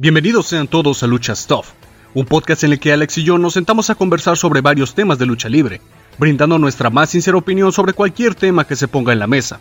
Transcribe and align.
Bienvenidos 0.00 0.46
sean 0.46 0.68
todos 0.68 1.02
a 1.02 1.08
Lucha 1.08 1.34
Stuff, 1.34 1.72
un 2.14 2.24
podcast 2.24 2.62
en 2.62 2.70
el 2.70 2.78
que 2.78 2.92
Alex 2.92 3.18
y 3.18 3.24
yo 3.24 3.36
nos 3.36 3.54
sentamos 3.54 3.90
a 3.90 3.96
conversar 3.96 4.36
sobre 4.36 4.60
varios 4.60 4.94
temas 4.94 5.18
de 5.18 5.26
lucha 5.26 5.48
libre, 5.48 5.80
brindando 6.18 6.56
nuestra 6.56 6.88
más 6.88 7.10
sincera 7.10 7.36
opinión 7.36 7.72
sobre 7.72 7.94
cualquier 7.94 8.36
tema 8.36 8.64
que 8.64 8.76
se 8.76 8.86
ponga 8.86 9.12
en 9.12 9.18
la 9.18 9.26
mesa. 9.26 9.58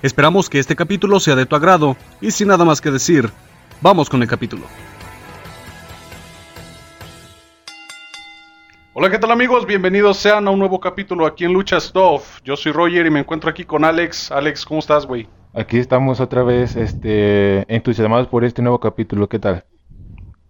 Esperamos 0.00 0.48
que 0.48 0.60
este 0.60 0.76
capítulo 0.76 1.18
sea 1.18 1.34
de 1.34 1.44
tu 1.44 1.56
agrado 1.56 1.96
y 2.20 2.30
sin 2.30 2.46
nada 2.46 2.64
más 2.64 2.80
que 2.80 2.92
decir, 2.92 3.30
vamos 3.80 4.08
con 4.08 4.22
el 4.22 4.28
capítulo. 4.28 4.62
Hola, 8.92 9.10
¿qué 9.10 9.18
tal 9.18 9.32
amigos? 9.32 9.66
Bienvenidos 9.66 10.18
sean 10.18 10.46
a 10.46 10.52
un 10.52 10.60
nuevo 10.60 10.78
capítulo 10.78 11.26
aquí 11.26 11.46
en 11.46 11.52
Lucha 11.52 11.80
Stuff. 11.80 12.38
Yo 12.44 12.54
soy 12.54 12.70
Roger 12.70 13.06
y 13.06 13.10
me 13.10 13.18
encuentro 13.18 13.50
aquí 13.50 13.64
con 13.64 13.84
Alex. 13.84 14.30
Alex, 14.30 14.64
¿cómo 14.64 14.78
estás, 14.78 15.04
güey? 15.04 15.26
Aquí 15.52 15.78
estamos 15.78 16.20
otra 16.20 16.44
vez 16.44 16.76
este, 16.76 17.64
entusiasmados 17.66 18.28
por 18.28 18.44
este 18.44 18.62
nuevo 18.62 18.78
capítulo. 18.78 19.28
¿Qué 19.28 19.40
tal? 19.40 19.64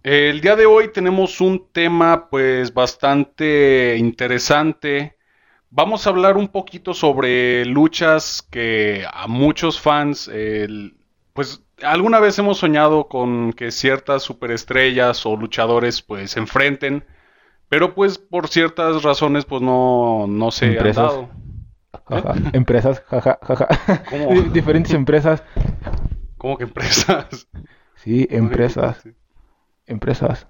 El 0.03 0.41
día 0.41 0.55
de 0.55 0.65
hoy 0.65 0.91
tenemos 0.91 1.41
un 1.41 1.67
tema 1.71 2.27
pues 2.31 2.73
bastante 2.73 3.97
interesante. 3.99 5.15
Vamos 5.69 6.05
a 6.05 6.09
hablar 6.09 6.37
un 6.37 6.47
poquito 6.47 6.95
sobre 6.95 7.65
luchas 7.65 8.41
que 8.41 9.05
a 9.13 9.27
muchos 9.27 9.79
fans 9.79 10.29
pues 11.33 11.63
alguna 11.83 12.19
vez 12.19 12.39
hemos 12.39 12.57
soñado 12.57 13.07
con 13.09 13.53
que 13.53 13.69
ciertas 13.69 14.23
superestrellas 14.23 15.23
o 15.27 15.37
luchadores 15.37 16.01
pues 16.01 16.31
se 16.31 16.39
enfrenten, 16.39 17.05
pero 17.69 17.93
pues 17.93 18.17
por 18.17 18.47
ciertas 18.47 19.03
razones 19.03 19.45
pues 19.45 19.61
no, 19.61 20.25
no 20.27 20.49
se 20.49 20.79
han 20.79 20.93
dado. 20.93 21.29
Empresas, 22.53 23.03
jaja, 23.07 23.37
jaja. 23.43 23.67
Diferentes 24.51 24.93
empresas. 24.95 25.43
¿Cómo 26.39 26.57
que 26.57 26.63
empresas? 26.63 27.47
Sí, 27.97 28.27
empresas 28.31 29.05
empresas. 29.91 30.47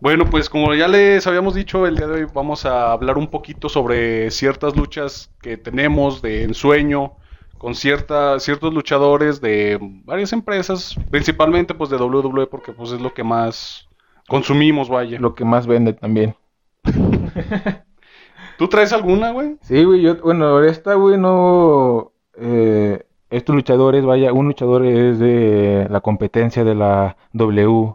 Bueno, 0.00 0.24
pues 0.28 0.50
como 0.50 0.74
ya 0.74 0.88
les 0.88 1.26
habíamos 1.28 1.54
dicho, 1.54 1.86
el 1.86 1.96
día 1.96 2.08
de 2.08 2.24
hoy 2.24 2.26
vamos 2.34 2.66
a 2.66 2.90
hablar 2.90 3.18
un 3.18 3.28
poquito 3.28 3.68
sobre 3.68 4.32
ciertas 4.32 4.74
luchas 4.74 5.30
que 5.40 5.56
tenemos 5.56 6.20
de 6.22 6.42
ensueño 6.42 7.12
con 7.56 7.76
cierta, 7.76 8.40
ciertos 8.40 8.74
luchadores 8.74 9.40
de 9.40 9.78
varias 10.04 10.32
empresas, 10.32 10.96
principalmente 11.12 11.74
pues 11.74 11.88
de 11.90 11.98
WWE 11.98 12.48
porque 12.48 12.72
pues 12.72 12.90
es 12.90 13.00
lo 13.00 13.14
que 13.14 13.22
más 13.22 13.88
consumimos, 14.26 14.88
vaya. 14.88 15.20
Lo 15.20 15.36
que 15.36 15.44
más 15.44 15.68
vende 15.68 15.92
también. 15.92 16.34
¿Tú 18.58 18.66
traes 18.68 18.92
alguna, 18.92 19.30
güey? 19.30 19.56
Sí, 19.60 19.84
güey, 19.84 20.02
yo, 20.02 20.16
bueno, 20.16 20.62
esta, 20.64 20.94
güey, 20.94 21.18
no... 21.18 22.10
Eh, 22.36 23.04
estos 23.32 23.54
luchadores, 23.54 24.04
vaya, 24.04 24.32
un 24.32 24.46
luchador 24.46 24.84
es 24.86 25.18
de 25.18 25.86
la 25.90 26.00
competencia 26.00 26.64
de 26.64 26.74
la 26.74 27.16
W. 27.32 27.94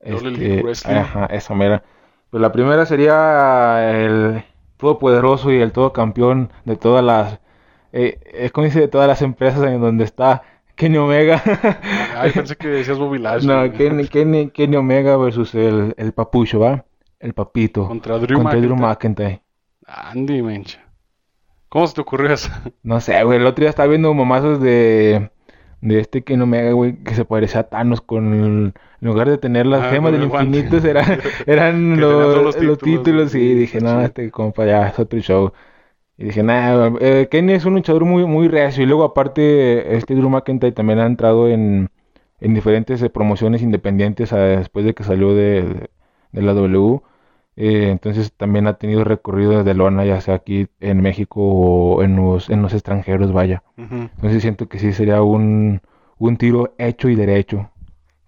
Este, 0.00 0.64
ajá, 0.86 1.26
esa 1.26 1.54
mera. 1.54 1.82
Pues 2.30 2.40
la 2.40 2.52
primera 2.52 2.86
sería 2.86 3.90
el 3.92 4.44
todopoderoso 4.76 5.50
y 5.52 5.60
el 5.60 5.72
todo 5.72 5.92
campeón 5.92 6.50
de 6.64 6.76
todas 6.76 7.04
las, 7.04 7.40
eh, 7.92 8.20
es 8.32 8.52
como 8.52 8.66
dice, 8.66 8.80
de 8.80 8.88
todas 8.88 9.08
las 9.08 9.22
empresas 9.22 9.64
en 9.64 9.80
donde 9.80 10.04
está 10.04 10.42
Kenny 10.76 10.98
Omega. 10.98 11.42
Ay, 12.16 12.30
pensé 12.30 12.54
que 12.56 12.68
decías 12.68 12.98
Bobby 12.98 13.18
Lashley. 13.18 13.48
No, 13.48 13.72
Kenny, 13.76 14.06
Kenny, 14.06 14.50
Kenny, 14.50 14.76
Omega 14.76 15.16
versus 15.16 15.54
el, 15.54 15.94
el 15.96 16.12
papucho, 16.12 16.60
¿va? 16.60 16.84
El 17.18 17.34
papito. 17.34 17.88
Contra 17.88 18.18
Drew 18.18 18.38
contra 18.38 18.60
Drew 18.60 18.76
McIntyre. 18.76 19.42
Andy, 19.86 20.40
mencha. 20.42 20.87
¿Cómo 21.68 21.86
se 21.86 21.94
te 21.94 22.00
ocurrió 22.00 22.32
eso? 22.32 22.50
No 22.82 23.00
sé, 23.00 23.22
güey. 23.24 23.38
El 23.38 23.46
otro 23.46 23.62
día 23.62 23.70
estaba 23.70 23.88
viendo 23.88 24.12
mamazos 24.14 24.60
de. 24.60 25.30
De 25.80 26.00
este 26.00 26.24
que 26.24 26.36
no 26.36 26.44
me 26.44 26.58
haga, 26.58 26.72
güey, 26.72 26.96
que 27.04 27.14
se 27.14 27.24
parecía 27.24 27.60
a 27.60 27.68
Thanos 27.68 28.00
con. 28.00 28.34
En 28.34 28.74
lugar 29.00 29.28
de 29.30 29.38
tener 29.38 29.64
las 29.64 29.84
ah, 29.84 29.90
gemas 29.90 30.10
del 30.10 30.24
infinito, 30.24 30.78
era, 30.78 31.04
eran 31.46 32.00
los, 32.00 32.60
los, 32.60 32.78
títulos, 32.78 33.32
y 33.36 33.54
dije, 33.54 33.80
no, 33.80 34.00
este 34.02 34.28
compa 34.32 34.66
ya 34.66 34.88
es 34.88 34.98
otro 34.98 35.20
show. 35.20 35.52
Y 36.16 36.24
dije, 36.24 36.42
nada, 36.42 36.92
eh, 37.00 37.28
Kenny 37.30 37.52
es 37.52 37.64
un 37.64 37.74
luchador 37.74 38.04
muy, 38.04 38.26
muy 38.26 38.48
reacio. 38.48 38.82
Y 38.82 38.86
luego, 38.86 39.04
aparte, 39.04 39.96
este 39.96 40.16
Drew 40.16 40.28
McIntyre 40.28 40.72
también 40.72 40.98
ha 40.98 41.06
entrado 41.06 41.48
en, 41.48 41.90
en 42.40 42.54
diferentes 42.54 43.00
eh, 43.02 43.08
promociones 43.10 43.62
independientes 43.62 44.32
a, 44.32 44.38
después 44.38 44.84
de 44.84 44.94
que 44.94 45.04
salió 45.04 45.32
de, 45.34 45.90
de 46.32 46.42
la 46.42 46.54
W. 46.54 47.02
Eh, 47.60 47.90
entonces 47.90 48.32
también 48.32 48.68
ha 48.68 48.74
tenido 48.74 49.02
recorrido 49.02 49.64
de 49.64 49.74
lona, 49.74 50.04
ya 50.04 50.20
sea 50.20 50.36
aquí 50.36 50.68
en 50.78 51.02
México 51.02 51.40
o 51.40 52.04
en 52.04 52.14
los, 52.14 52.48
en 52.50 52.62
los 52.62 52.72
extranjeros, 52.72 53.32
vaya. 53.32 53.64
Entonces 53.76 54.42
siento 54.42 54.68
que 54.68 54.78
sí 54.78 54.92
sería 54.92 55.22
un, 55.22 55.82
un 56.18 56.36
tiro 56.36 56.72
hecho 56.78 57.08
y 57.08 57.16
derecho. 57.16 57.68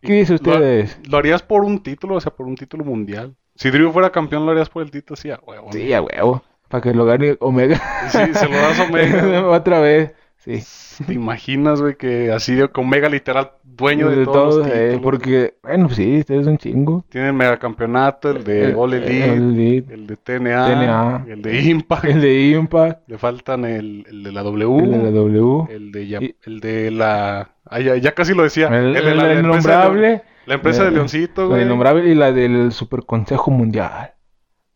¿Qué 0.02 0.14
dice 0.14 0.34
ustedes? 0.34 0.98
¿Lo, 1.08 1.18
harías 1.18 1.44
por 1.44 1.62
un 1.62 1.80
título, 1.80 2.16
o 2.16 2.20
sea, 2.20 2.34
por 2.34 2.46
un 2.46 2.56
título 2.56 2.84
mundial? 2.84 3.36
Si 3.54 3.70
Drew 3.70 3.92
fuera 3.92 4.10
campeón, 4.10 4.46
¿lo 4.46 4.50
harías 4.50 4.68
por 4.68 4.82
el 4.82 4.90
título? 4.90 5.14
Sí, 5.14 5.30
a 5.30 5.38
huevo. 5.46 5.70
Sí, 5.70 5.92
a 5.92 6.02
huevo. 6.02 6.42
Para 6.66 6.82
que 6.82 6.92
lo 6.92 7.04
gane 7.04 7.36
Omega. 7.38 7.80
Sí, 8.08 8.34
se 8.34 8.48
lo 8.48 8.56
das 8.56 8.80
Omega. 8.88 9.48
Otra 9.48 9.78
vez. 9.78 10.12
Sí. 10.38 11.04
¿Te 11.06 11.12
imaginas, 11.12 11.80
güey, 11.80 11.94
que 11.94 12.32
así 12.32 12.56
de 12.56 12.66
con 12.68 12.88
Mega 12.88 13.08
literal 13.08 13.52
dueño 13.80 14.10
de, 14.10 14.24
todos 14.24 14.56
los 14.58 14.68
eh, 14.68 15.00
porque, 15.02 15.54
bueno, 15.62 15.88
sí, 15.88 16.16
este 16.16 16.38
es 16.38 16.46
un 16.46 16.58
chingo. 16.58 17.04
Tiene 17.08 17.28
el 17.28 17.32
megacampeonato, 17.32 18.30
el 18.30 18.44
de 18.44 18.74
All 18.74 18.94
Elite, 18.94 19.92
el, 19.92 20.06
de 20.06 20.16
TNA, 20.16 21.24
el 21.26 21.42
de 21.42 21.62
Impact. 21.62 22.04
El 22.04 22.20
de 22.20 22.50
Impact. 22.50 23.08
Le 23.08 23.18
faltan 23.18 23.64
el, 23.64 24.06
el 24.08 24.22
de 24.22 24.32
la 24.32 24.42
W. 24.42 24.84
El 24.84 24.92
de 24.92 24.98
la 24.98 25.10
W. 25.10 25.66
El 25.70 25.92
de, 25.92 26.36
el 26.44 26.60
de 26.60 26.90
la... 26.90 27.56
Ah, 27.64 27.80
ya, 27.80 28.12
casi 28.12 28.34
lo 28.34 28.42
decía. 28.42 28.68
El, 28.68 28.92
de 28.92 29.14
la, 29.14 29.34
innombrable. 29.34 30.22
la 30.46 30.54
empresa 30.54 30.84
de 30.84 30.90
Leoncito, 30.92 31.48
güey. 31.48 31.60
La 31.60 31.66
innombrable 31.66 32.08
y 32.08 32.14
la 32.14 32.32
del 32.32 32.72
Super 32.72 33.04
Consejo 33.04 33.50
Mundial. 33.50 34.12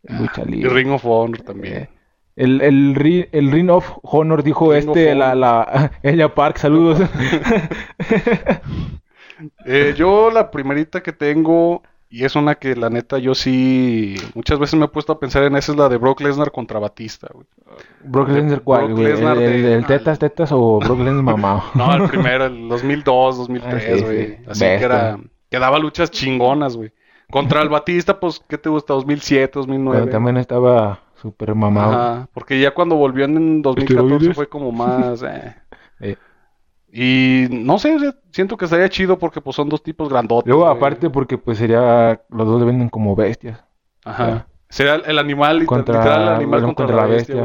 Lucha 0.03 0.45
libre. 0.45 0.71
Y 0.71 0.75
Ring 0.75 0.91
of 0.91 1.05
Honor 1.05 1.43
también. 1.43 1.75
Eh, 1.75 1.89
el, 2.37 2.61
el, 2.61 3.29
el 3.33 3.51
Ring 3.53 3.71
of 3.71 3.99
Honor 4.03 4.43
dijo 4.43 4.75
este, 4.75 5.15
la, 5.15 5.35
la, 5.35 5.93
ella 6.03 6.35
Park, 6.35 6.59
saludos. 6.59 7.01
eh, 9.67 9.95
yo 9.97 10.31
la 10.31 10.51
primerita 10.51 11.03
que 11.03 11.13
tengo, 11.13 11.83
y 12.09 12.25
es 12.25 12.35
una 12.35 12.57
que 12.57 12.75
la 12.75 12.91
neta 12.91 13.19
yo 13.19 13.37
sí, 13.37 14.17
muchas 14.35 14.59
veces 14.59 14.79
me 14.79 14.87
he 14.87 14.89
puesto 14.89 15.13
a 15.13 15.21
pensar 15.21 15.45
en 15.45 15.55
esa, 15.55 15.73
es 15.73 15.79
la 15.79 15.89
de 15.89 15.97
Brock 15.97 16.23
Lesnar 16.23 16.51
contra 16.51 16.81
Batista, 16.81 17.29
güey. 17.33 17.47
¿Brock 18.03 18.31
Lesnar 18.31 18.63
cuál, 18.63 18.95
güey? 18.95 19.07
¿El, 19.07 19.87
tetas, 19.87 20.19
tetas 20.19 20.51
o 20.53 20.81
Brock 20.81 20.99
Lesnar 20.99 21.23
mamá? 21.23 21.71
no, 21.75 21.95
el 21.95 22.09
primero, 22.09 22.47
el 22.47 22.69
2002, 22.69 23.39
2003, 23.39 24.03
ah, 24.03 24.05
güey. 24.05 24.39
Así 24.49 24.61
que 24.61 24.75
era, 24.75 25.19
que 25.49 25.59
daba 25.59 25.79
luchas 25.79 26.11
chingonas, 26.11 26.77
güey. 26.77 26.93
Contra 27.31 27.63
el 27.63 27.69
Batista, 27.69 28.19
pues, 28.19 28.43
¿qué 28.49 28.59
te 28.59 28.69
gusta? 28.69 28.93
2007, 28.95 29.53
2009. 29.55 30.11
también 30.11 30.37
estaba 30.37 31.04
Super 31.25 31.55
mamado. 31.55 31.93
Ajá, 31.93 32.29
porque 32.35 32.61
ya 32.61 32.75
cuando 32.75 32.97
volvió 32.97 33.25
en 33.25 33.63
2014 33.63 34.35
fue 34.35 34.47
como 34.47 34.71
más... 34.71 35.23
Eh. 35.23 35.55
eh. 36.01 36.17
Y 36.93 37.47
no 37.51 37.79
sé, 37.79 37.97
siento 38.31 38.59
que 38.59 38.67
estaría 38.67 38.91
chido 38.91 39.19
porque 39.19 39.41
pues 39.41 39.57
son 39.57 39.71
dos 39.71 39.83
tipos 39.83 40.11
grandotes. 40.11 40.47
Luego 40.47 40.67
aparte 40.67 41.09
porque 41.09 41.39
pues 41.39 41.57
sería... 41.57 42.21
Los 42.29 42.47
dos 42.47 42.61
le 42.61 42.67
venden 42.67 42.91
como 42.91 43.17
bestias. 43.17 43.65
Ajá. 44.05 44.47
Sería 44.69 44.97
el 44.97 45.19
animal 45.19 45.65
contra, 45.65 45.97
literal, 45.97 46.23
el 46.23 46.29
animal 46.35 46.63
contra, 46.75 46.95
la 46.95 47.07
bestia. 47.07 47.43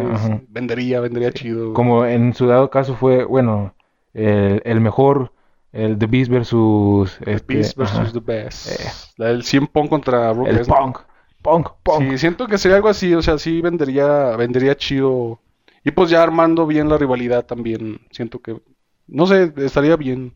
vendería, 0.50 1.00
vendería 1.00 1.32
chido. 1.32 1.74
Como 1.74 2.06
en 2.06 2.34
su 2.34 2.48
dado 2.48 2.70
caso 2.70 2.96
fue, 2.96 3.24
bueno, 3.24 3.74
el, 4.14 4.62
el 4.66 4.82
mejor... 4.82 5.32
El 5.72 5.98
The 5.98 6.08
Beast 6.08 6.30
versus... 6.30 7.18
The 7.24 7.32
este, 7.32 7.54
Beast 7.54 7.78
versus 7.78 8.12
The 8.12 8.20
Best. 8.20 8.72
Eh. 8.72 9.24
Del 9.24 9.44
100 9.44 9.68
Punk 9.68 9.90
contra 9.90 10.34
Brook 10.34 10.50
El 10.50 10.66
Punk. 10.66 11.00
Punk, 11.50 11.70
punk. 11.82 12.12
Sí, 12.12 12.18
siento 12.20 12.48
que 12.48 12.60
sería 12.60 12.78
algo 12.78 12.90
así, 12.90 13.14
o 13.16 13.22
sea, 13.22 13.40
sí 13.40 13.62
vendería, 13.62 14.36
vendería 14.36 14.76
chido. 14.76 15.40
Y 15.84 15.92
pues 15.92 16.10
ya 16.10 16.22
armando 16.22 16.68
bien 16.68 16.90
la 16.90 16.98
rivalidad 16.98 17.46
también, 17.46 18.02
siento 18.12 18.40
que, 18.40 18.62
no 19.08 19.26
sé, 19.26 19.52
estaría 19.58 19.96
bien. 19.96 20.34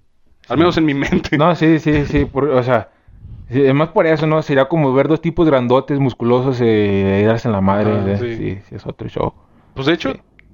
Al 0.50 0.58
menos 0.58 0.78
en 0.78 0.86
mi 0.86 0.94
mente. 0.94 1.38
No, 1.38 1.56
sí, 1.56 1.78
sí, 1.78 2.06
sí, 2.06 2.28
o 2.34 2.64
sea, 2.64 2.90
además 3.50 3.90
por 3.90 4.08
eso, 4.08 4.26
¿no? 4.26 4.42
Sería 4.42 4.66
como 4.66 4.92
ver 4.92 5.08
dos 5.08 5.22
tipos 5.22 5.48
grandotes, 5.48 6.00
musculosos, 6.00 6.60
eh, 6.62 7.24
darse 7.28 7.48
en 7.48 7.52
la 7.52 7.62
madre. 7.62 8.18
sí. 8.18 8.36
sí. 8.68 8.76
es 8.76 8.86
otro 8.88 9.08
show. 9.08 9.34
Pues 9.76 9.86
de 9.86 9.94
hecho, 9.94 10.14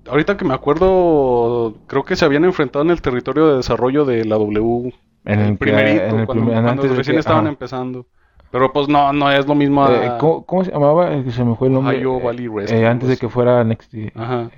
ahorita 0.10 0.36
que 0.36 0.46
me 0.46 0.54
acuerdo, 0.54 1.78
creo 1.88 2.04
que 2.04 2.16
se 2.16 2.26
habían 2.26 2.44
enfrentado 2.44 2.84
en 2.84 2.92
el 2.92 3.02
territorio 3.02 3.48
de 3.48 3.58
desarrollo 3.58 4.04
de 4.04 4.26
la 4.26 4.36
W. 4.36 4.94
En 5.26 5.40
el, 5.40 5.58
primerito, 5.58 6.04
en 6.04 6.20
el 6.20 6.26
cuando, 6.26 6.96
recién 6.96 7.18
estaban 7.18 7.48
empezando. 7.48 8.06
Pero 8.52 8.74
pues 8.74 8.88
no, 8.88 9.14
no 9.14 9.32
es 9.32 9.46
lo 9.46 9.56
mismo. 9.56 9.88
Eh, 9.88 10.12
¿cómo, 10.20 10.64
se 10.64 10.72
llamaba? 10.72 11.10
Se 11.32 11.44
me 11.44 11.56
fue 11.56 11.68
el 11.68 11.74
nombre. 11.74 12.04
Valley 12.04 12.50
eh, 12.68 12.88
antes 12.88 13.10
de 13.10 13.18
que 13.18 13.30
fuera 13.30 13.64
NXT. 13.64 14.16
Ajá. 14.16 14.50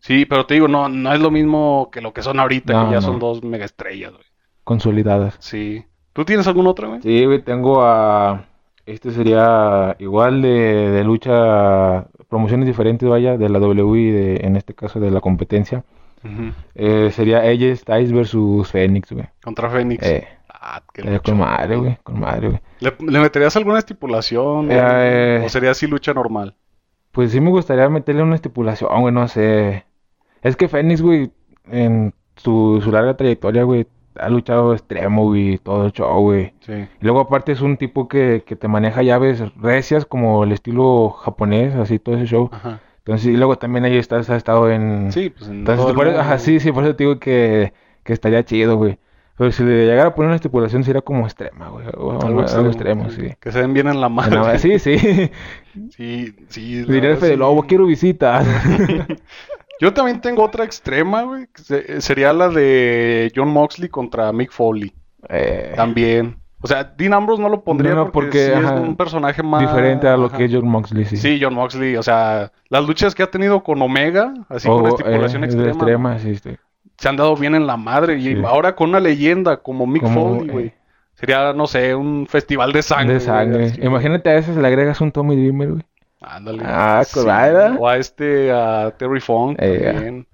Sí, 0.00 0.26
pero 0.26 0.46
te 0.46 0.54
digo, 0.54 0.68
no, 0.68 0.88
no 0.88 1.12
es 1.12 1.20
lo 1.20 1.30
mismo 1.30 1.90
que 1.90 2.00
lo 2.00 2.12
que 2.12 2.22
son 2.22 2.38
ahorita, 2.38 2.86
que 2.86 2.92
ya 2.92 3.00
son 3.00 3.18
dos 3.18 3.42
mega 3.42 3.64
estrellas, 3.64 4.12
güey. 4.12 4.24
Consolidadas. 4.64 5.36
Sí. 5.40 5.84
¿Tú 6.12 6.24
tienes 6.24 6.46
algún 6.46 6.66
otro, 6.66 6.88
güey? 6.88 7.02
Sí, 7.02 7.24
güey, 7.24 7.42
tengo 7.42 7.82
a... 7.82 8.44
Este 8.86 9.10
sería 9.10 9.96
igual 9.98 10.40
de, 10.40 10.90
de 10.90 11.04
lucha, 11.04 12.06
promociones 12.28 12.66
diferentes, 12.66 13.06
vaya, 13.08 13.36
de 13.36 13.48
la 13.48 13.58
W 13.58 14.00
y 14.00 14.10
de, 14.10 14.36
en 14.36 14.56
este 14.56 14.74
caso 14.74 14.98
de 14.98 15.10
la 15.10 15.20
competencia. 15.20 15.84
eh, 16.74 17.10
sería 17.12 17.40
AJ 17.40 17.76
Styles 17.76 18.12
versus 18.12 18.70
Phoenix, 18.70 19.12
güey. 19.12 19.26
Contra 19.42 19.68
Phoenix. 19.68 20.06
Eh. 20.06 20.26
Ah, 20.70 20.82
qué 20.92 21.00
eh, 21.02 21.20
con 21.20 21.38
madre, 21.38 21.76
güey, 21.76 21.98
con 22.02 22.20
madre, 22.20 22.48
güey. 22.48 22.60
¿Le, 22.80 23.20
meterías 23.20 23.56
alguna 23.56 23.78
estipulación? 23.78 24.68
Eh, 24.70 25.42
¿O 25.44 25.48
sería 25.48 25.70
así 25.70 25.86
lucha 25.86 26.12
normal? 26.12 26.54
Pues 27.10 27.32
sí 27.32 27.40
me 27.40 27.48
gustaría 27.48 27.88
meterle 27.88 28.22
una 28.22 28.34
estipulación, 28.34 29.00
güey, 29.00 29.14
no 29.14 29.26
sé. 29.28 29.86
Es 30.42 30.56
que 30.56 30.68
Fénix, 30.68 31.00
güey, 31.00 31.32
en 31.70 32.12
su, 32.36 32.80
su 32.84 32.92
larga 32.92 33.16
trayectoria, 33.16 33.62
güey, 33.62 33.86
ha 34.16 34.28
luchado 34.28 34.74
extremo, 34.74 35.24
güey, 35.24 35.56
todo 35.56 35.86
el 35.86 35.92
show, 35.92 36.20
güey. 36.20 36.52
Sí. 36.60 36.72
Y 36.74 37.04
luego 37.04 37.20
aparte 37.20 37.52
es 37.52 37.62
un 37.62 37.78
tipo 37.78 38.06
que, 38.06 38.44
que 38.46 38.54
te 38.54 38.68
maneja 38.68 39.02
llaves 39.02 39.42
recias 39.56 40.04
como 40.04 40.44
el 40.44 40.52
estilo 40.52 41.10
japonés, 41.10 41.74
así 41.76 41.98
todo 41.98 42.16
ese 42.16 42.26
show. 42.26 42.50
Ajá. 42.52 42.80
Entonces, 42.98 43.28
y 43.28 43.36
luego 43.38 43.56
también 43.56 43.86
ahí 43.86 43.96
estás, 43.96 44.28
has 44.28 44.36
estado 44.36 44.70
en... 44.70 45.12
Sí, 45.12 45.30
pues 45.30 45.48
en 45.48 45.60
Entonces, 45.60 45.94
por 45.94 46.08
ajá, 46.08 46.38
sí, 46.38 46.60
sí, 46.60 46.72
por 46.72 46.84
eso 46.84 46.94
te 46.94 47.04
digo 47.04 47.18
que, 47.18 47.72
que 48.02 48.12
estaría 48.12 48.44
chido, 48.44 48.76
güey. 48.76 48.98
Pero 49.38 49.52
si 49.52 49.62
le 49.62 49.86
llegara 49.86 50.08
a 50.08 50.14
poner 50.14 50.28
una 50.28 50.36
estipulación 50.36 50.82
sería 50.82 51.00
como 51.00 51.24
extrema, 51.24 51.68
güey. 51.68 51.86
algo, 51.86 52.66
extremo, 52.66 53.08
sí. 53.08 53.30
Que 53.38 53.52
se 53.52 53.60
den 53.60 53.72
bien 53.72 53.86
en 53.86 54.00
la 54.00 54.08
mano. 54.08 54.44
Sí, 54.58 54.80
sí. 54.80 54.98
sí, 55.90 56.34
sí. 56.48 56.82
Diría 56.82 57.10
el 57.10 57.18
Fede 57.18 57.36
Lobo, 57.36 57.62
quiero 57.62 57.86
visitas. 57.86 58.44
Yo 59.80 59.94
también 59.94 60.20
tengo 60.20 60.42
otra 60.42 60.64
extrema, 60.64 61.22
güey. 61.22 61.46
Sería 62.00 62.32
la 62.32 62.48
de 62.48 63.32
John 63.34 63.50
Moxley 63.50 63.88
contra 63.88 64.32
Mick 64.32 64.50
Foley. 64.50 64.92
Eh. 65.28 65.72
También. 65.76 66.36
O 66.60 66.66
sea, 66.66 66.82
Dean 66.82 67.14
Ambrose 67.14 67.40
no 67.40 67.48
lo 67.48 67.62
pondría 67.62 68.06
porque, 68.06 68.52
es 68.52 68.70
un 68.72 68.96
personaje 68.96 69.44
más... 69.44 69.60
Diferente 69.60 70.08
a 70.08 70.16
lo 70.16 70.28
que 70.28 70.46
es 70.46 70.52
John 70.52 70.66
Moxley, 70.66 71.04
sí. 71.04 71.16
Sí, 71.16 71.38
John 71.40 71.54
Moxley. 71.54 71.96
O 71.96 72.02
sea, 72.02 72.50
las 72.68 72.84
luchas 72.84 73.14
que 73.14 73.22
ha 73.22 73.30
tenido 73.30 73.62
con 73.62 73.80
Omega, 73.80 74.34
así 74.48 74.66
con 74.66 74.84
oh, 74.84 74.88
estipulación 74.88 75.44
eh, 75.44 75.46
extrema. 75.46 76.18
sí, 76.18 76.34
sí. 76.34 76.56
Se 76.98 77.08
han 77.08 77.16
dado 77.16 77.36
bien 77.36 77.54
en 77.54 77.66
la 77.66 77.76
madre. 77.76 78.18
Y 78.18 78.42
ahora 78.44 78.74
con 78.74 78.90
una 78.90 79.00
leyenda 79.00 79.58
como 79.58 79.86
Mick 79.86 80.06
Foley, 80.06 80.48
güey. 80.48 80.66
Eh, 80.66 80.74
sería, 81.14 81.52
no 81.52 81.66
sé, 81.66 81.94
un 81.94 82.26
festival 82.26 82.72
de 82.72 82.82
sangre. 82.82 83.14
De 83.14 83.20
sangre. 83.20 83.72
Imagínate 83.80 84.30
a 84.30 84.34
veces 84.34 84.56
le 84.56 84.66
agregas 84.66 85.00
un 85.00 85.12
Tommy 85.12 85.36
Dreamer, 85.36 85.68
güey. 85.70 85.82
Ándale. 86.20 86.62
Ah, 86.64 87.02
sí. 87.06 87.20
O 87.78 87.88
a 87.88 87.96
este, 87.96 88.50
a 88.50 88.92
Terry 88.96 89.20
Funk 89.20 89.56
eh, 89.60 89.92
también. 89.92 90.26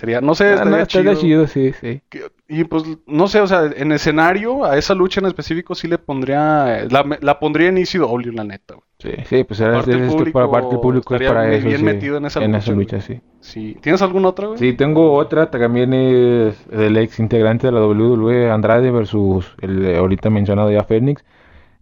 Sería, 0.00 0.22
no 0.22 0.34
sé, 0.34 0.46
ah, 0.46 0.80
estaría 0.80 0.86
chido. 0.86 1.14
chido. 1.14 1.46
sí, 1.46 1.74
sí. 1.78 2.00
y 2.48 2.64
pues, 2.64 2.84
no 3.06 3.28
sé, 3.28 3.40
o 3.40 3.46
sea, 3.46 3.70
en 3.76 3.92
escenario, 3.92 4.64
a 4.64 4.78
esa 4.78 4.94
lucha 4.94 5.20
en 5.20 5.26
específico 5.26 5.74
sí 5.74 5.88
le 5.88 5.98
pondría, 5.98 6.86
la, 6.88 7.18
la 7.20 7.38
pondría 7.38 7.68
en 7.68 7.76
ECW, 7.76 8.32
la 8.32 8.44
neta, 8.44 8.76
güey. 8.76 8.86
Sí, 8.98 9.10
sí, 9.26 9.44
pues 9.44 9.60
era 9.60 9.74
parte 9.74 9.90
es 9.90 10.14
que 10.14 10.30
para 10.30 10.50
parte 10.50 10.70
del 10.70 10.80
público 10.80 11.14
es 11.14 11.28
para 11.28 11.52
eso, 11.52 11.66
bien 11.66 11.80
sí. 11.80 11.84
metido 11.84 12.16
en 12.16 12.24
esa 12.24 12.42
en 12.42 12.52
lucha, 12.52 12.58
esa 12.64 12.72
lucha 12.72 13.00
sí. 13.02 13.20
Sí. 13.40 13.76
¿Tienes 13.82 14.00
alguna 14.00 14.28
otra, 14.28 14.46
güey? 14.46 14.58
Sí, 14.58 14.72
tengo 14.72 15.12
otra, 15.12 15.50
también 15.50 15.92
es 15.92 16.56
el 16.72 16.96
ex 16.96 17.18
integrante 17.18 17.66
de 17.66 17.74
la 17.74 17.86
WWE, 17.86 18.50
Andrade 18.50 18.90
versus 18.90 19.54
el 19.60 19.96
ahorita 19.96 20.30
mencionado 20.30 20.70
ya 20.70 20.82
Fénix. 20.84 21.22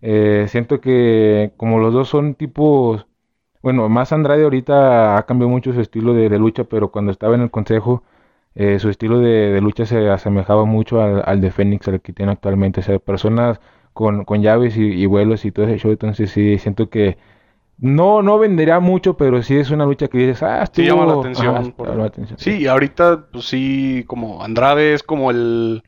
Eh, 0.03 0.47
siento 0.49 0.81
que 0.81 1.53
como 1.57 1.79
los 1.79 1.95
dos 1.95 2.09
son 2.09 2.35
tipos 2.35 3.07
bueno, 3.63 3.89
más 3.89 4.13
Andrade 4.13 4.45
ahorita 4.45 5.17
ha 5.17 5.27
cambiado 5.27 5.51
mucho 5.51 5.73
su 5.73 5.81
estilo 5.81 6.15
de, 6.15 6.29
lucha, 6.39 6.65
pero 6.65 6.91
cuando 6.91 7.11
estaba 7.13 7.35
en 7.35 7.43
el 7.43 7.51
consejo, 7.51 8.03
eh, 8.55 8.79
su 8.79 8.89
estilo 8.89 9.19
de, 9.19 9.61
lucha 9.61 9.87
se 9.87 10.09
asemejaba 10.11 10.65
mucho 10.65 11.01
al, 11.03 11.41
de 11.41 11.51
Fénix, 11.51 11.89
al 11.89 12.01
que 12.01 12.13
tiene 12.13 12.33
actualmente. 12.33 12.81
O 12.81 12.83
sea, 12.83 12.99
personas 12.99 13.61
con, 13.93 14.25
llaves 14.43 14.77
y, 14.77 15.07
vuelos 15.07 15.45
y 15.45 15.53
todo 15.53 15.67
ese 15.67 15.79
show. 15.79 15.91
Entonces 15.91 16.31
sí, 16.31 16.59
siento 16.59 16.89
que 16.89 17.19
no, 17.79 18.23
no 18.23 18.39
vendería 18.39 18.81
mucho, 18.81 19.17
pero 19.17 19.43
sí 19.43 19.57
es 19.57 19.71
una 19.71 19.85
lucha 19.87 20.09
que 20.09 20.19
dices, 20.19 20.43
ah, 20.43 20.65
sí 20.73 20.85
llama 20.85 21.07
la 21.07 21.15
atención. 21.15 21.75
Sí, 22.37 22.67
ahorita, 22.67 23.27
pues 23.33 23.45
sí, 23.47 24.05
como 24.07 24.43
Andrade 24.43 24.95
es 24.95 25.03
como 25.03 25.31
el 25.31 25.83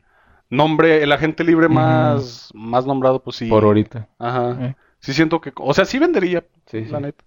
nombre, 0.49 1.03
el 1.03 1.11
agente 1.11 1.43
libre 1.43 1.69
más, 1.69 2.51
más 2.53 2.85
nombrado, 2.85 3.23
pues 3.23 3.37
sí. 3.37 3.47
Por 3.47 3.63
ahorita. 3.63 4.07
Ajá. 4.19 4.57
Eh. 4.59 4.75
Sí 4.99 5.13
siento 5.13 5.41
que, 5.41 5.51
o 5.55 5.73
sea, 5.73 5.85
sí 5.85 5.97
vendería, 5.97 6.43
sí, 6.67 6.85
la 6.85 6.99
neta. 6.99 7.23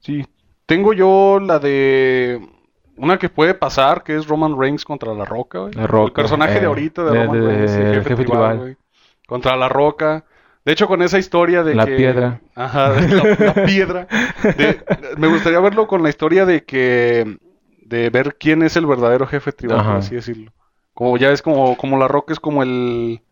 Sí. 0.00 0.26
Tengo 0.66 0.92
yo 0.92 1.38
la 1.40 1.58
de. 1.58 2.40
Una 2.96 3.18
que 3.18 3.30
puede 3.30 3.54
pasar, 3.54 4.02
que 4.02 4.14
es 4.14 4.26
Roman 4.26 4.58
Reigns 4.58 4.84
contra 4.84 5.14
La 5.14 5.24
Roca, 5.24 5.60
güey. 5.60 5.72
El 5.74 6.12
personaje 6.12 6.54
de 6.54 6.64
eh, 6.64 6.66
ahorita 6.66 7.04
de, 7.04 7.24
Roman 7.24 7.46
Reigns, 7.46 7.72
el 7.72 8.02
jefe, 8.02 8.24
tribal, 8.24 8.76
Contra 9.26 9.56
La 9.56 9.68
Roca. 9.68 10.24
De 10.64 10.72
hecho, 10.72 10.86
con 10.86 11.00
esa 11.00 11.18
historia 11.18 11.62
de 11.62 11.74
la 11.74 11.86
piedra. 11.86 12.40
Ajá, 12.54 12.90
la, 12.90 13.54
piedra. 13.64 14.06
me 15.16 15.28
gustaría 15.28 15.58
verlo 15.60 15.86
con 15.86 16.02
la 16.02 16.10
historia 16.10 16.44
de 16.44 16.64
que... 16.64 17.38
De 17.84 18.10
ver 18.10 18.36
quién 18.38 18.62
es 18.62 18.76
el 18.76 18.86
verdadero 18.86 19.26
jefe 19.26 19.50
tribal, 19.50 19.84
por 19.84 19.96
así 19.96 20.14
decirlo. 20.14 20.52
Como 20.94 21.16
ya 21.16 21.30
es 21.30 21.42
como, 21.42 21.76
como 21.76 21.98
La 21.98 22.06
Roca 22.06 22.32
es 22.32 22.40
como 22.40 22.62
el... 22.62 23.22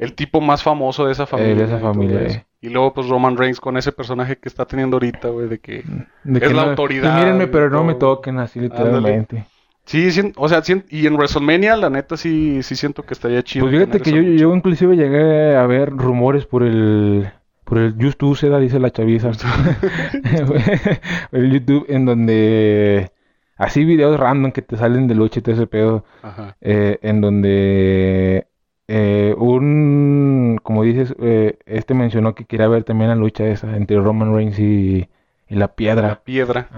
El 0.00 0.14
tipo 0.14 0.40
más 0.40 0.62
famoso 0.62 1.06
de 1.06 1.12
esa 1.12 1.26
familia. 1.26 1.52
Eh, 1.52 1.56
de 1.56 1.64
esa 1.64 1.78
familia, 1.78 2.22
eh. 2.22 2.46
Y 2.64 2.70
luego, 2.70 2.94
pues, 2.94 3.08
Roman 3.08 3.36
Reigns 3.36 3.60
con 3.60 3.76
ese 3.76 3.92
personaje 3.92 4.36
que 4.36 4.48
está 4.48 4.64
teniendo 4.64 4.96
ahorita, 4.96 5.28
güey, 5.28 5.48
de 5.48 5.58
que 5.58 5.80
es 5.80 6.52
la 6.54 6.62
autoridad. 6.62 7.18
mírenme, 7.18 7.46
pero 7.46 7.68
no 7.68 7.84
me 7.84 7.94
toquen 7.94 8.38
así, 8.38 8.58
literalmente. 8.58 9.44
Sí, 9.84 10.08
o 10.36 10.48
sea, 10.48 10.62
y 10.88 11.06
en 11.06 11.14
WrestleMania, 11.14 11.76
la 11.76 11.90
neta, 11.90 12.16
sí, 12.16 12.62
sí 12.62 12.74
siento 12.74 13.02
que 13.02 13.12
estaría 13.12 13.42
chido. 13.42 13.66
Pues 13.66 13.76
fíjate 13.76 14.00
que 14.00 14.12
yo, 14.12 14.22
yo, 14.22 14.56
inclusive 14.56 14.96
llegué 14.96 15.56
a 15.56 15.66
ver 15.66 15.90
rumores 15.90 16.46
por 16.46 16.62
el... 16.62 17.30
Por 17.64 17.76
el 17.76 17.98
YouTube, 17.98 18.34
se 18.34 18.48
dice 18.60 18.78
la 18.78 18.90
chaviza. 18.90 19.30
el 21.32 21.52
YouTube, 21.52 21.84
en 21.88 22.06
donde... 22.06 23.10
Así 23.58 23.84
videos 23.84 24.18
random 24.18 24.52
que 24.52 24.62
te 24.62 24.78
salen 24.78 25.06
de 25.06 25.14
lucha 25.14 25.40
y 25.40 25.42
todo 25.42 25.54
ese 25.54 25.66
pedo. 25.66 26.04
Ajá. 26.22 26.56
Eh, 26.62 26.98
en 27.02 27.20
donde 27.20 28.46
eh, 28.86 29.34
un, 29.38 30.58
como 30.62 30.82
dices, 30.82 31.14
eh, 31.20 31.58
este 31.64 31.94
mencionó 31.94 32.34
que 32.34 32.44
quería 32.44 32.68
ver 32.68 32.84
también 32.84 33.08
la 33.08 33.16
lucha 33.16 33.46
esa 33.46 33.76
entre 33.76 33.98
Roman 33.98 34.34
Reigns 34.34 34.58
y, 34.58 35.08
la 35.48 35.68
piedra. 35.68 36.08
La 36.08 36.20
piedra. 36.22 36.68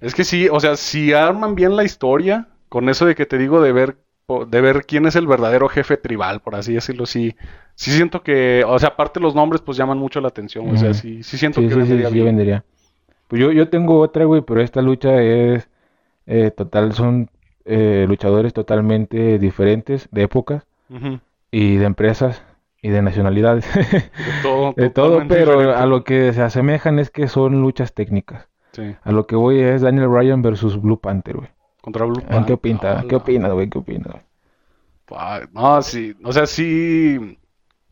Es 0.00 0.14
que 0.14 0.24
sí, 0.24 0.48
o 0.50 0.60
sea, 0.60 0.76
si 0.76 1.12
arman 1.12 1.54
bien 1.54 1.76
la 1.76 1.84
historia, 1.84 2.48
con 2.68 2.88
eso 2.88 3.04
de 3.04 3.14
que 3.14 3.26
te 3.26 3.36
digo 3.36 3.60
de 3.60 3.72
ver, 3.72 3.96
de 4.48 4.60
ver 4.60 4.84
quién 4.86 5.06
es 5.06 5.16
el 5.16 5.26
verdadero 5.26 5.68
jefe 5.68 5.96
tribal, 5.96 6.40
por 6.40 6.54
así 6.54 6.74
decirlo, 6.74 7.04
sí, 7.04 7.34
sí 7.74 7.90
siento 7.90 8.22
que, 8.22 8.64
o 8.66 8.78
sea, 8.78 8.90
aparte 8.90 9.18
los 9.18 9.34
nombres 9.34 9.60
pues 9.60 9.76
llaman 9.76 9.98
mucho 9.98 10.20
la 10.20 10.28
atención, 10.28 10.70
o 10.70 10.76
sea, 10.76 10.94
sí, 10.94 11.22
sí 11.22 11.36
siento 11.36 11.60
que 11.60 11.68
sí, 11.68 11.74
vendería 11.74 12.10
sí, 12.10 12.20
vendería. 12.20 12.64
Pues 13.28 13.40
yo, 13.40 13.50
yo 13.50 13.68
tengo 13.68 13.98
otra, 13.98 14.24
güey, 14.24 14.42
pero 14.42 14.60
esta 14.60 14.82
lucha 14.82 15.20
es 15.20 15.68
eh, 16.26 16.50
total, 16.50 16.92
son 16.92 17.28
luchadores 17.66 18.52
totalmente 18.52 19.38
diferentes 19.38 20.06
de 20.12 20.22
épocas 20.22 20.64
y 21.50 21.76
de 21.76 21.84
empresas 21.84 22.42
y 22.82 22.90
de 22.90 23.00
nacionalidades. 23.00 23.66
De 24.76 24.90
todo, 24.94 25.22
pero 25.28 25.74
a 25.74 25.86
lo 25.86 26.04
que 26.04 26.32
se 26.32 26.42
asemejan 26.42 26.98
es 26.98 27.10
que 27.10 27.28
son 27.28 27.62
luchas 27.62 27.94
técnicas. 27.94 28.48
A 29.02 29.12
lo 29.12 29.26
que 29.26 29.36
voy 29.36 29.60
es 29.60 29.82
Daniel 29.82 30.10
Ryan 30.10 30.42
versus 30.42 30.80
Blue 30.80 30.98
Panther, 30.98 31.36
güey. 31.36 31.48
Contra 31.80 32.04
Blue 32.04 32.20
Panther. 32.20 32.46
¿Qué 32.46 32.52
opinas? 32.52 33.04
¿Qué 33.06 33.16
opinas, 33.16 33.52
güey? 33.52 33.70
¿Qué 33.70 33.78
opinas? 33.78 34.16
No, 35.52 35.82
sí. 35.82 36.14
O 36.24 36.32
sea, 36.32 36.46
sí. 36.46 37.38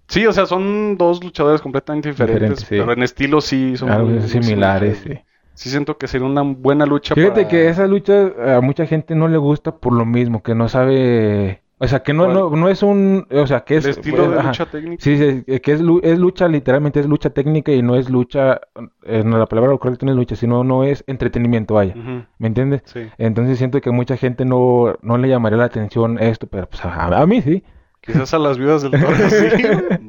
Sí, 0.09 0.27
o 0.27 0.33
sea, 0.33 0.45
son 0.45 0.99
dos 0.99 1.23
luchadores 1.23 1.63
completamente 1.63 2.11
diferentes, 2.11 2.65
pero 2.69 2.93
en 2.93 3.03
estilo 3.03 3.41
sí 3.41 3.77
son 3.77 3.91
Algo 3.91 4.21
similares, 4.21 4.99
sí. 4.99 5.19
Sí 5.55 5.71
siento 5.71 5.97
que 5.99 6.09
sería 6.09 6.27
una 6.27 6.43
buena 6.43 6.87
lucha 6.87 7.15
Fíjate 7.15 7.47
que 7.47 7.69
esa 7.69 7.87
lucha 7.87 8.57
a 8.57 8.61
mucha 8.61 8.87
gente 8.87 9.15
no 9.15 9.29
le 9.29 9.37
gusta 9.37 9.77
por 9.77 9.93
lo 9.93 10.05
mismo, 10.05 10.43
que 10.43 10.55
no 10.55 10.69
sabe 10.69 11.62
o 11.83 11.89
sea, 11.89 12.05
que 12.05 12.13
no, 12.13 12.29
no, 12.29 12.49
no 12.51 12.69
es 12.69 12.85
un... 12.85 13.27
O 13.29 13.45
sea, 13.45 13.63
que 13.63 13.77
es... 13.77 13.85
El 13.85 13.91
estilo 13.91 14.31
de 14.31 14.41
lucha 14.41 14.67
técnica. 14.67 15.03
Sí, 15.03 15.19
que 15.45 15.73
es, 15.73 15.81
es, 16.03 16.19
lucha, 16.19 16.47
literalmente 16.47 17.01
es 17.01 17.07
lucha 17.07 17.31
técnica 17.31 17.73
y 17.73 17.83
no 17.83 17.97
es 17.97 18.09
lucha... 18.09 18.61
Eh, 19.03 19.25
no, 19.25 19.37
la 19.37 19.47
palabra 19.47 19.77
correcta 19.79 20.07
no 20.07 20.13
es 20.13 20.17
lucha, 20.17 20.37
sino 20.37 20.63
no 20.63 20.85
es 20.85 21.03
entretenimiento, 21.09 21.75
vaya. 21.75 21.97
¿Me 22.39 22.47
entiendes? 22.47 22.83
Sí. 22.85 23.01
Entonces 23.19 23.59
siento 23.59 23.81
que 23.81 23.91
mucha 23.91 24.17
gente 24.17 24.45
no, 24.45 24.97
no 25.03 25.19
le 25.19 25.29
llamaría 25.29 25.59
la 25.59 25.65
atención 25.65 26.21
esto, 26.21 26.47
pero 26.47 26.69
pues 26.69 26.85
a, 26.85 27.27
mí 27.27 27.43
sí. 27.43 27.65
Quizás 28.01 28.33
a 28.33 28.39
las 28.39 28.59
viudas 28.59 28.83
del 28.83 28.93
toro 28.93 29.17
sí. 29.29 29.47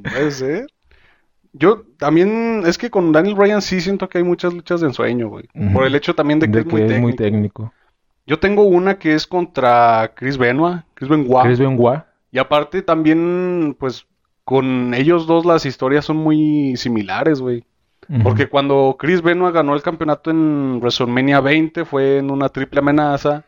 Puede 0.03 0.29
ser. 0.29 0.67
Yo 1.53 1.85
también, 1.97 2.61
es 2.67 2.77
que 2.77 2.91
con 2.91 3.11
Daniel 3.11 3.33
Bryan 3.33 3.63
sí 3.63 3.81
siento 3.81 4.09
que 4.09 4.19
hay 4.19 4.23
muchas 4.23 4.53
luchas 4.53 4.79
de 4.81 4.87
ensueño, 4.87 5.27
güey. 5.27 5.45
Por 5.73 5.87
el 5.87 5.95
hecho 5.95 6.13
también 6.13 6.39
de 6.39 6.51
que, 6.51 6.59
es, 6.59 6.99
muy 6.99 7.15
técnico. 7.15 7.73
Yo 8.25 8.39
tengo 8.39 8.63
una 8.63 8.97
que 8.97 9.13
es 9.13 9.27
contra 9.27 10.13
Chris 10.15 10.37
Benoit, 10.37 10.81
Chris 10.93 11.09
Benoit. 11.09 11.45
Chris 11.45 11.59
Benoit. 11.59 12.03
Y 12.31 12.39
aparte 12.39 12.81
también, 12.81 13.75
pues, 13.79 14.07
con 14.43 14.93
ellos 14.93 15.27
dos 15.27 15.45
las 15.45 15.65
historias 15.65 16.05
son 16.05 16.17
muy 16.17 16.75
similares, 16.77 17.41
güey. 17.41 17.63
Porque 18.21 18.47
cuando 18.47 18.97
Chris 18.99 19.21
Benoit 19.21 19.53
ganó 19.53 19.73
el 19.75 19.81
campeonato 19.81 20.29
en 20.29 20.79
WrestleMania 20.79 21.39
20 21.39 21.85
fue 21.85 22.17
en 22.17 22.31
una 22.31 22.49
triple 22.49 22.79
amenaza. 22.79 23.45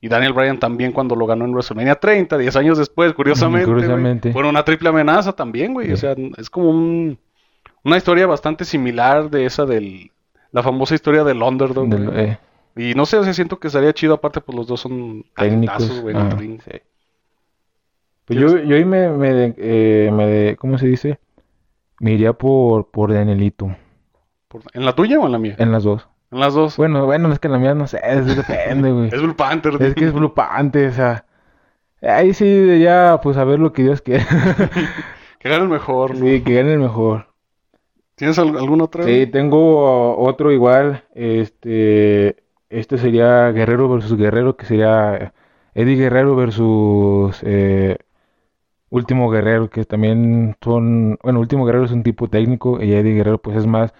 Y 0.00 0.08
Daniel 0.08 0.34
Bryan 0.34 0.58
también 0.58 0.92
cuando 0.92 1.16
lo 1.16 1.26
ganó 1.26 1.46
en 1.46 1.52
WrestleMania 1.52 1.94
30, 1.94 2.36
10 2.36 2.56
años 2.56 2.78
después, 2.78 3.14
curiosamente. 3.14 3.66
curiosamente. 3.66 4.32
Fue 4.32 4.46
una 4.46 4.64
triple 4.64 4.90
amenaza 4.90 5.32
también, 5.32 5.72
güey. 5.72 5.92
O 5.92 5.96
sea, 5.96 6.14
es 6.36 6.50
como 6.50 6.70
un, 6.70 7.18
una 7.82 7.96
historia 7.96 8.26
bastante 8.26 8.64
similar 8.64 9.30
de 9.30 9.46
esa 9.46 9.64
del... 9.64 10.10
La 10.52 10.62
famosa 10.62 10.94
historia 10.94 11.24
del 11.24 11.42
underdog. 11.42 11.88
Eh. 12.14 12.38
Y 12.76 12.94
no 12.94 13.06
sé, 13.06 13.16
o 13.16 13.24
sea, 13.24 13.32
siento 13.32 13.58
que 13.58 13.68
estaría 13.68 13.94
chido, 13.94 14.14
aparte, 14.14 14.42
pues 14.42 14.56
los 14.56 14.66
dos 14.66 14.80
son 14.80 15.24
técnicos, 15.34 16.02
güey, 16.02 16.14
ah, 16.14 16.36
Pues 18.26 18.38
yo, 18.38 18.58
yo 18.58 18.76
ahí 18.76 18.84
me, 18.84 19.08
me, 19.08 19.54
eh, 19.56 20.10
me, 20.12 20.56
¿cómo 20.56 20.76
se 20.76 20.86
dice? 20.86 21.18
Me 22.00 22.12
iría 22.12 22.34
por, 22.34 22.90
por 22.90 23.14
Danielito. 23.14 23.74
¿En 24.74 24.84
la 24.84 24.94
tuya 24.94 25.18
o 25.18 25.24
en 25.24 25.32
la 25.32 25.38
mía? 25.38 25.56
En 25.58 25.72
las 25.72 25.84
dos. 25.84 26.06
En 26.30 26.40
las 26.40 26.52
dos. 26.52 26.76
Bueno, 26.76 27.06
bueno, 27.06 27.32
es 27.32 27.38
que 27.38 27.48
en 27.48 27.52
la 27.52 27.58
mía 27.58 27.74
no 27.74 27.86
sé, 27.86 27.98
es, 28.04 28.36
depende, 28.36 28.92
güey. 28.92 29.08
es 29.12 29.22
Blue 29.22 29.36
Panther. 29.36 29.80
Es 29.80 29.94
que 29.94 30.04
es 30.04 30.12
Blue 30.12 30.34
Panther, 30.34 30.90
o 30.90 30.92
sea. 30.92 31.24
Ahí 32.02 32.34
sí, 32.34 32.78
ya, 32.78 33.20
pues 33.22 33.38
a 33.38 33.44
ver 33.44 33.58
lo 33.58 33.72
que 33.72 33.84
Dios 33.84 34.02
quiere. 34.02 34.26
que 35.38 35.48
gane 35.48 35.62
el 35.62 35.70
mejor, 35.70 36.14
¿no? 36.14 36.26
Sí, 36.26 36.42
que 36.42 36.54
gane 36.54 36.74
el 36.74 36.78
mejor. 36.78 37.28
¿Tienes 38.16 38.38
algún 38.38 38.82
otro? 38.82 39.04
Sí, 39.04 39.26
tengo 39.26 40.18
otro 40.18 40.52
igual. 40.52 41.04
Este, 41.14 42.36
este 42.70 42.98
sería 42.98 43.50
Guerrero 43.52 43.88
versus 43.88 44.16
Guerrero, 44.16 44.56
que 44.56 44.66
sería 44.66 45.32
Eddie 45.74 45.96
Guerrero 45.96 46.36
versus 46.36 47.40
eh, 47.42 47.98
Último 48.90 49.30
Guerrero, 49.30 49.68
que 49.70 49.84
también 49.84 50.56
son, 50.62 51.18
bueno, 51.22 51.40
Último 51.40 51.64
Guerrero 51.66 51.84
es 51.84 51.92
un 51.92 52.02
tipo 52.02 52.28
técnico 52.28 52.82
y 52.82 52.92
Eddie 52.92 53.14
Guerrero 53.14 53.38
pues 53.38 53.56
es 53.56 53.66
más, 53.66 53.94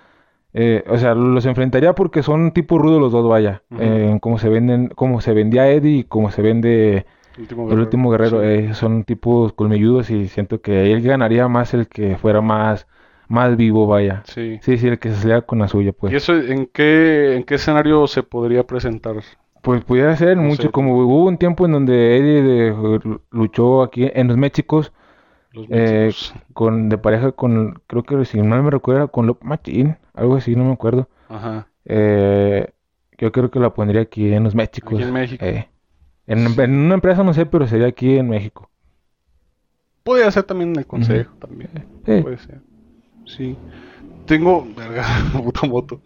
eh, 0.54 0.84
o 0.88 0.96
sea, 0.96 1.14
los 1.14 1.44
enfrentaría 1.46 1.94
porque 1.94 2.22
son 2.22 2.52
tipo 2.52 2.78
rudo 2.78 2.98
los 3.00 3.12
dos, 3.12 3.28
vaya, 3.28 3.62
eh, 3.78 4.18
como 4.20 4.38
se 4.38 4.48
venden, 4.48 4.88
como 4.88 5.20
se 5.20 5.34
vendía 5.34 5.68
Eddie 5.70 5.98
y 5.98 6.04
como 6.04 6.30
se 6.30 6.42
vende 6.42 7.06
el 7.36 7.78
último 7.78 8.10
guerrero, 8.10 8.42
eh, 8.42 8.72
son 8.74 9.04
tipos 9.04 9.52
colmilludos 9.52 10.10
y 10.10 10.28
siento 10.28 10.60
que 10.62 10.92
él 10.92 11.02
ganaría 11.02 11.48
más 11.48 11.74
el 11.74 11.88
que 11.88 12.16
fuera 12.16 12.40
más 12.40 12.86
más 13.28 13.56
vivo, 13.56 13.86
vaya. 13.86 14.22
Sí. 14.26 14.58
Sí, 14.62 14.78
sí, 14.78 14.88
el 14.88 14.98
que 14.98 15.10
se 15.10 15.16
salga 15.16 15.42
con 15.42 15.58
la 15.58 15.68
suya, 15.68 15.92
pues. 15.92 16.12
¿Y 16.12 16.16
eso 16.16 16.34
en 16.34 16.66
qué, 16.66 17.36
en 17.36 17.44
qué 17.44 17.56
escenario 17.56 18.06
se 18.06 18.22
podría 18.22 18.64
presentar? 18.66 19.16
Pues 19.62 19.84
pudiera 19.84 20.14
ser 20.16 20.36
mucho, 20.36 20.70
como 20.70 20.96
hubo 20.96 21.24
un 21.24 21.38
tiempo 21.38 21.66
en 21.66 21.72
donde 21.72 22.16
Eddie 22.16 22.72
luchó 23.32 23.82
aquí 23.82 24.08
en 24.14 24.28
los 24.28 24.36
Méxicos, 24.36 24.92
eh, 25.70 26.12
con, 26.52 26.88
de 26.88 26.98
pareja 26.98 27.32
con, 27.32 27.82
creo 27.86 28.04
que 28.04 28.24
si 28.26 28.40
no 28.40 28.62
me 28.62 28.70
recuerdo, 28.70 29.08
con 29.08 29.26
Lop 29.26 29.42
Machín, 29.42 29.96
algo 30.14 30.36
así, 30.36 30.54
no 30.54 30.64
me 30.64 30.72
acuerdo. 30.72 31.08
Ajá. 31.28 31.66
Eh, 31.84 32.70
yo 33.18 33.32
creo 33.32 33.50
que 33.50 33.58
la 33.58 33.74
pondría 33.74 34.02
aquí 34.02 34.32
en 34.32 34.44
los 34.44 34.54
Méxicos. 34.54 34.94
Aquí 34.94 35.02
en 35.02 35.12
México. 35.12 35.44
Eh, 35.44 35.68
en, 36.26 36.46
una 36.58 36.94
empresa 36.94 37.24
no 37.24 37.34
sé, 37.34 37.46
pero 37.46 37.66
sería 37.66 37.88
aquí 37.88 38.18
en 38.18 38.28
México. 38.28 38.70
Podría 40.04 40.30
ser 40.30 40.44
también 40.44 40.70
en 40.70 40.76
el 40.76 40.86
consejo, 40.86 41.34
también. 41.40 41.70
Puede 42.04 42.38
ser. 42.38 42.60
Sí. 43.26 43.56
Tengo, 44.26 44.66
verga, 44.76 45.04
puta 45.32 45.66
moto. 45.66 46.00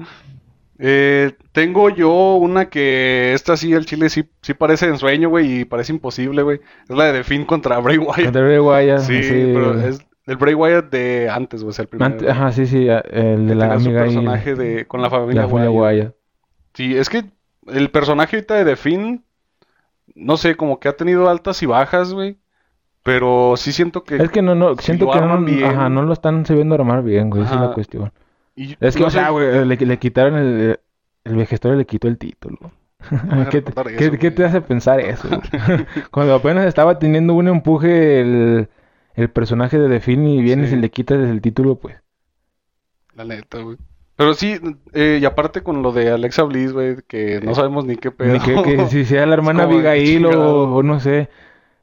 Eh, 0.82 1.32
tengo 1.52 1.90
yo 1.90 2.36
una 2.36 2.70
que 2.70 3.34
esta 3.34 3.56
sí, 3.56 3.74
el 3.74 3.84
chile 3.84 4.08
sí, 4.08 4.24
sí 4.40 4.54
parece 4.54 4.86
ensueño, 4.86 5.28
güey, 5.28 5.60
y 5.60 5.64
parece 5.64 5.92
imposible, 5.92 6.42
güey. 6.42 6.60
Es 6.88 6.96
la 6.96 7.06
de 7.06 7.18
The 7.18 7.24
Finn 7.24 7.44
contra 7.44 7.78
Bray 7.78 7.98
Wyatt. 7.98 8.24
Contra 8.24 8.42
Bray 8.42 8.58
Wyatt. 8.58 9.00
Sí, 9.00 9.20
pero 9.22 9.78
es 9.78 10.00
el 10.26 10.36
Bray 10.36 10.54
Wyatt 10.54 10.90
de 10.90 11.28
antes, 11.28 11.62
güey, 11.62 11.74
el 11.78 11.86
primero. 11.86 12.30
ajá, 12.30 12.52
sí, 12.52 12.66
sí, 12.66 12.86
el 12.88 13.46
de 13.46 13.54
la 13.54 13.74
amiga 13.74 13.78
su 13.78 14.04
personaje 14.06 14.54
de, 14.54 14.86
con 14.86 15.02
la 15.02 15.10
familia, 15.10 15.46
Wyatt. 15.46 16.14
Sí, 16.74 16.96
es 16.96 17.10
que 17.10 17.24
el 17.66 17.90
personaje 17.90 18.36
ahorita 18.36 18.54
de 18.54 18.64
The 18.64 18.76
Finn, 18.76 19.24
no 20.14 20.36
sé, 20.36 20.56
como 20.56 20.80
que 20.80 20.88
ha 20.88 20.96
tenido 20.96 21.28
altas 21.28 21.62
y 21.62 21.66
bajas, 21.66 22.14
güey. 22.14 22.38
Pero 23.02 23.54
sí 23.56 23.72
siento 23.72 24.04
que... 24.04 24.16
Es 24.16 24.30
que 24.30 24.42
no, 24.42 24.54
no, 24.54 24.76
siento 24.76 25.10
que 25.10 25.20
no, 25.20 25.66
ajá, 25.66 25.88
no 25.88 26.02
lo 26.02 26.12
están 26.12 26.44
sabiendo 26.44 26.74
armar 26.74 27.02
bien, 27.02 27.30
güey, 27.30 27.44
esa 27.44 27.54
es 27.54 27.60
la 27.60 27.72
cuestión 27.72 28.12
es 28.80 28.96
que, 28.96 29.04
o 29.04 29.10
sea, 29.10 29.30
güey, 29.30 29.64
le, 29.64 29.98
quitaron 29.98 30.36
el, 30.36 30.80
el 31.24 31.36
vejestorio 31.36 31.78
le 31.78 31.86
quitó 31.86 32.08
el 32.08 32.18
título. 32.18 32.58
¿Qué, 33.50 33.62
¿qué, 34.20 34.30
te 34.30 34.44
hace 34.44 34.60
pensar 34.60 35.00
eso? 35.00 35.28
Cuando 36.10 36.34
apenas 36.34 36.66
estaba 36.66 36.98
teniendo 36.98 37.34
un 37.34 37.48
empuje 37.48 38.20
el, 38.20 38.68
el 39.14 39.30
personaje 39.30 39.78
de 39.78 39.88
Defin 39.88 40.26
y 40.26 40.42
vienes 40.42 40.72
y 40.72 40.76
le 40.76 40.90
quitas 40.90 41.18
el 41.18 41.40
título, 41.40 41.76
pues. 41.76 41.96
La 43.14 43.24
neta, 43.24 43.58
güey. 43.58 43.76
Pero 44.16 44.34
sí, 44.34 44.60
eh, 44.92 45.18
y 45.20 45.24
aparte 45.24 45.62
con 45.62 45.82
lo 45.82 45.92
de 45.92 46.10
Alexa 46.10 46.42
Bliss, 46.42 46.74
güey, 46.74 46.96
que 47.08 47.40
no 47.40 47.54
sabemos 47.54 47.86
ni 47.86 47.96
qué 47.96 48.10
pedo. 48.10 48.34
Ni 48.34 48.40
que, 48.40 48.86
si 48.88 49.06
sea 49.06 49.24
la 49.24 49.32
hermana 49.32 49.62
Abigail 49.62 50.26
o, 50.26 50.74
o, 50.74 50.82
no 50.82 51.00
sé. 51.00 51.30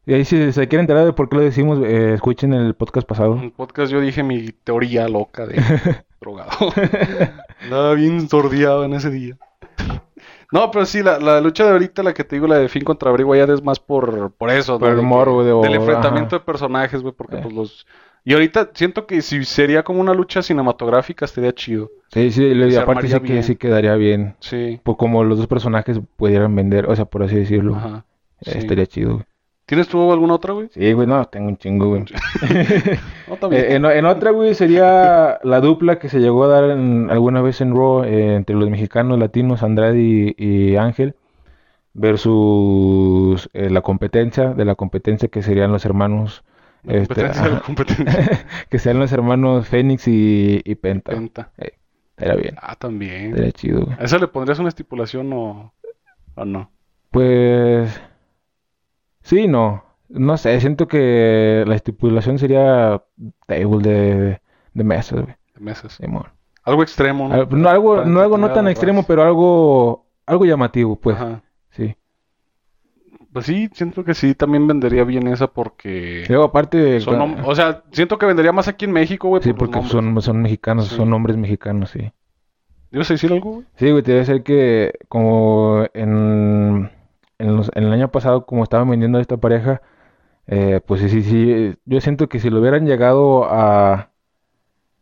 Y 0.08 0.14
ahí 0.14 0.24
si 0.24 0.54
se 0.54 0.68
quieren 0.70 0.86
enterar 0.86 1.04
de 1.04 1.12
por 1.12 1.28
qué 1.28 1.36
lo 1.36 1.42
decimos, 1.42 1.80
eh, 1.84 2.14
escuchen 2.14 2.54
el 2.54 2.76
podcast 2.76 3.06
pasado. 3.06 3.36
En 3.36 3.44
el 3.44 3.52
podcast 3.52 3.92
yo 3.92 4.00
dije 4.00 4.24
mi 4.24 4.54
teoría 4.64 5.10
loca 5.10 5.46
de 5.46 5.62
drogado. 6.22 6.72
Nada 7.70 7.94
bien 7.94 8.30
sordiado 8.30 8.86
en 8.86 8.94
ese 8.94 9.12
día. 9.12 9.38
No, 10.50 10.72
pero 10.72 10.86
sí, 10.86 11.04
la, 11.04 11.42
lucha 11.42 11.66
de 11.66 11.72
ahorita, 11.72 12.04
la 12.04 12.14
que 12.14 12.24
te 12.24 12.38
digo, 12.38 12.48
la 12.48 12.56
de 12.56 12.70
Finn 12.70 12.86
contra 12.86 13.12
Bray 13.12 13.26
Wyatt 13.26 13.50
es 13.50 13.62
más 13.62 13.82
por, 13.82 14.32
por 14.32 14.50
eso. 14.50 14.80
Por 14.80 14.92
el 14.92 15.02
morbo 15.02 15.44
de, 15.44 15.54
Del 15.68 15.82
enfrentamiento 15.82 16.38
de 16.38 16.46
personajes, 16.46 17.02
güey, 17.02 17.14
porque 17.14 17.36
eh. 17.36 17.40
pues 17.44 17.54
los... 17.54 17.88
Y 18.24 18.32
ahorita 18.32 18.72
siento 18.74 19.08
que 19.08 19.22
si 19.22 19.44
sería 19.44 19.84
como 19.84 20.00
una 20.00 20.14
lucha 20.14 20.42
cinematográfica 20.42 21.26
estaría 21.26 21.54
chido. 21.54 21.92
Sí, 22.14 22.32
sí, 22.32 22.46
y 22.46 22.76
aparte 22.78 23.10
sí 23.10 23.20
que 23.20 23.44
sí 23.44 23.58
quedaría 23.58 23.96
bien. 23.96 24.36
Sí. 24.40 24.80
Pues 24.84 24.98
como 24.98 25.26
los 25.26 25.38
dos 25.38 25.48
personajes 25.48 26.00
pudieran 26.16 26.56
vender, 26.56 26.86
o 26.90 26.96
sea, 26.96 27.04
por 27.04 27.24
así 27.24 27.36
decirlo. 27.36 27.76
Ajá. 27.76 28.06
Eh, 28.46 28.54
estaría 28.56 28.86
chido, 28.86 29.16
güey. 29.16 29.26
¿Tienes 29.68 29.90
tú 29.90 30.14
alguna 30.14 30.36
otra, 30.36 30.54
güey? 30.54 30.70
Sí, 30.72 30.94
güey, 30.94 31.06
no, 31.06 31.26
tengo 31.26 31.50
un 31.50 31.58
chingo, 31.58 31.90
güey. 31.90 32.06
Eh, 33.52 33.76
en, 33.76 34.06
otra, 34.06 34.32
güey, 34.32 34.56
sería 34.56 35.38
la 35.44 35.60
dupla 35.60 36.00
que 36.00 36.08
se 36.08 36.22
llegó 36.22 36.46
a 36.46 36.48
dar 36.48 36.64
alguna 36.64 37.42
vez 37.42 37.60
en 37.60 37.76
Raw 37.76 38.06
eh, 38.06 38.36
entre 38.36 38.56
los 38.56 38.70
mexicanos 38.70 39.20
latinos, 39.20 39.64
Andrade 39.64 40.34
y, 40.38 40.78
Ángel, 40.78 41.16
versus 41.94 43.50
eh, 43.52 43.70
la 43.70 43.82
competencia, 43.82 44.54
de 44.54 44.64
la 44.64 44.76
competencia 44.76 45.28
que 45.28 45.42
serían 45.42 45.74
los 45.74 45.84
hermanos... 45.84 46.46
Este, 46.86 47.24
la 47.24 47.62
competencia. 47.66 48.46
que 48.70 48.80
serían 48.80 49.02
los 49.02 49.12
hermanos 49.12 49.68
Fénix 49.68 50.08
y, 50.08 50.76
Penta. 50.76 51.12
Penta. 51.12 51.52
era 52.16 52.36
bien. 52.36 52.56
Ah, 52.62 52.78
también. 52.78 53.38
Era 53.38 53.52
chido, 53.52 53.82
güey. 53.82 53.98
¿A 54.00 54.06
esa 54.06 54.18
le 54.18 54.30
pondrías 54.30 54.60
una 54.60 54.70
estipulación 54.70 55.34
o, 55.34 55.74
o 56.36 56.46
no? 56.46 56.72
Pues... 57.12 58.00
Sí, 59.28 59.46
no. 59.50 59.84
No 60.08 60.38
sé, 60.38 60.58
siento 60.62 60.88
que 60.88 61.66
la 61.68 61.76
estipulación 61.76 62.40
sería 62.40 63.04
table 63.46 63.80
de, 63.80 64.42
de 64.74 64.84
mesas, 64.86 65.22
güey. 65.22 65.36
De 65.54 65.60
mesas. 65.60 66.00
Algo 66.64 66.82
extremo, 66.82 67.28
¿no? 67.28 67.46
no 67.46 67.70
algo, 67.70 68.06
no, 68.06 68.22
algo 68.22 68.38
no 68.38 68.52
tan 68.54 68.70
extremo, 68.70 69.04
pero 69.04 69.24
algo, 69.24 70.06
algo 70.26 70.46
llamativo, 70.46 70.96
pues. 70.96 71.18
Ajá. 71.18 71.44
Sí. 71.72 71.98
Pues 73.34 73.48
sí, 73.48 73.70
siento 73.74 74.06
que 74.06 74.14
sí, 74.14 74.34
también 74.34 74.66
vendería 74.66 75.04
bien 75.04 75.28
esa 75.28 75.48
porque... 75.48 76.24
Luego, 76.30 76.46
aparte... 76.46 77.00
o 77.44 77.54
sea, 77.54 77.84
siento 77.92 78.18
que 78.18 78.28
vendería 78.28 78.54
más 78.54 78.70
aquí 78.70 78.86
en 78.86 78.94
México, 78.94 79.28
güey. 79.28 79.44
Sí, 79.44 79.52
porque 79.52 79.84
son, 79.84 80.22
son 80.22 80.42
mexicanos, 80.42 80.88
son 80.88 81.10
nombres 81.10 81.36
mexicanos, 81.36 81.90
sí. 81.90 82.14
¿Ibas 82.92 83.12
a 83.12 83.16
decir 83.16 83.34
algo, 83.34 83.52
güey? 83.56 83.66
Sí, 83.76 83.92
güey, 83.92 84.04
te 84.04 84.14
debe 84.14 84.24
ser 84.24 84.44
que 84.44 84.94
como 85.10 85.86
en 85.94 86.96
en, 87.40 87.64
el 87.74 87.94
año 87.94 88.10
pasado, 88.10 88.46
como 88.46 88.64
estaban 88.64 88.90
vendiendo 88.90 89.18
a 89.18 89.22
esta 89.22 89.38
pareja, 89.38 89.82
eh, 90.48 90.82
pues 90.86 91.02
sí, 91.02 91.10
sí, 91.10 91.22
sí, 91.24 91.76
yo 91.86 92.02
siento 92.02 92.30
que 92.30 92.40
si 92.40 92.50
lo 92.50 92.60
hubieran 92.60 92.86
llegado 92.86 93.46
a, 93.46 94.10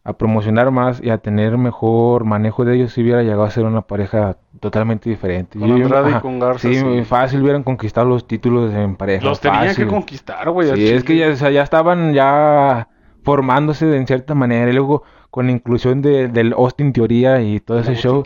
a 0.03 0.13
promocionar 0.13 0.71
más 0.71 1.01
y 1.01 1.09
a 1.09 1.17
tener 1.17 1.57
mejor 1.57 2.25
manejo 2.25 2.65
de 2.65 2.75
ellos, 2.75 2.93
si 2.93 3.01
hubiera 3.01 3.23
llegado 3.23 3.43
a 3.43 3.51
ser 3.51 3.65
una 3.65 3.81
pareja 3.81 4.37
totalmente 4.59 5.09
diferente. 5.09 5.59
Con 5.59 5.71
Andrade 5.71 6.11
y 6.11 6.21
con 6.21 6.39
Garza. 6.39 6.67
Sí, 6.67 7.03
fácil 7.03 7.41
hubieran 7.41 7.63
conquistado 7.63 8.07
los 8.07 8.27
títulos 8.27 8.73
en 8.73 8.95
pareja. 8.95 9.25
Los 9.25 9.39
tenían 9.39 9.75
que 9.75 9.87
conquistar, 9.87 10.49
güey. 10.49 10.73
Sí, 10.75 10.89
es 10.89 11.03
que 11.03 11.17
ya, 11.17 11.33
ya 11.33 11.63
estaban 11.63 12.13
ya 12.13 12.87
formándose 13.23 13.95
en 13.95 14.05
cierta 14.05 14.35
manera. 14.35 14.69
Y 14.69 14.73
luego 14.73 15.03
con 15.35 15.47
la 15.47 15.51
inclusión 15.51 16.01
de, 16.01 16.29
del 16.29 16.53
Austin 16.53 16.93
Teoría 16.93 17.41
y 17.41 17.59
todo 17.59 17.79
ese 17.79 17.95
show. 17.95 18.23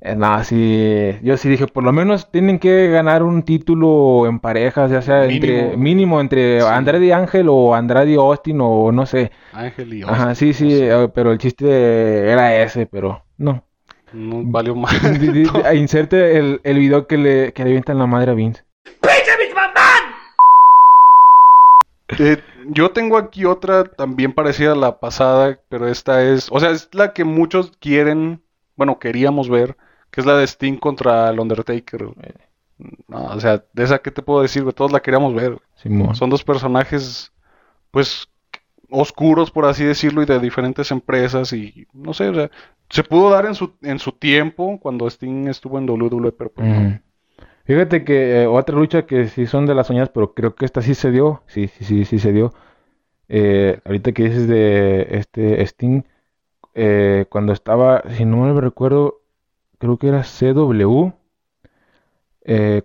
Eh, 0.00 0.16
no, 0.16 0.42
sí, 0.44 1.14
yo 1.22 1.36
sí 1.36 1.46
dije, 1.50 1.66
por 1.66 1.84
lo 1.84 1.92
menos 1.92 2.30
tienen 2.30 2.58
que 2.58 2.88
ganar 2.88 3.22
un 3.22 3.42
título 3.42 4.26
en 4.26 4.40
parejas, 4.40 4.90
ya 4.90 5.02
sea 5.02 5.26
mínimo. 5.26 5.58
entre 5.58 5.76
mínimo 5.76 6.20
entre 6.22 6.62
Andrade 6.62 7.04
y 7.04 7.10
Ángel 7.10 7.48
o 7.50 7.74
Andrade 7.74 8.12
y 8.12 8.14
Austin 8.14 8.60
o 8.62 8.90
no 8.92 9.04
sé. 9.04 9.30
Ángel 9.52 9.92
y 9.92 10.00
Austin. 10.00 10.22
Ajá, 10.22 10.34
sí, 10.34 10.54
sí, 10.54 10.70
eh, 10.72 11.10
pero 11.14 11.32
el 11.32 11.38
chiste 11.38 12.30
era 12.30 12.56
ese, 12.62 12.86
pero 12.86 13.26
no. 13.36 13.62
No 14.14 14.42
valió 14.44 14.74
más. 14.74 14.94
Inserte 15.74 16.38
el, 16.38 16.62
el 16.64 16.78
video 16.78 17.06
que 17.06 17.18
le, 17.18 17.52
que 17.52 17.62
le 17.62 17.68
avientan 17.68 17.98
la 17.98 18.06
madre 18.06 18.30
a 18.30 18.34
Vince. 18.34 18.64
Eh, 22.18 22.42
yo 22.68 22.90
tengo 22.90 23.18
aquí 23.18 23.44
otra 23.44 23.84
también 23.84 24.32
parecida 24.32 24.72
a 24.72 24.76
la 24.76 24.98
pasada, 24.98 25.60
pero 25.68 25.88
esta 25.88 26.22
es, 26.22 26.48
o 26.50 26.58
sea, 26.58 26.70
es 26.70 26.88
la 26.92 27.12
que 27.12 27.24
muchos 27.24 27.72
quieren, 27.78 28.42
bueno, 28.76 28.98
queríamos 28.98 29.48
ver, 29.48 29.76
que 30.10 30.20
es 30.20 30.26
la 30.26 30.36
de 30.36 30.44
Sting 30.44 30.78
contra 30.78 31.28
el 31.28 31.38
Undertaker. 31.40 32.06
No, 33.08 33.24
o 33.24 33.40
sea, 33.40 33.64
de 33.72 33.84
esa 33.84 33.98
que 33.98 34.10
te 34.10 34.22
puedo 34.22 34.42
decir, 34.42 34.64
todos 34.72 34.92
la 34.92 35.00
queríamos 35.00 35.34
ver. 35.34 35.60
Son 36.14 36.30
dos 36.30 36.44
personajes, 36.44 37.32
pues, 37.90 38.28
oscuros, 38.90 39.50
por 39.50 39.66
así 39.66 39.84
decirlo, 39.84 40.22
y 40.22 40.26
de 40.26 40.38
diferentes 40.38 40.90
empresas 40.90 41.52
y 41.52 41.86
no 41.92 42.14
sé, 42.14 42.28
o 42.28 42.34
sea, 42.34 42.50
se 42.88 43.04
pudo 43.04 43.30
dar 43.30 43.44
en 43.46 43.54
su, 43.54 43.74
en 43.82 43.98
su 43.98 44.12
tiempo 44.12 44.78
cuando 44.80 45.06
Sting 45.06 45.48
estuvo 45.48 45.78
en 45.78 45.88
WWE, 45.88 46.32
pero 46.32 46.50
pues, 46.50 47.00
Fíjate 47.68 48.02
que 48.02 48.44
eh, 48.44 48.46
otra 48.46 48.74
lucha 48.76 49.04
que 49.04 49.28
sí 49.28 49.44
son 49.44 49.66
de 49.66 49.74
las 49.74 49.88
soñadas, 49.88 50.08
pero 50.08 50.32
creo 50.32 50.54
que 50.54 50.64
esta 50.64 50.80
sí 50.80 50.94
se 50.94 51.10
dio. 51.10 51.42
Sí, 51.48 51.68
sí, 51.68 51.84
sí, 51.84 52.06
sí 52.06 52.18
se 52.18 52.32
dio. 52.32 52.54
Eh, 53.28 53.78
ahorita 53.84 54.12
que 54.12 54.24
dices 54.24 54.48
de 54.48 55.06
este 55.10 55.60
Sting, 55.66 56.00
eh, 56.74 57.26
cuando 57.28 57.52
estaba, 57.52 58.04
si 58.16 58.24
no 58.24 58.38
me 58.38 58.58
recuerdo, 58.58 59.20
creo 59.76 59.98
que 59.98 60.08
era 60.08 60.22
CW, 60.22 61.10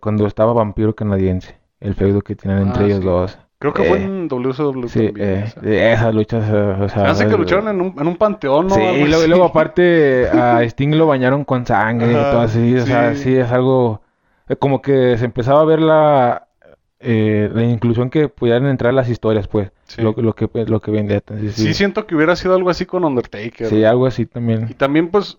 cuando 0.02 0.28
estaba 0.28 0.52
Vampiro 0.52 0.94
Canadiense, 0.94 1.56
el 1.80 1.96
feudo 1.96 2.22
que 2.22 2.36
tienen 2.36 2.64
entre 2.64 2.84
ah, 2.84 2.88
ellos 2.88 3.04
dos. 3.06 3.40
Creo 3.60 3.74
que 3.74 3.86
fue 3.86 4.04
en 4.04 4.28
WCW 4.28 4.88
sí, 4.90 5.06
también. 5.06 5.46
esas 5.64 6.14
luchas, 6.14 6.44
o 6.52 6.90
sea, 6.90 7.10
Hace 7.10 7.28
que 7.28 7.38
lucharon 7.38 7.70
en 7.70 7.80
un, 7.80 7.96
en 7.98 8.06
un 8.06 8.18
panteón, 8.18 8.68
¿no? 8.68 8.76
Sí, 8.76 8.82
y 8.82 9.08
luego, 9.08 9.46
aparte 9.46 10.28
a 10.28 10.62
Sting 10.64 10.90
lo 10.90 11.08
bañaron 11.08 11.46
con 11.46 11.66
sangre 11.66 12.12
y 12.12 12.16
todo 12.16 12.42
así, 12.42 12.76
o 12.76 12.86
sea, 12.86 13.16
sí 13.16 13.34
es 13.34 13.50
algo 13.50 14.02
eh, 14.02 14.03
como 14.60 14.82
que 14.82 15.18
se 15.18 15.26
empezaba 15.26 15.62
a 15.62 15.66
ver 15.66 15.82
la, 15.82 16.48
eh, 17.00 17.50
la 17.54 17.64
inclusión 17.64 18.10
que 18.10 18.30
pudieran 18.30 18.66
entrar 18.68 18.94
las 18.94 19.10
historias, 19.10 19.48
pues. 19.48 19.72
Lo, 19.98 20.14
lo, 20.14 20.34
que, 20.34 20.50
lo 20.66 20.80
que 20.80 20.92
vendía. 20.92 21.22
sí. 21.52 21.74
siento 21.74 22.08
que 22.08 22.16
hubiera 22.16 22.36
sido 22.36 22.56
algo 22.56 22.70
así 22.70 22.86
con 22.86 23.04
Undertaker. 23.04 23.68
Sí, 23.68 23.84
algo 23.84 24.06
así 24.06 24.26
también. 24.26 24.68
Y 24.70 24.74
también, 24.74 25.10
pues, 25.10 25.38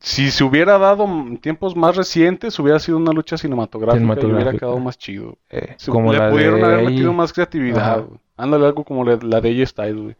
si 0.00 0.30
se 0.30 0.44
hubiera 0.44 0.78
dado 0.78 1.04
en 1.04 1.38
tiempos 1.38 1.74
más 1.74 1.96
recientes, 1.96 2.58
hubiera 2.58 2.78
sido 2.78 2.98
una 2.98 3.12
lucha 3.12 3.36
cinematográfica, 3.36 4.20
y 4.22 4.26
hubiera 4.26 4.52
quedado 4.52 4.78
más 4.78 4.96
chido. 4.96 5.36
Eh, 5.50 5.76
como 5.88 6.12
le 6.12 6.30
pudieron 6.30 6.64
haber 6.64 6.84
metido 6.84 7.12
más 7.12 7.32
creatividad. 7.32 8.04
Ándale, 8.36 8.66
algo 8.66 8.84
como 8.84 9.04
la, 9.04 9.40
de 9.40 9.48
ella 9.48 9.66
Styles, 9.66 9.96
güey. 9.96 10.16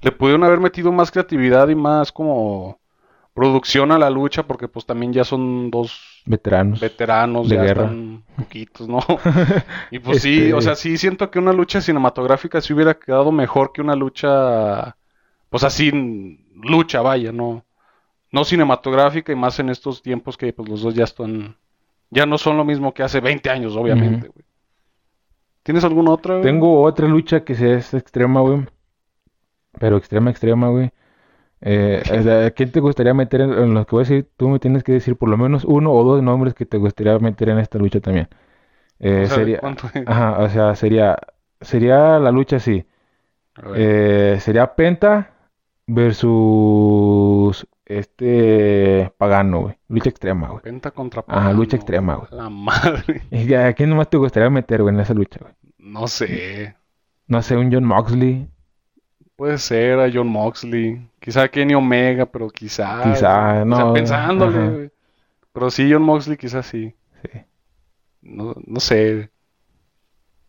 Le 0.00 0.12
pudieron 0.12 0.44
haber 0.44 0.60
metido 0.60 0.92
más 0.92 1.10
creatividad 1.10 1.68
y 1.68 1.74
más 1.74 2.10
como 2.10 2.78
producción 3.36 3.92
a 3.92 3.98
la 3.98 4.10
lucha 4.10 4.44
porque 4.44 4.66
pues 4.66 4.86
también 4.86 5.12
ya 5.12 5.22
son 5.22 5.70
dos 5.70 6.22
veteranos 6.24 6.80
veteranos 6.80 7.48
de 7.48 7.56
ya 7.56 7.62
guerra 7.62 7.84
están 7.84 8.24
poquitos 8.34 8.88
no 8.88 8.98
y 9.90 9.98
pues 9.98 10.22
sí 10.22 10.38
este 10.38 10.54
o 10.54 10.60
sea 10.62 10.74
sí 10.74 10.96
siento 10.96 11.30
que 11.30 11.38
una 11.38 11.52
lucha 11.52 11.80
cinematográfica 11.80 12.60
sí 12.60 12.72
hubiera 12.72 12.94
quedado 12.94 13.30
mejor 13.30 13.72
que 13.72 13.82
una 13.82 13.94
lucha 13.94 14.96
pues 15.50 15.62
así 15.64 15.92
lucha 16.54 17.02
vaya 17.02 17.30
no 17.30 17.64
no 18.32 18.44
cinematográfica 18.44 19.32
y 19.32 19.36
más 19.36 19.60
en 19.60 19.68
estos 19.68 20.02
tiempos 20.02 20.38
que 20.38 20.52
pues 20.54 20.68
los 20.68 20.80
dos 20.80 20.94
ya 20.94 21.04
están 21.04 21.56
ya 22.08 22.24
no 22.24 22.38
son 22.38 22.56
lo 22.56 22.64
mismo 22.64 22.94
que 22.94 23.02
hace 23.02 23.20
20 23.20 23.50
años 23.50 23.76
obviamente 23.76 24.28
güey 24.28 24.46
¿Tienes 25.66 25.82
alguna 25.82 26.12
otra? 26.12 26.40
Tengo 26.42 26.80
otra 26.82 27.08
lucha 27.08 27.42
que 27.42 27.52
es 27.54 27.92
extrema, 27.92 28.40
güey. 28.40 28.68
Pero 29.80 29.96
extrema, 29.96 30.30
extrema, 30.30 30.68
güey. 30.68 30.92
Eh, 31.68 32.52
¿Quién 32.54 32.70
te 32.70 32.78
gustaría 32.78 33.12
meter 33.12 33.40
en, 33.40 33.74
lo 33.74 33.84
que 33.84 33.90
voy 33.90 34.02
a 34.02 34.08
decir? 34.08 34.30
Tú 34.36 34.48
me 34.48 34.60
tienes 34.60 34.84
que 34.84 34.92
decir 34.92 35.16
por 35.16 35.28
lo 35.28 35.36
menos 35.36 35.64
uno 35.64 35.92
o 35.92 36.04
dos 36.04 36.22
nombres 36.22 36.54
que 36.54 36.64
te 36.64 36.76
gustaría 36.76 37.18
meter 37.18 37.48
en 37.48 37.58
esta 37.58 37.76
lucha 37.76 37.98
también. 37.98 38.28
Eh, 39.00 39.26
sería, 39.28 39.60
ajá, 40.06 40.38
o 40.38 40.48
sea, 40.48 40.76
sería, 40.76 41.18
sería 41.60 42.20
la 42.20 42.30
lucha 42.30 42.56
así. 42.56 42.86
Eh, 43.74 44.38
sería 44.40 44.76
Penta 44.76 45.32
versus 45.88 47.66
este 47.84 49.12
Pagano, 49.18 49.62
güey. 49.62 49.78
Lucha 49.88 50.10
extrema, 50.10 50.48
güey. 50.48 50.62
Penta 50.62 50.92
contra 50.92 51.22
Pagano. 51.22 51.48
Ajá, 51.48 51.52
lucha 51.52 51.76
extrema, 51.76 52.14
güey. 52.14 52.28
La 52.30 52.48
madre. 52.48 53.22
¿Y 53.32 53.52
a 53.54 53.72
quién 53.72 53.90
nomás 53.90 54.08
te 54.08 54.18
gustaría 54.18 54.50
meter, 54.50 54.82
güey, 54.82 54.94
en 54.94 55.00
esa 55.00 55.14
lucha, 55.14 55.40
güey? 55.40 55.52
No 55.78 56.06
sé. 56.06 56.76
No 57.26 57.42
sé, 57.42 57.56
un 57.56 57.72
John 57.72 57.84
Moxley. 57.84 58.48
Puede 59.36 59.58
ser 59.58 60.00
a 60.00 60.10
John 60.12 60.28
Moxley. 60.28 61.06
Quizá 61.20 61.46
Kenny 61.48 61.74
Omega, 61.74 62.24
pero 62.24 62.48
quizá. 62.48 63.02
Quizá, 63.02 63.64
no. 63.66 63.76
O 63.76 63.78
sea, 63.78 63.92
pensándole, 63.92 64.90
Pero 65.52 65.70
sí, 65.70 65.90
John 65.92 66.02
Moxley, 66.02 66.38
quizás 66.38 66.64
sí. 66.64 66.94
Sí. 67.22 67.40
No, 68.22 68.54
no 68.66 68.80
sé. 68.80 69.30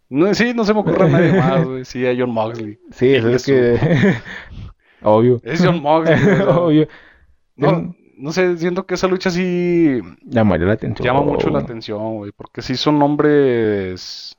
No, 0.09 0.33
sí, 0.33 0.53
no 0.53 0.63
se 0.63 0.73
me 0.73 0.79
ocurre 0.79 1.09
nadie 1.09 1.33
más, 1.33 1.65
güey. 1.65 1.85
Sí, 1.85 2.07
a 2.07 2.15
John 2.17 2.31
Moxley. 2.31 2.79
Sí, 2.91 3.13
eso 3.13 3.29
es 3.29 3.45
que. 3.45 3.77
Obvio. 5.01 5.41
Es 5.43 5.63
John 5.63 5.81
Moxley. 5.81 6.41
Obvio. 6.47 6.87
No, 7.57 7.93
no 8.17 8.31
sé, 8.31 8.57
siento 8.57 8.85
que 8.85 8.93
esa 8.93 9.07
lucha 9.07 9.29
sí. 9.29 9.99
Llamaría 10.23 10.65
la 10.65 10.73
atención. 10.73 11.05
Llama 11.05 11.21
mucho 11.21 11.49
la 11.49 11.59
atención, 11.59 12.15
güey. 12.15 12.31
Porque 12.31 12.61
sí 12.61 12.77
son 12.77 12.99
nombres 12.99 14.36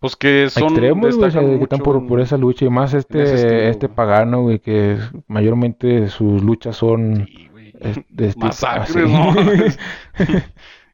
pues 0.00 0.16
que 0.16 0.48
son 0.50 0.64
extremos, 0.64 1.16
güey, 1.16 1.30
que 1.30 1.62
están 1.64 1.80
por, 1.80 2.06
por, 2.06 2.20
esa 2.20 2.36
lucha 2.36 2.64
y 2.64 2.70
más 2.70 2.94
este 2.94 3.68
este 3.68 3.88
pagano, 3.88 4.42
güey, 4.42 4.60
que 4.60 4.96
pmayormente 5.26 6.08
sus 6.08 6.42
luchas 6.42 6.76
son 6.76 7.26
sí, 7.26 8.04
de 8.08 8.28
este, 8.28 8.44
masacres, 8.44 9.08
¿no? 9.08 9.34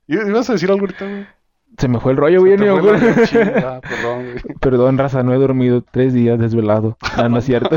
¿Ibas 0.07 0.51
a 0.51 0.55
decir 0.55 0.71
algo 0.71 0.83
ahorita, 0.83 1.07
güey? 1.07 1.27
Se 1.79 1.88
me 1.88 1.99
fue 1.99 2.12
el 2.12 2.19
rollo, 2.19 2.40
güey. 2.40 2.57
perdón, 2.57 3.83
güey. 4.31 4.57
Perdón, 4.61 4.99
raza, 4.99 5.23
no 5.23 5.35
he 5.35 5.38
dormido 5.38 5.83
tres 5.83 6.14
días 6.14 6.38
desvelado. 6.38 6.97
Ah, 7.17 7.29
no 7.29 7.38
es 7.38 7.45
cierto. 7.45 7.77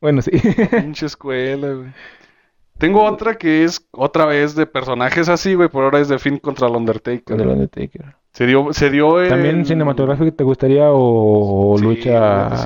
bueno, 0.00 0.22
sí. 0.22 0.30
Pinche 0.70 1.06
escuela, 1.06 1.68
güey. 1.68 1.92
Tengo 2.78 3.04
otra 3.04 3.34
que 3.34 3.64
es 3.64 3.86
otra 3.92 4.24
vez 4.24 4.54
de 4.54 4.66
personajes 4.66 5.28
así, 5.28 5.54
güey, 5.54 5.68
por 5.68 5.84
ahora 5.84 6.00
es 6.00 6.08
de 6.08 6.18
Finn 6.18 6.38
contra 6.38 6.66
el 6.66 6.74
Undertaker. 6.74 7.40
el 7.40 7.48
Undertaker. 7.48 8.16
Se 8.32 8.46
dio, 8.46 8.72
se 8.72 8.90
dio 8.90 9.28
¿También 9.28 9.64
cinematográfico 9.64 10.32
te 10.32 10.44
gustaría 10.44 10.86
o, 10.90 11.76
lucha? 11.78 12.56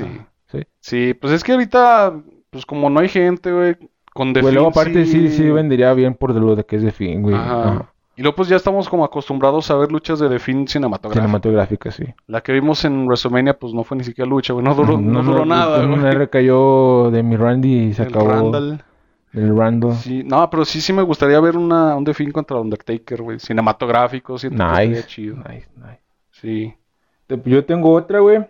Sí. 0.47 0.59
sí. 0.79 1.13
pues 1.13 1.33
es 1.33 1.43
que 1.43 1.51
ahorita, 1.51 2.13
pues 2.49 2.65
como 2.65 2.89
no 2.89 3.01
hay 3.01 3.09
gente, 3.09 3.51
güey, 3.51 3.75
con 4.13 4.33
The 4.33 4.41
luego 4.41 4.69
aparte 4.69 5.05
sí... 5.05 5.29
sí, 5.29 5.49
vendría 5.49 5.93
bien 5.93 6.15
por 6.15 6.33
lo 6.33 6.55
de 6.55 6.63
que 6.63 6.77
es 6.77 6.83
The 6.83 6.91
Fin, 6.91 7.21
güey. 7.21 7.35
Ajá. 7.35 7.91
Y 8.17 8.23
luego 8.23 8.35
pues 8.35 8.49
ya 8.49 8.55
estamos 8.55 8.89
como 8.89 9.05
acostumbrados 9.05 9.69
a 9.69 9.75
ver 9.75 9.91
luchas 9.91 10.17
de 10.17 10.27
The 10.27 10.39
Fin 10.39 10.67
cinematográficas. 10.67 11.23
Cinematográficas, 11.23 11.95
sí. 11.95 12.05
La 12.25 12.41
que 12.41 12.51
vimos 12.51 12.83
en 12.83 13.05
WrestleMania 13.05 13.59
pues 13.59 13.75
no 13.75 13.83
fue 13.83 13.95
ni 13.97 14.03
siquiera 14.03 14.27
lucha, 14.27 14.53
güey, 14.53 14.65
no 14.65 14.73
duró, 14.73 14.97
no, 14.97 15.21
duró 15.21 15.45
nada, 15.45 15.85
güey. 15.85 15.99
Un 15.99 16.11
recayó 16.11 17.11
de 17.11 17.21
mi 17.21 17.35
Randy 17.35 17.89
y 17.89 17.93
se 17.93 18.01
acabó. 18.01 18.29
Randall. 18.29 18.83
El 19.37 19.55
Randall. 19.55 19.93
Sí, 19.95 20.23
no, 20.23 20.49
pero 20.49 20.65
sí, 20.65 20.81
sí 20.81 20.93
me 20.93 21.03
gustaría 21.03 21.39
ver 21.39 21.55
una, 21.55 21.95
un 21.95 22.03
The 22.03 22.31
contra 22.31 22.57
Undertaker, 22.57 23.21
güey. 23.21 23.39
Cinematográfico, 23.39 24.37
siento 24.39 24.65
nice, 24.65 25.05
chido. 25.05 25.37
Nice, 25.37 25.67
nice. 25.75 26.01
Sí. 26.31 26.73
Yo 27.45 27.65
tengo 27.65 27.93
otra, 27.93 28.19
güey, 28.19 28.45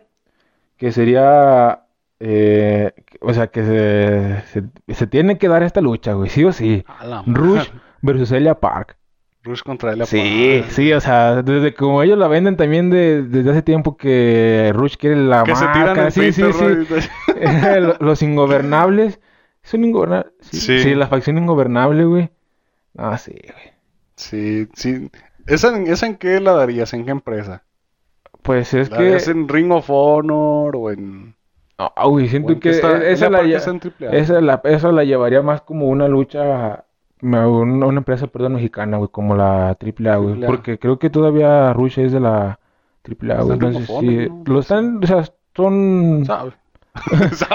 que 0.78 0.91
sería... 0.91 1.84
Eh, 2.19 2.93
o 3.21 3.32
sea, 3.34 3.47
que 3.47 3.63
se, 3.63 4.63
se, 4.91 5.08
tiene 5.08 5.38
que 5.38 5.47
dar 5.47 5.62
esta 5.62 5.82
lucha, 5.82 6.13
güey, 6.13 6.30
sí 6.30 6.43
o 6.45 6.52
sí. 6.52 6.84
Rush 7.28 7.67
versus 8.02 8.32
Elia 8.32 8.56
Park. 8.56 8.97
Rush 9.43 9.62
contra 9.62 9.91
Elia 9.91 10.06
Park. 10.06 10.10
Sí, 10.10 10.63
sí, 10.69 10.93
o 10.93 11.00
sea, 11.00 11.43
desde 11.43 11.76
como 11.76 12.02
ellos 12.02 12.17
la 12.17 12.28
venden 12.28 12.58
también 12.58 12.89
de, 12.89 13.21
desde 13.21 13.52
hace 13.52 13.62
tiempo 13.62 13.97
que 13.97 14.71
Rush 14.73 14.95
quiere 14.95 15.17
la 15.17 15.43
que 15.43 15.56
Se 15.56 15.67
tiran 15.67 16.12
sí, 16.12 16.32
sí, 16.32 16.43
sí. 16.54 17.10
Los 18.00 18.23
ingobernables. 18.23 19.19
Son 19.67 19.84
ingobernables. 19.84 20.32
Sí, 20.39 20.80
sí. 20.80 20.95
la 20.95 21.08
facción 21.08 21.38
ingobernable, 21.38 22.06
güey. 22.06 22.30
Ah, 22.97 23.17
sí, 23.17 23.34
güey. 23.34 23.73
Sí, 24.15 24.69
sí. 24.73 25.12
¿Esa, 25.45 25.77
¿Esa 25.77 26.08
en 26.08 26.15
qué 26.15 26.39
la 26.39 26.53
darías? 26.53 26.93
¿En 26.93 27.03
qué 27.03 27.12
empresa? 27.12 27.63
Pues 28.43 28.73
es 28.73 28.89
¿La 28.89 28.97
que. 28.97 29.17
¿Es 29.17 29.27
en 29.27 29.49
Ring 29.49 29.69
of 29.73 29.89
Honor 29.89 30.73
o 30.73 30.89
en.? 30.89 31.36
No, 31.77 32.10
güey, 32.10 32.30
siento 32.30 32.58
que 32.62 32.69
esa, 32.69 32.97
la, 32.97 33.10
esa, 33.10 33.30
la, 34.39 34.62
esa 34.63 34.91
la 34.93 35.03
llevaría 35.03 35.41
más 35.41 35.62
como 35.62 35.88
una 35.88 36.08
lucha. 36.08 36.86
Una, 37.21 37.45
una 37.49 37.97
empresa, 37.97 38.27
perdón, 38.27 38.53
mexicana, 38.53 38.95
güey, 38.97 39.10
como 39.12 39.36
la 39.36 39.71
AAA, 39.71 40.15
güey. 40.15 40.45
Porque 40.45 40.80
creo 40.80 40.97
que 40.97 41.10
todavía 41.10 41.73
Rush 41.73 41.99
es 41.99 42.13
de 42.13 42.21
la 42.21 42.58
AAA, 43.03 43.41
güey. 43.41 43.53
Entonces, 43.53 43.88
sí. 43.99 44.27
Lo 44.45 44.60
están, 44.62 45.03
o 45.03 45.08
sea, 45.08 45.25
son. 45.53 46.23
¿Sabe? 46.25 46.53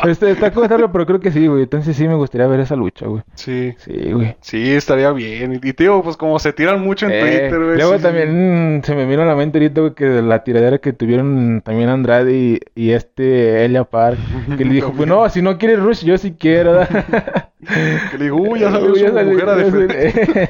Este, 0.05 0.31
está 0.33 0.53
comentarlo, 0.53 0.91
pero 0.93 1.07
creo 1.07 1.21
que 1.21 1.31
sí, 1.31 1.47
güey. 1.47 1.63
Entonces 1.63 1.97
sí 1.97 2.07
me 2.09 2.15
gustaría 2.15 2.47
ver 2.47 2.61
esa 2.61 2.77
lucha, 2.77 3.07
güey. 3.07 3.23
Sí. 3.35 3.75
Sí, 3.79 4.13
güey. 4.13 4.37
Sí, 4.41 4.73
estaría 4.75 5.11
bien. 5.13 5.61
Y, 5.63 5.73
tío, 5.73 6.03
pues 6.03 6.17
como 6.17 6.39
se 6.39 6.53
tiran 6.53 6.81
mucho 6.81 7.07
en 7.07 7.13
eh, 7.13 7.21
Twitter, 7.21 7.65
güey. 7.65 7.77
Luego 7.77 7.99
también 7.99 8.79
mm, 8.79 8.83
se 8.83 8.95
me 8.95 9.07
vino 9.07 9.23
a 9.23 9.27
la 9.27 9.35
mente 9.35 9.59
ahorita, 9.59 9.81
güey, 9.81 9.95
que 9.95 10.23
la 10.23 10.45
tiradera 10.45 10.79
que 10.79 10.93
tuvieron 10.93 11.63
también 11.63 11.89
Andrade 11.89 12.37
y, 12.37 12.61
y 12.75 12.91
este 12.93 13.65
Elia 13.65 13.85
Park. 13.85 14.19
Que 14.57 14.65
le 14.65 14.75
dijo, 14.75 14.93
pues 14.93 15.09
no, 15.09 15.29
si 15.29 15.41
no 15.41 15.57
quieres 15.57 15.79
Rush, 15.81 16.05
yo 16.05 16.19
sí 16.19 16.35
quiero. 16.39 16.81
que 18.11 18.19
le 18.19 18.25
dijo, 18.25 18.37
uy, 18.37 18.61
ya 18.61 18.71
salió 18.71 18.95
su 18.95 19.13
mujer 19.13 19.49
a 19.49 19.57
defender. 19.57 20.49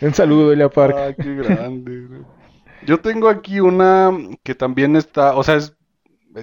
Un 0.00 0.14
saludo, 0.14 0.52
Elia 0.52 0.68
Park. 0.68 0.96
Ah, 0.96 1.12
qué 1.16 1.34
grande, 1.34 2.06
güey. 2.06 2.20
Yo 2.86 3.00
tengo 3.00 3.28
aquí 3.28 3.58
una 3.58 4.12
que 4.44 4.54
también 4.54 4.94
está, 4.94 5.34
o 5.34 5.42
sea, 5.42 5.56
es 5.56 5.75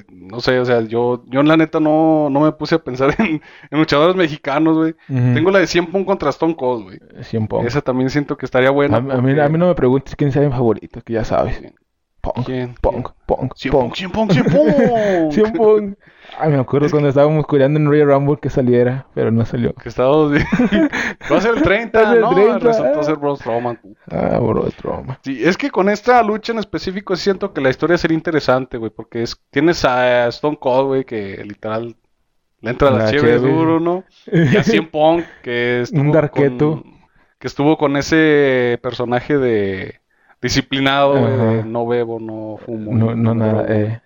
no 0.09 0.39
sé, 0.39 0.59
o 0.59 0.65
sea, 0.65 0.81
yo, 0.81 1.23
yo 1.27 1.41
en 1.41 1.47
la 1.47 1.57
neta 1.57 1.79
no, 1.79 2.29
no 2.29 2.39
me 2.39 2.51
puse 2.51 2.75
a 2.75 2.83
pensar 2.83 3.15
en, 3.19 3.41
luchadores 3.71 4.15
mexicanos, 4.15 4.77
güey. 4.77 4.95
Tengo 5.07 5.51
la 5.51 5.59
de 5.59 5.67
100 5.67 5.87
Pong 5.87 6.05
contra 6.05 6.29
Stone 6.29 6.55
Cold, 6.55 6.83
güey. 6.83 6.99
100 7.21 7.47
Pong. 7.47 7.65
Esa 7.65 7.81
también 7.81 8.09
siento 8.09 8.37
que 8.37 8.45
estaría 8.45 8.71
buena. 8.71 8.97
A, 8.97 9.01
mí, 9.01 9.39
a 9.39 9.49
mí 9.49 9.57
no 9.57 9.67
me 9.67 9.75
preguntes 9.75 10.15
quién 10.15 10.31
sea 10.31 10.41
mi 10.41 10.49
favorito, 10.49 11.01
que 11.01 11.13
ya 11.13 11.23
sabes. 11.23 11.61
Pong, 12.23 12.45
¿Quién? 12.45 12.75
Pong, 12.79 13.03
Pong, 13.25 13.49
Pong. 13.69 13.91
Pong, 13.91 13.91
Pong, 14.13 15.57
Pong. 15.57 15.95
Ay, 16.39 16.51
me 16.51 16.57
acuerdo 16.57 16.89
cuando 16.89 17.09
estábamos 17.09 17.45
cuidando 17.45 17.77
en 17.77 17.85
Royal 17.85 18.07
Rumble 18.07 18.37
que 18.41 18.49
saliera, 18.49 19.05
pero 19.13 19.29
no 19.29 19.43
salió. 19.43 19.73
Que 19.73 19.89
estábamos 19.89 20.31
bien. 20.31 20.45
Va 21.29 21.37
a 21.37 21.41
ser 21.41 21.55
el 21.57 21.61
30, 21.61 22.01
Va 22.01 22.07
a 22.07 22.09
ser 22.13 22.17
el 22.19 22.21
¿no? 22.21 22.33
30, 22.33 22.59
Resultó 22.59 23.03
ser 23.03 23.15
ah. 23.15 23.19
Braun 23.19 23.37
Strowman. 23.37 23.79
Ah, 24.09 24.39
bro, 24.39 24.69
trauma. 24.71 25.19
Sí, 25.21 25.43
es 25.43 25.57
que 25.57 25.69
con 25.69 25.89
esta 25.89 26.23
lucha 26.23 26.53
en 26.53 26.59
específico 26.59 27.17
siento 27.17 27.51
que 27.51 27.59
la 27.59 27.69
historia 27.69 27.97
sería 27.97 28.15
interesante, 28.15 28.77
güey, 28.77 28.89
porque 28.89 29.23
es, 29.23 29.37
tienes 29.49 29.83
a 29.83 30.27
Stone 30.29 30.57
Cold, 30.61 30.87
güey, 30.87 31.03
que 31.03 31.43
literal 31.43 31.97
le 32.61 32.69
entra 32.71 32.89
la 32.89 32.99
La 32.99 33.11
chévere 33.11 33.39
duro, 33.39 33.81
¿no? 33.81 34.05
Y 34.31 34.55
a 34.55 34.63
Cien 34.63 34.89
Pong, 34.89 35.23
que 35.43 35.81
estuvo 35.81 35.99
Un 35.99 36.11
darqueto. 36.13 36.83
con, 36.83 36.93
que 37.37 37.47
estuvo 37.47 37.77
con 37.77 37.97
ese 37.97 38.79
personaje 38.81 39.37
de 39.37 39.99
disciplinado, 40.43 41.15
Ajá. 41.15 41.63
no 41.65 41.87
bebo, 41.87 42.19
no 42.19 42.57
fumo. 42.63 42.93
No, 42.93 43.15
no, 43.15 43.33
nada, 43.33 43.65
eh. 43.69 44.01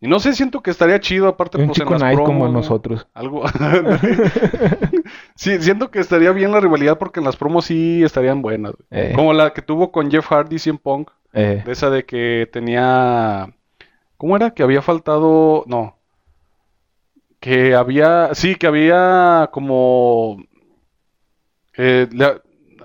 Y 0.00 0.06
no 0.06 0.20
sé, 0.20 0.32
siento 0.32 0.60
que 0.62 0.70
estaría 0.70 1.00
chido, 1.00 1.26
aparte 1.26 1.58
Un 1.58 1.66
pues 1.66 1.78
en 1.80 1.82
chico 1.84 1.94
las 1.94 2.02
nice 2.04 2.14
como 2.14 2.26
promos, 2.26 2.42
güey. 2.50 2.52
nosotros. 2.52 3.08
Algo. 3.14 3.42
sí, 5.34 5.60
siento 5.60 5.90
que 5.90 5.98
estaría 5.98 6.30
bien 6.32 6.52
la 6.52 6.60
rivalidad 6.60 6.98
porque 6.98 7.20
en 7.20 7.26
las 7.26 7.36
promos 7.36 7.64
sí 7.64 8.02
estarían 8.04 8.40
buenas. 8.42 8.74
Eh. 8.90 9.12
Como 9.14 9.32
la 9.32 9.52
que 9.52 9.62
tuvo 9.62 9.90
con 9.90 10.10
Jeff 10.10 10.26
Hardy 10.30 10.58
y. 10.58 11.10
Eh, 11.32 11.62
De 11.66 11.72
esa 11.72 11.90
de 11.90 12.04
que 12.04 12.48
tenía. 12.52 13.48
¿Cómo 14.16 14.36
era? 14.36 14.50
Que 14.52 14.62
había 14.62 14.82
faltado. 14.82 15.64
No. 15.66 15.96
Que 17.40 17.74
había. 17.74 18.34
Sí, 18.34 18.54
que 18.54 18.66
había 18.66 19.48
como. 19.52 20.42
eh, 21.76 22.08
la- 22.12 22.40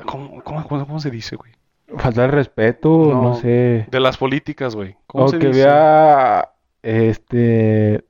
¿cómo, 0.05 0.41
cómo- 0.43 0.67
cómo- 0.67 0.85
cómo 0.87 0.99
se 0.99 1.11
dice, 1.11 1.35
güey? 1.35 1.51
Faltar 1.97 2.25
el 2.25 2.31
respeto, 2.31 2.89
no, 2.89 3.21
No, 3.21 3.33
sé. 3.33 3.85
De 3.91 3.99
las 3.99 4.17
políticas, 4.17 4.75
güey. 4.75 4.97
¿Cómo 5.07 5.25
O 5.25 5.27
se 5.27 5.39
que 5.39 5.47
dice? 5.47 5.65
vea, 5.65 6.49
este, 6.81 8.03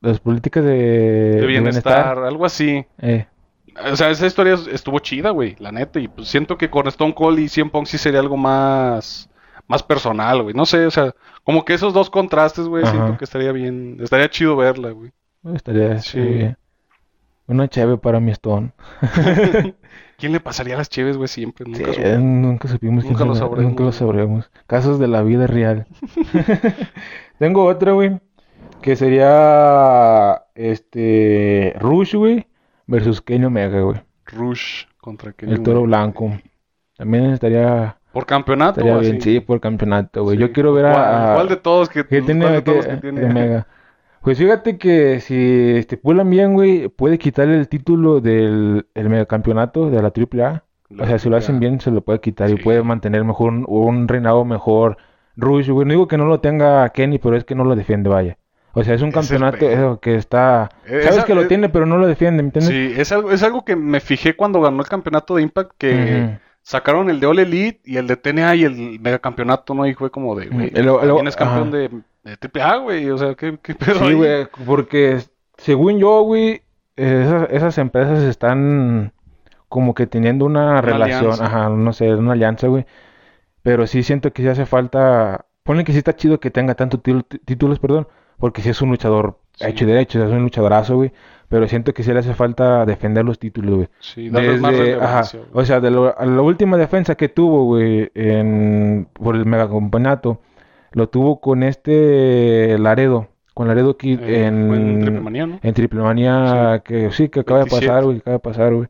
las 0.00 0.20
políticas 0.20 0.64
de, 0.64 1.40
De 1.40 1.46
bienestar, 1.46 2.18
algo 2.18 2.44
así. 2.44 2.84
Eh, 2.98 3.26
O 3.90 3.96
sea, 3.96 4.10
esa 4.10 4.26
historia 4.26 4.54
estuvo 4.72 4.98
chida, 5.00 5.30
güey, 5.30 5.56
la 5.58 5.72
neta. 5.72 6.00
Y 6.00 6.08
pues 6.08 6.28
siento 6.28 6.56
que 6.58 6.70
con 6.70 6.86
Stone 6.88 7.14
Cold 7.14 7.38
y 7.40 7.48
Cien 7.48 7.70
Pong 7.70 7.86
sí 7.86 7.98
sería 7.98 8.20
algo 8.20 8.36
más, 8.36 9.28
más 9.68 9.82
personal, 9.82 10.42
güey. 10.42 10.54
No 10.54 10.64
sé, 10.66 10.86
o 10.86 10.90
sea, 10.90 11.14
como 11.44 11.64
que 11.64 11.74
esos 11.74 11.92
dos 11.92 12.08
contrastes, 12.10 12.66
güey, 12.68 12.86
siento 12.86 13.16
que 13.18 13.24
estaría 13.24 13.52
bien, 13.52 13.98
estaría 14.00 14.30
chido 14.30 14.56
verla, 14.56 14.90
güey. 14.90 15.12
estaría 15.54 15.98
Sí. 16.00 16.54
Una 17.48 17.68
cheve 17.68 17.96
para 17.98 18.18
mi 18.20 18.32
Stone. 18.32 18.72
¿Quién 20.18 20.32
le 20.32 20.40
pasaría 20.40 20.76
las 20.76 20.88
cheves, 20.88 21.16
güey, 21.16 21.28
siempre? 21.28 21.66
Nunca 21.66 21.92
Sí, 21.92 22.00
nunca 22.18 22.68
supimos 22.68 23.04
quién 23.04 23.12
Nunca 23.12 23.24
lo 23.26 23.34
sabremos. 23.34 23.70
Nunca 23.70 23.84
lo 23.84 23.92
sabremos. 23.92 24.50
Casos 24.66 24.98
de 24.98 25.08
la 25.08 25.22
vida 25.22 25.46
real. 25.46 25.86
Tengo 27.38 27.64
otra, 27.64 27.92
güey. 27.92 28.18
Que 28.82 28.96
sería 28.96 30.42
este 30.54 31.74
Rush, 31.80 32.14
güey, 32.14 32.46
versus 32.86 33.20
Kenny 33.20 33.44
Omega, 33.46 33.80
güey. 33.80 34.00
Rush 34.26 34.84
contra 34.98 35.32
Kenny 35.32 35.52
El 35.52 35.62
toro 35.62 35.82
blanco. 35.82 36.32
También 36.96 37.26
estaría, 37.26 37.96
Por 38.12 38.26
campeonato, 38.26 38.80
estaría 38.80 38.98
bien, 38.98 39.20
sí, 39.20 39.40
por 39.40 39.60
campeonato, 39.60 40.22
güey. 40.24 40.36
Sí. 40.36 40.40
Yo 40.40 40.52
quiero 40.52 40.72
ver 40.72 40.84
¿Cuál, 40.84 40.96
a, 41.04 41.32
a- 41.32 41.34
cuál 41.34 41.48
de 41.48 41.56
todos 41.56 41.88
que, 41.88 42.06
que 42.06 42.22
tiene, 42.22 42.48
de 42.50 42.62
todos 42.62 42.86
que- 42.86 42.92
que 42.92 42.96
tiene? 42.98 43.24
Omega. 43.26 43.66
Pues 44.26 44.38
fíjate 44.38 44.76
que 44.76 45.20
si 45.20 45.76
estipulan 45.76 46.28
bien, 46.28 46.54
güey, 46.54 46.88
puede 46.88 47.16
quitarle 47.16 47.58
el 47.58 47.68
título 47.68 48.20
del 48.20 48.88
el 48.92 49.08
megacampeonato 49.08 49.88
de 49.88 50.02
la 50.02 50.08
AAA. 50.08 50.64
O 50.98 51.06
sea, 51.06 51.20
si 51.20 51.28
lo 51.30 51.36
hacen 51.36 51.60
bien, 51.60 51.78
se 51.78 51.92
lo 51.92 52.00
puede 52.00 52.18
quitar 52.18 52.50
y 52.50 52.56
puede 52.56 52.82
mantener 52.82 53.22
mejor 53.22 53.52
un, 53.52 53.64
un 53.68 54.08
reinado 54.08 54.44
mejor. 54.44 54.96
Rush, 55.36 55.70
güey, 55.70 55.86
no 55.86 55.92
digo 55.92 56.08
que 56.08 56.18
no 56.18 56.24
lo 56.24 56.40
tenga 56.40 56.88
Kenny, 56.88 57.20
pero 57.20 57.36
es 57.36 57.44
que 57.44 57.54
no 57.54 57.62
lo 57.62 57.76
defiende, 57.76 58.08
vaya. 58.08 58.36
O 58.72 58.82
sea, 58.82 58.94
es 58.94 59.02
un 59.02 59.10
es 59.10 59.14
el 59.14 59.20
campeonato 59.20 59.64
eh, 59.64 59.98
que 60.02 60.16
está... 60.16 60.70
Eh, 60.86 61.02
Sabes 61.04 61.24
que 61.24 61.36
lo 61.36 61.42
eh, 61.42 61.46
tiene, 61.46 61.68
pero 61.68 61.86
no 61.86 61.96
lo 61.96 62.08
defiende, 62.08 62.42
¿me 62.42 62.48
entiendes? 62.48 62.74
Sí, 62.74 63.00
es 63.00 63.12
algo, 63.12 63.30
es 63.30 63.44
algo 63.44 63.64
que 63.64 63.76
me 63.76 64.00
fijé 64.00 64.34
cuando 64.34 64.60
ganó 64.60 64.82
el 64.82 64.88
campeonato 64.88 65.36
de 65.36 65.42
Impact, 65.42 65.70
que 65.78 66.40
sacaron 66.62 67.10
el 67.10 67.20
de 67.20 67.26
All 67.28 67.38
Elite 67.38 67.80
y 67.84 67.96
el 67.96 68.08
de 68.08 68.16
TNA 68.16 68.56
y 68.56 68.64
el 68.64 68.98
megacampeonato, 68.98 69.72
¿no? 69.72 69.86
Y 69.86 69.94
fue 69.94 70.10
como 70.10 70.34
de, 70.34 70.48
güey, 70.48 70.72
también 70.72 71.28
es 71.28 71.36
campeón 71.36 71.70
de, 71.70 71.90
de 72.26 72.36
AAA, 72.62 72.76
güey, 72.78 73.10
o 73.10 73.18
sea, 73.18 73.34
¿qué, 73.34 73.58
qué 73.62 73.74
pedo 73.74 74.06
Sí, 74.08 74.14
güey, 74.14 74.46
porque 74.66 75.18
según 75.56 75.98
yo, 75.98 76.20
güey, 76.22 76.62
esas, 76.96 77.48
esas 77.50 77.78
empresas 77.78 78.22
están 78.22 79.12
como 79.68 79.94
que 79.94 80.06
teniendo 80.06 80.44
una, 80.44 80.80
relación, 80.80 81.20
alianza. 81.32 81.46
ajá, 81.46 81.68
no 81.70 81.92
sé, 81.92 82.14
una 82.14 82.32
alianza, 82.32 82.68
güey. 82.68 82.86
Pero 83.62 83.86
sí 83.86 84.02
siento 84.02 84.32
que 84.32 84.42
sí 84.42 84.48
hace 84.48 84.64
falta, 84.66 85.46
ponle 85.64 85.84
que 85.84 85.92
sí 85.92 85.98
está 85.98 86.14
chido 86.14 86.38
que 86.40 86.50
tenga 86.50 86.74
tantos 86.74 87.00
títulos, 87.44 87.78
perdón, 87.78 88.06
porque 88.38 88.62
sí 88.62 88.70
es 88.70 88.80
un 88.82 88.90
luchador 88.90 89.38
Sí. 89.54 89.64
hecho 89.68 89.84
y 89.84 89.86
derecho, 89.86 90.22
es 90.22 90.30
un 90.30 90.42
luchadorazo, 90.42 90.96
güey. 90.96 91.12
Pero 91.48 91.66
siento 91.68 91.94
que 91.94 92.02
sí 92.02 92.12
le 92.12 92.18
hace 92.18 92.34
falta 92.34 92.84
defender 92.84 93.24
los 93.24 93.38
títulos, 93.38 93.74
güey. 93.76 93.88
Sí, 94.00 94.28
más 94.30 94.42
Desde- 94.42 94.52
relevancia, 94.72 95.04
ajá, 95.04 95.22
o 95.52 95.64
sea, 95.64 95.80
de 95.80 95.90
lo- 95.90 96.18
a 96.18 96.26
la 96.26 96.42
última 96.42 96.76
defensa 96.76 97.14
que 97.14 97.28
tuvo, 97.28 97.64
güey, 97.64 98.10
en, 98.14 99.08
por 99.14 99.34
el 99.36 99.46
megacampeonato, 99.46 100.40
lo 100.96 101.10
tuvo 101.10 101.40
con 101.42 101.62
este 101.62 102.78
Laredo, 102.78 103.28
con 103.52 103.68
Laredo 103.68 103.98
Kid 103.98 104.18
Eh, 104.22 104.46
en, 104.46 104.72
en 104.72 105.00
Triple 105.00 105.20
Manía, 105.20 105.46
¿no? 105.46 105.60
en 105.62 105.74
Triple 105.74 106.00
Manía, 106.00 106.82
que 106.86 107.10
sí, 107.10 107.28
que 107.28 107.40
acaba 107.40 107.60
27. 107.60 107.84
de 107.84 107.88
pasar, 107.88 108.04
güey, 108.04 108.16
que 108.16 108.20
acaba 108.22 108.32
de 108.36 108.40
pasar, 108.40 108.74
güey. 108.74 108.88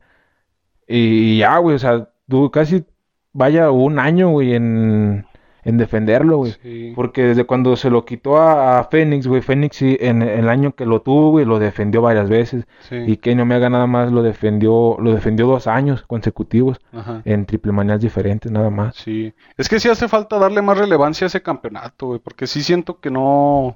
Y 0.87 1.39
ya, 1.39 1.57
güey, 1.57 1.75
o 1.75 1.79
sea, 1.79 2.07
tuvo 2.29 2.49
casi, 2.49 2.85
vaya, 3.33 3.71
un 3.71 3.99
año, 3.99 4.29
güey, 4.29 4.53
en, 4.53 5.25
en 5.67 5.77
defenderlo, 5.77 6.37
güey. 6.37 6.55
Sí. 6.63 6.93
Porque 6.95 7.23
desde 7.23 7.43
cuando 7.43 7.75
se 7.75 7.89
lo 7.89 8.05
quitó 8.05 8.37
a, 8.37 8.79
a 8.79 8.85
Fénix, 8.85 9.27
güey, 9.27 9.41
Fénix 9.41 9.75
sí, 9.75 9.97
en 9.99 10.21
el 10.21 10.47
año 10.47 10.73
que 10.73 10.85
lo 10.85 11.01
tuvo, 11.01 11.31
güey, 11.31 11.45
lo 11.45 11.59
defendió 11.59 12.01
varias 12.01 12.29
veces. 12.29 12.65
Sí. 12.87 12.95
Y 13.05 13.17
Kenny 13.17 13.41
Omega 13.41 13.69
nada 13.69 13.85
más 13.85 14.09
lo 14.09 14.23
defendió, 14.23 14.95
lo 14.97 15.13
defendió 15.13 15.45
dos 15.45 15.67
años 15.67 16.03
consecutivos 16.03 16.79
Ajá. 16.93 17.21
en 17.25 17.45
triple 17.45 17.73
manías 17.73 17.99
diferentes, 17.99 18.49
nada 18.49 18.69
más. 18.69 18.95
Sí. 18.95 19.33
Es 19.57 19.67
que 19.67 19.81
sí 19.81 19.89
hace 19.89 20.07
falta 20.07 20.39
darle 20.39 20.61
más 20.61 20.77
relevancia 20.77 21.25
a 21.25 21.27
ese 21.27 21.41
campeonato, 21.41 22.07
güey, 22.07 22.19
porque 22.19 22.47
sí 22.47 22.63
siento 22.63 23.01
que 23.01 23.11
no... 23.11 23.75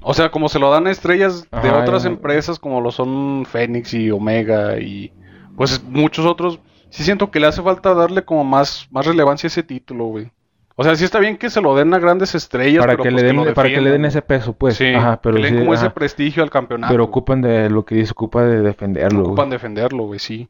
O 0.00 0.14
sea, 0.14 0.30
como 0.30 0.48
se 0.48 0.60
lo 0.60 0.70
dan 0.70 0.86
a 0.86 0.92
estrellas 0.92 1.42
de 1.50 1.68
Ajá, 1.70 1.80
otras 1.80 2.04
ya. 2.04 2.10
empresas 2.10 2.60
como 2.60 2.80
lo 2.80 2.92
son 2.92 3.44
Fénix 3.46 3.94
y 3.94 4.12
Omega 4.12 4.78
y 4.78 5.12
pues 5.56 5.82
muchos 5.82 6.24
otros, 6.24 6.60
sí 6.90 7.02
siento 7.02 7.32
que 7.32 7.40
le 7.40 7.48
hace 7.48 7.62
falta 7.62 7.94
darle 7.94 8.24
como 8.24 8.44
más, 8.44 8.86
más 8.92 9.06
relevancia 9.06 9.48
a 9.48 9.48
ese 9.48 9.64
título, 9.64 10.04
güey. 10.06 10.30
O 10.76 10.82
sea, 10.82 10.96
sí 10.96 11.04
está 11.04 11.20
bien 11.20 11.36
que 11.36 11.50
se 11.50 11.60
lo 11.60 11.76
den 11.76 11.94
a 11.94 11.98
grandes 12.00 12.34
estrellas, 12.34 12.80
Para 12.80 12.92
pero 12.94 13.04
que 13.04 13.10
pues 13.12 13.22
le 13.22 13.28
den, 13.32 13.54
para 13.54 13.68
que 13.68 13.80
le 13.80 13.90
den 13.90 14.04
ese 14.06 14.22
peso, 14.22 14.52
pues. 14.54 14.76
Sí, 14.76 14.92
Ajá, 14.92 15.20
pero 15.22 15.36
que 15.36 15.42
le 15.42 15.46
den 15.48 15.58
sí, 15.58 15.62
como 15.64 15.74
ese 15.74 15.90
prestigio 15.90 16.42
al 16.42 16.50
campeonato. 16.50 16.92
Pero 16.92 17.04
ocupan 17.04 17.42
de 17.42 17.70
lo 17.70 17.84
que 17.84 17.94
dice, 17.94 18.10
ocupa 18.12 18.42
de 18.44 18.60
defenderlo. 18.60 19.22
Ocupan 19.22 19.50
defenderlo, 19.50 20.04
güey, 20.04 20.18
sí. 20.18 20.48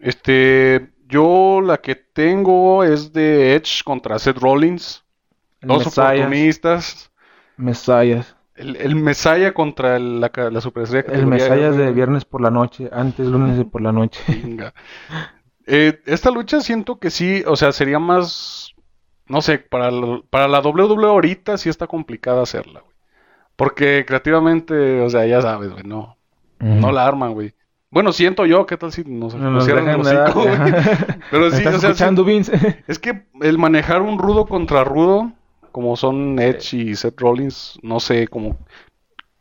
Este, 0.00 0.90
yo 1.08 1.60
la 1.62 1.78
que 1.78 1.94
tengo 1.94 2.84
es 2.84 3.12
de 3.12 3.54
Edge 3.54 3.82
contra 3.84 4.18
Seth 4.18 4.38
Rollins. 4.38 5.04
Dos 5.60 5.86
Mesías. 5.86 5.98
oportunistas. 5.98 7.10
Mesías. 7.56 8.36
El, 8.54 8.76
el 8.76 8.94
Mesaya 8.94 9.52
contra 9.52 9.96
el- 9.96 10.20
la, 10.20 10.30
la 10.50 10.60
superestrella 10.60 11.06
El 11.12 11.32
R, 11.32 11.70
de 11.72 11.92
viernes 11.92 12.24
por 12.24 12.40
la 12.40 12.50
noche, 12.50 12.88
antes 12.92 13.26
lunes 13.26 13.56
de 13.56 13.64
por 13.64 13.82
la 13.82 13.92
noche. 13.92 14.20
Venga. 14.28 14.72
Eh, 15.66 16.00
esta 16.06 16.30
lucha 16.30 16.60
siento 16.60 16.98
que 16.98 17.10
sí, 17.10 17.42
o 17.46 17.56
sea, 17.56 17.72
sería 17.72 17.98
más, 17.98 18.73
no 19.28 19.42
sé, 19.42 19.58
para, 19.58 19.90
la- 19.90 20.20
para 20.30 20.48
la 20.48 20.60
WWE 20.60 21.06
ahorita 21.06 21.58
sí 21.58 21.68
está 21.68 21.86
complicada 21.86 22.42
hacerla, 22.42 22.80
güey. 22.80 22.94
Porque 23.56 24.04
creativamente, 24.06 25.00
o 25.00 25.08
sea, 25.10 25.26
ya 25.26 25.40
sabes, 25.40 25.70
güey, 25.70 25.84
no, 25.84 26.16
no 26.58 26.90
la 26.92 27.06
arman, 27.06 27.34
güey. 27.34 27.54
Bueno, 27.90 28.12
siento 28.12 28.44
yo, 28.44 28.66
¿qué 28.66 28.76
tal 28.76 28.90
si 28.90 29.04
nos, 29.04 29.34
dejan 29.34 30.00
hocico, 30.00 30.02
nada. 30.02 30.32
güey? 30.32 30.72
Pero 31.30 31.44
¿Me 31.44 31.50
sí, 31.52 31.64
o 31.64 31.78
sea, 31.78 31.90
es 32.88 32.98
que 32.98 33.22
el 33.40 33.58
manejar 33.58 34.02
un 34.02 34.18
rudo 34.18 34.46
contra 34.46 34.82
rudo, 34.82 35.32
como 35.70 35.94
son 35.96 36.38
Edge 36.40 36.74
y 36.76 36.94
Seth 36.96 37.20
Rollins, 37.20 37.78
no 37.82 38.00
sé, 38.00 38.26
como 38.26 38.58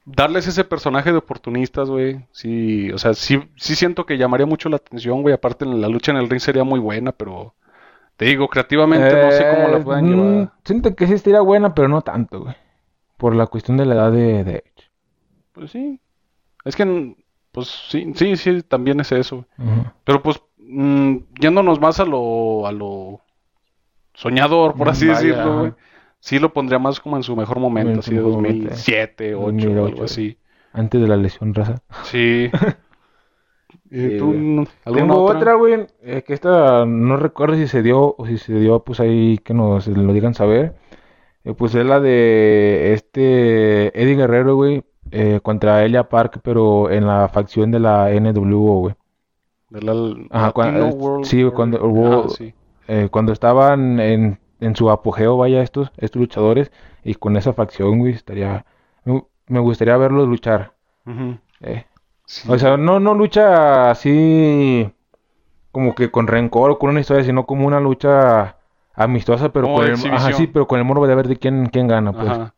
darles 0.06 0.48
ese 0.48 0.64
personaje 0.64 1.12
de 1.12 1.18
oportunistas, 1.18 1.90
güey. 1.90 2.26
Sí, 2.32 2.92
o 2.92 2.98
sea, 3.00 3.14
sí, 3.16 3.40
sí 3.56 3.76
siento 3.76 4.06
que 4.06 4.18
llamaría 4.18 4.46
mucho 4.46 4.70
la 4.70 4.78
atención, 4.78 5.22
güey. 5.24 5.34
Aparte, 5.34 5.66
la 5.66 5.88
lucha 5.88 6.12
en 6.12 6.18
el 6.18 6.30
ring 6.30 6.40
sería 6.42 6.64
muy 6.64 6.80
buena, 6.80 7.12
pero 7.12 7.56
te 8.18 8.26
digo, 8.26 8.48
creativamente 8.48 9.22
no 9.24 9.32
sé 9.32 9.46
cómo 9.50 9.68
la 9.70 9.78
Eh, 9.78 9.82
puedan 9.82 10.06
mm, 10.06 10.10
llevar. 10.10 10.52
Siento 10.64 10.96
que 10.96 11.08
sí 11.08 11.14
estaría 11.14 11.42
buena, 11.42 11.74
pero 11.74 11.88
no 11.88 12.02
tanto, 12.02 12.42
güey. 12.42 12.56
Por 13.18 13.36
la 13.36 13.48
cuestión 13.48 13.78
de 13.78 13.86
la 13.86 13.96
edad 13.96 14.12
de, 14.12 14.44
de 14.44 14.52
Edge. 14.58 14.92
Pues 15.54 15.72
sí. 15.72 16.00
Es 16.66 16.76
que, 16.76 17.16
pues 17.52 17.68
sí, 17.90 18.12
sí, 18.16 18.36
sí, 18.38 18.62
también 18.64 19.00
es 19.00 19.12
eso. 19.12 19.46
Ujú. 19.58 19.86
Pero 20.04 20.22
pues, 20.24 20.42
mm, 20.58 21.18
yéndonos 21.40 21.80
más 21.80 22.00
a 22.00 22.06
lo, 22.06 22.66
a 22.68 22.72
lo 22.72 23.22
soñador, 24.14 24.76
por 24.76 24.90
así 24.90 25.08
Vaya, 25.08 25.20
decirlo, 25.20 25.60
güey. 25.60 25.74
Sí 26.20 26.40
lo 26.40 26.54
pondría 26.54 26.80
más 26.80 27.00
como 27.02 27.18
en 27.18 27.24
su 27.24 27.36
mejor 27.36 27.60
momento, 27.60 27.92
En 27.92 28.00
así 28.00 28.12
de 28.12 28.18
mejor 28.18 28.34
momento. 28.34 28.70
2007, 28.70 29.32
2008 29.32 29.38
o 29.42 29.52
2008, 29.52 29.86
algo 29.94 30.04
así. 30.06 30.38
Antes 30.72 31.02
de 31.02 31.08
la 31.08 31.18
lesión 31.18 31.54
raza. 31.54 31.82
Sí. 32.04 32.50
¿Y 33.96 34.10
Sí, 34.10 34.18
tú, 34.18 34.26
güey. 34.28 34.40
no- 34.40 34.66
alguna 34.86 35.04
Tengo 35.06 35.24
otra, 35.24 35.54
güey, 35.54 35.86
eh, 36.02 36.24
que 36.26 36.34
esta 36.34 36.84
no 36.86 37.16
recuerdo 37.16 37.56
si 37.56 37.68
se 37.68 37.84
dio 37.84 38.16
o 38.18 38.26
si 38.26 38.40
se 38.40 38.56
dio, 38.56 38.80
pues 38.84 39.00
ahí 39.00 39.38
que 39.38 39.54
nos 39.54 39.86
lo 39.88 40.12
digan 40.14 40.34
saber. 40.34 40.74
Eh, 41.44 41.54
pues 41.54 41.76
es 41.76 41.86
la 41.86 42.00
de 42.00 42.94
este 42.94 44.02
Eddie 44.02 44.16
Guerrero, 44.16 44.56
güey, 44.56 44.84
eh, 45.12 45.40
contra 45.44 45.86
Elia 45.86 46.10
Park, 46.10 46.40
pero 46.44 46.90
en 46.90 47.06
la 47.06 47.28
facción 47.30 47.70
de 47.70 47.80
la 47.80 48.10
NWO, 48.12 48.80
güey. 48.80 48.96
De 49.70 49.82
la 49.84 49.94
Ajá, 50.32 50.52
cuando, 50.54 50.88
World 50.88 51.26
sí, 51.26 51.44
cuando 51.54 51.78
Ajá, 51.78 51.86
hubo- 51.86 52.30
sí. 52.30 52.54
eh, 52.88 53.10
cuando 53.12 53.32
estaban 53.32 54.00
en, 54.00 54.40
en 54.60 54.76
su 54.76 54.90
apogeo, 54.90 55.38
vaya, 55.38 55.62
estos, 55.62 55.92
estos 55.98 56.20
luchadores, 56.20 56.72
y 57.04 57.14
con 57.16 57.38
esa 57.38 57.54
facción, 57.54 58.00
güey, 58.00 58.14
estaría, 58.14 58.66
me, 59.06 59.24
me 59.48 59.60
gustaría 59.60 59.98
verlos 59.98 60.28
luchar. 60.28 60.74
Ujú. 61.06 61.38
eh. 61.62 61.86
Sí. 62.26 62.50
O 62.50 62.58
sea, 62.58 62.78
no, 62.78 63.00
no 63.00 63.14
lucha 63.14 63.92
así 63.92 64.92
como 65.72 65.96
que 65.96 66.12
con 66.12 66.28
rencor 66.28 66.72
o 66.72 66.80
con 66.80 66.92
una 66.92 67.00
historia, 67.00 67.24
sino 67.24 67.46
como 67.46 67.66
una 67.66 67.80
lucha 67.80 68.58
amistosa, 68.94 69.50
pero 69.50 69.66
Como 69.66 69.78
con 69.78 69.88
el, 69.88 70.14
ajá, 70.14 70.34
sí, 70.34 70.48
pero 70.48 70.68
con 70.68 70.80
el 70.80 70.86
morbo 70.86 71.08
de 71.08 71.16
ver 71.16 71.28
de 71.28 71.38
quién, 71.38 71.68
quién 71.68 71.88
gana, 71.88 72.14
pues. 72.14 72.30
Ajá. 72.30 72.54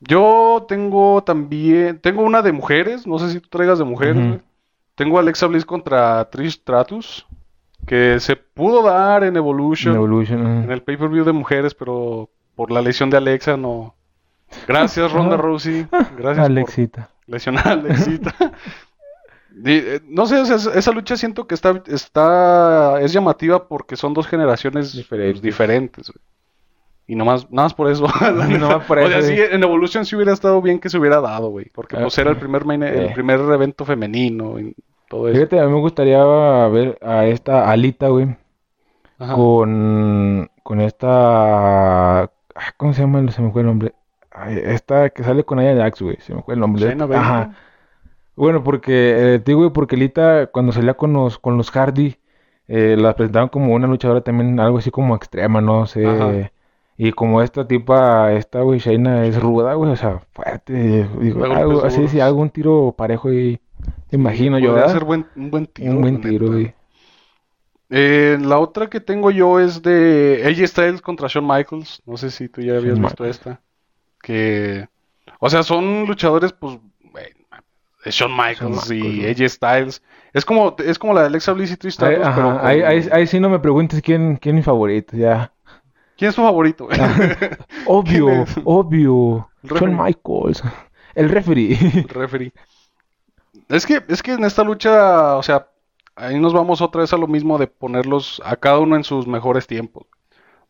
Yo 0.00 0.64
tengo 0.68 1.22
también, 1.22 1.98
tengo 2.00 2.22
una 2.22 2.40
de 2.42 2.52
mujeres, 2.52 3.06
no 3.06 3.18
sé 3.18 3.30
si 3.30 3.40
tú 3.40 3.48
traigas 3.48 3.78
de 3.78 3.84
mujeres. 3.84 4.40
Tengo 4.94 5.18
Alexa 5.18 5.46
Bliss 5.46 5.64
contra 5.64 6.28
Trish 6.30 6.54
Stratus, 6.54 7.26
que 7.86 8.18
se 8.20 8.36
pudo 8.36 8.82
dar 8.82 9.22
en 9.24 9.36
Evolution, 9.36 9.92
en 9.92 9.98
Evolution, 9.98 10.40
ajá. 10.40 10.64
en 10.64 10.70
el 10.70 10.82
pay-per-view 10.82 11.24
de 11.24 11.32
mujeres, 11.32 11.74
pero 11.74 12.30
por 12.54 12.70
la 12.70 12.80
lesión 12.80 13.10
de 13.10 13.16
Alexa 13.16 13.56
no. 13.56 13.94
Gracias, 14.66 15.12
Ronda. 15.12 15.36
Rousey. 15.36 15.86
Gracias 16.16 16.46
Alexita. 16.46 17.10
Por 17.28 17.34
lesionar 17.34 17.68
a 17.68 17.72
Alexita. 17.72 18.34
Eh, 19.64 20.00
No 20.06 20.26
sé, 20.26 20.40
esa- 20.40 20.78
esa 20.78 20.92
lucha 20.92 21.16
siento 21.16 21.46
que 21.48 21.54
está, 21.54 21.82
está, 21.86 23.00
es 23.00 23.12
llamativa 23.12 23.66
porque 23.66 23.96
son 23.96 24.14
dos 24.14 24.28
generaciones 24.28 24.92
Diferentes. 24.92 25.42
diferentes, 25.42 26.10
güey. 26.12 26.22
Y 27.08 27.16
nomás, 27.16 27.50
nada 27.50 27.64
más 27.66 27.74
por 27.74 27.90
eso. 27.90 28.06
Nomás 28.60 28.84
por 28.86 28.98
o 28.98 29.08
sea, 29.08 29.18
eso, 29.18 29.28
sí, 29.28 29.34
en 29.36 29.62
Evolution 29.62 30.04
sí 30.04 30.14
hubiera 30.14 30.32
estado 30.32 30.60
bien 30.62 30.78
que 30.78 30.90
se 30.90 30.98
hubiera 30.98 31.20
dado, 31.20 31.48
güey. 31.48 31.66
Porque 31.74 31.96
Ah, 31.96 32.02
pues 32.02 32.16
era 32.18 32.30
el 32.30 32.36
primer, 32.36 32.64
main- 32.66 32.82
el 32.84 33.06
eh. 33.06 33.10
primer 33.14 33.40
evento 33.40 33.84
femenino 33.84 34.60
y 34.60 34.76
todo 35.08 35.26
eso. 35.28 35.36
Fíjate, 35.38 35.58
a 35.58 35.64
mí 35.66 35.72
me 35.72 35.80
gustaría 35.80 36.22
ver 36.68 36.96
a 37.02 37.24
esta 37.26 37.68
Alita, 37.70 38.08
güey, 38.08 38.36
Ajá. 39.18 39.34
con, 39.34 40.50
con 40.62 40.80
esta... 40.82 42.20
ah, 42.24 42.30
¿Cómo 42.76 42.92
se 42.92 43.00
llama? 43.00 43.28
Se 43.32 43.40
me 43.42 43.50
fue 43.50 43.62
el 43.62 43.66
nombre. 43.68 43.94
Ay, 44.40 44.60
esta 44.64 45.10
que 45.10 45.22
sale 45.22 45.44
con 45.44 45.58
Aya 45.58 45.74
Jax, 45.82 46.02
güey, 46.02 46.16
se 46.20 46.34
me 46.34 46.42
fue 46.42 46.54
el 46.54 46.60
nombre. 46.60 46.96
Ajá. 47.14 47.54
Bueno, 48.36 48.62
porque, 48.62 49.34
eh, 49.34 49.38
te 49.40 49.50
digo, 49.50 49.60
güey, 49.60 49.72
porque 49.72 49.96
Lita 49.96 50.46
cuando 50.48 50.72
salía 50.72 50.94
con 50.94 51.12
los, 51.12 51.38
con 51.38 51.56
los 51.56 51.70
Hardy, 51.70 52.16
eh, 52.68 52.96
la 52.98 53.14
presentaban 53.16 53.48
como 53.48 53.74
una 53.74 53.86
luchadora 53.88 54.20
también, 54.20 54.60
algo 54.60 54.78
así 54.78 54.90
como 54.90 55.16
extrema, 55.16 55.60
no 55.60 55.86
sé. 55.86 56.06
Ajá. 56.06 56.50
Y 56.96 57.12
como 57.12 57.42
esta 57.42 57.66
tipa, 57.66 58.32
esta, 58.32 58.60
güey, 58.62 58.80
Shayna 58.80 59.24
es 59.26 59.40
ruda, 59.40 59.74
güey, 59.74 59.90
o 59.92 59.96
sea, 59.96 60.20
fuerte. 60.32 61.06
Digo, 61.20 61.44
algo 61.44 61.84
así, 61.84 61.96
duros. 61.98 62.10
sí, 62.10 62.20
algún 62.20 62.50
tiro 62.50 62.92
parejo 62.96 63.32
y 63.32 63.60
imagino 64.10 64.58
yo, 64.58 64.68
Podría 64.70 64.82
¿verdad? 64.86 64.92
ser 64.94 65.04
buen, 65.04 65.26
un 65.36 65.50
buen 65.50 65.66
tiro. 65.66 65.92
Un 65.92 66.00
buen 66.00 66.20
tiro, 66.20 66.48
güey. 66.48 66.74
Eh, 67.90 68.36
la 68.40 68.58
otra 68.58 68.88
que 68.90 69.00
tengo 69.00 69.30
yo 69.30 69.60
es 69.60 69.80
de 69.82 70.42
AJ 70.44 70.66
Styles 70.68 71.00
contra 71.00 71.28
Shawn 71.28 71.46
Michaels. 71.46 72.02
No 72.04 72.16
sé 72.16 72.30
si 72.30 72.48
tú 72.48 72.60
ya 72.60 72.76
habías 72.76 72.98
Shawn 72.98 73.02
visto 73.02 73.22
Michaels. 73.24 73.36
esta. 73.38 73.60
Que, 74.22 74.88
o 75.40 75.48
sea, 75.50 75.62
son 75.62 76.04
luchadores, 76.06 76.52
pues, 76.52 76.78
de 78.04 78.10
Shawn 78.12 78.34
Michaels 78.36 78.90
y 78.90 79.26
AJ 79.26 79.48
Styles. 79.50 80.02
Es 80.32 80.44
como, 80.44 80.74
es 80.78 80.98
como 80.98 81.14
la 81.14 81.22
de 81.22 81.26
Alexa 81.28 81.52
Bliss 81.52 81.72
y 81.72 81.76
Trish 81.76 82.02
Ahí, 82.02 82.14
Stratus, 82.16 82.34
pero 82.36 82.58
con- 82.58 82.66
ahí, 82.66 82.82
ahí- 82.82 83.08
ahí 83.12 83.26
sí 83.26 83.40
no 83.40 83.48
me 83.48 83.58
preguntes 83.58 84.00
quién, 84.02 84.36
quién 84.36 84.56
es 84.56 84.60
mi 84.60 84.62
favorito, 84.62 85.16
ya. 85.16 85.52
¿Quién 86.16 86.30
es 86.30 86.34
tu 86.34 86.42
favorito? 86.42 86.86
güey? 86.86 86.98
Obvio, 87.86 88.44
obvio. 88.64 89.48
Shawn. 89.64 89.96
Michaels. 89.96 90.62
El 91.14 91.28
referee. 91.28 91.76
El 91.94 92.08
referee. 92.08 92.52
Es 93.68 93.84
que, 93.86 94.02
es 94.08 94.22
que 94.22 94.32
en 94.32 94.44
esta 94.44 94.62
lucha, 94.64 95.36
o 95.36 95.42
sea, 95.42 95.68
ahí 96.16 96.38
nos 96.38 96.52
vamos 96.54 96.80
otra 96.80 97.00
vez 97.02 97.12
a 97.12 97.16
lo 97.18 97.26
mismo 97.26 97.58
de 97.58 97.66
ponerlos 97.66 98.40
a 98.44 98.56
cada 98.56 98.78
uno 98.78 98.96
en 98.96 99.04
sus 99.04 99.26
mejores 99.26 99.66
tiempos. 99.66 100.06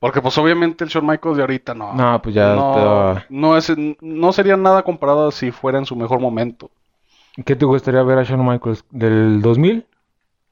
Porque 0.00 0.22
pues 0.22 0.36
obviamente 0.38 0.84
el 0.84 0.90
Shawn 0.90 1.06
Michaels 1.06 1.36
de 1.36 1.42
ahorita 1.42 1.74
no. 1.74 1.92
No, 1.94 2.22
pues 2.22 2.34
ya 2.34 2.54
no, 2.54 2.70
estaba- 2.70 3.24
no 3.30 3.56
es, 3.56 3.72
no 4.00 4.32
sería 4.32 4.56
nada 4.56 4.82
comparado 4.82 5.30
si 5.32 5.50
fuera 5.50 5.78
en 5.78 5.86
su 5.86 5.96
mejor 5.96 6.20
momento. 6.20 6.70
¿Qué 7.44 7.56
te 7.56 7.64
gustaría 7.64 8.02
ver 8.02 8.18
a 8.18 8.22
Shawn 8.22 8.46
Michaels? 8.46 8.84
¿Del 8.90 9.42
2000? 9.42 9.86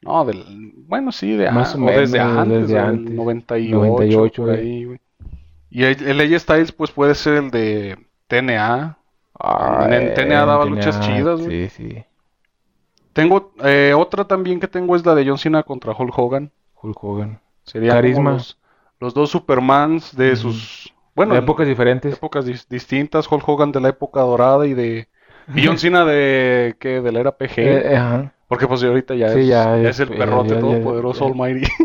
No, 0.02 0.24
del, 0.24 0.72
bueno, 0.86 1.10
sí, 1.12 1.32
de 1.36 1.50
Más 1.50 1.74
o 1.74 1.82
o 1.82 1.86
desde 1.90 2.18
menos, 2.18 2.36
antes, 2.38 2.60
desde 2.62 2.78
antes. 2.78 3.14
98, 3.14 3.76
98, 3.76 4.42
por 4.42 4.50
güey. 4.52 4.60
ahí, 4.60 4.84
güey. 4.84 5.00
Y 5.70 5.82
el, 5.84 6.20
AJ 6.20 6.40
Styles 6.40 6.72
pues 6.72 6.90
puede 6.90 7.14
ser 7.14 7.34
el 7.34 7.50
de 7.50 7.98
TNA. 8.28 8.98
En- 9.38 9.92
en 9.92 10.08
Ay, 10.08 10.14
TNA 10.14 10.46
daba 10.46 10.64
TNA, 10.64 10.74
luchas 10.74 11.00
chidas, 11.00 11.40
güey. 11.40 11.68
Sí, 11.68 11.84
sí. 11.88 12.04
Tengo, 13.12 13.52
eh, 13.64 13.94
otra 13.96 14.24
también 14.26 14.60
que 14.60 14.68
tengo 14.68 14.94
es 14.96 15.04
la 15.06 15.14
de 15.14 15.26
John 15.26 15.38
Cena 15.38 15.62
contra 15.62 15.92
Hulk 15.96 16.16
Hogan. 16.18 16.50
Hulk 16.82 17.02
Hogan. 17.02 17.40
Sería 17.64 17.90
como 17.90 17.98
Carisma. 18.02 18.30
los, 18.32 18.58
los 19.00 19.14
dos 19.14 19.30
Supermans 19.30 20.16
de 20.16 20.28
Ujú. 20.32 20.36
sus, 20.36 20.94
bueno, 21.14 21.34
de 21.34 21.40
épocas 21.40 21.66
diferentes. 21.66 22.14
épocas 22.14 22.46
dis- 22.46 22.66
distintas. 22.68 23.30
Hulk 23.30 23.48
Hogan 23.48 23.72
de 23.72 23.80
la 23.80 23.88
época 23.90 24.20
dorada 24.20 24.66
y 24.66 24.74
de 24.74 25.08
y 25.54 25.66
John 25.66 25.78
Cena 25.78 26.04
de 26.04 26.74
¿qué? 26.80 27.00
de 27.00 27.12
la 27.12 27.20
era 27.20 27.32
PG. 27.36 27.58
Eh, 27.58 27.92
eh, 27.92 27.96
ajá. 27.96 28.32
Porque 28.48 28.68
pues 28.68 28.80
ahorita 28.84 29.14
ya 29.16 29.30
Sí, 29.32 29.40
es, 29.40 29.46
ya 29.48 29.76
ya 29.76 29.88
es- 29.90 29.98
el 30.00 30.08
perrote 30.10 30.54
ya- 30.54 30.60
todopoderoso 30.60 31.26
Almighty. 31.26 31.66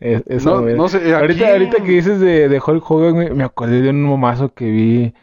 Es- 0.00 0.44
No- 0.44 0.60
no 0.60 0.88
sé, 0.88 1.14
ahorita, 1.14 1.44
aquí- 1.44 1.52
ahorita 1.52 1.76
que 1.82 1.90
dices 1.92 2.20
de, 2.20 2.48
de 2.48 2.62
Hulk 2.64 2.90
Hogan, 2.90 3.14
güey, 3.14 3.30
me 3.30 3.44
acordé 3.44 3.82
de 3.82 3.90
un 3.90 4.02
momazo 4.02 4.52
que 4.52 4.70
vi 4.70 5.14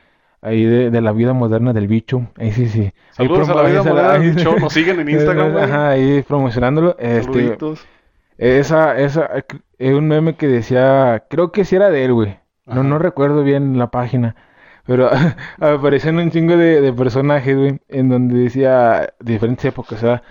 ahí 0.42 0.64
de, 0.64 0.90
de 0.90 1.02
la 1.02 1.12
vida 1.12 1.34
moderna 1.34 1.74
del 1.74 1.88
bicho. 1.88 2.28
Ahí 2.38 2.52
sí, 2.52 2.68
sí. 2.68 2.92
Ahí 3.18 3.28
Saludos 3.28 3.50
a 3.50 3.56
la 3.56 3.64
vida 3.70 3.84
moderna 3.84 4.14
del 4.14 4.32
bicho, 4.36 4.56
nos 4.58 4.74
siguen 4.74 5.00
en 5.00 5.10
Instagram. 5.10 5.58
Ajá, 5.58 5.90
ahí 5.92 6.24
promocionándolo. 6.24 6.96
Este, 7.00 7.24
Saluditos. 7.24 7.86
Esa, 8.38 8.98
esa, 8.98 9.30
es 9.78 9.94
un 9.94 10.08
meme 10.08 10.36
que 10.36 10.48
decía, 10.48 11.26
creo 11.30 11.52
que 11.52 11.66
sí 11.66 11.76
era 11.76 11.90
de 11.90 12.06
él, 12.06 12.14
güey. 12.14 12.40
No, 12.66 12.84
no 12.84 12.98
recuerdo 13.00 13.44
bien 13.44 13.78
la 13.78 13.92
página. 13.92 14.36
Pero 14.86 15.10
aparecían 15.60 16.18
un 16.18 16.32
chingo 16.32 16.58
de, 16.58 16.82
de 16.82 16.94
personajes, 16.94 17.56
güey, 17.58 17.80
en 17.90 18.10
donde 18.10 18.36
decía 18.36 19.14
diferentes 19.20 19.66
épocas, 19.66 20.02
¿verdad? 20.02 20.24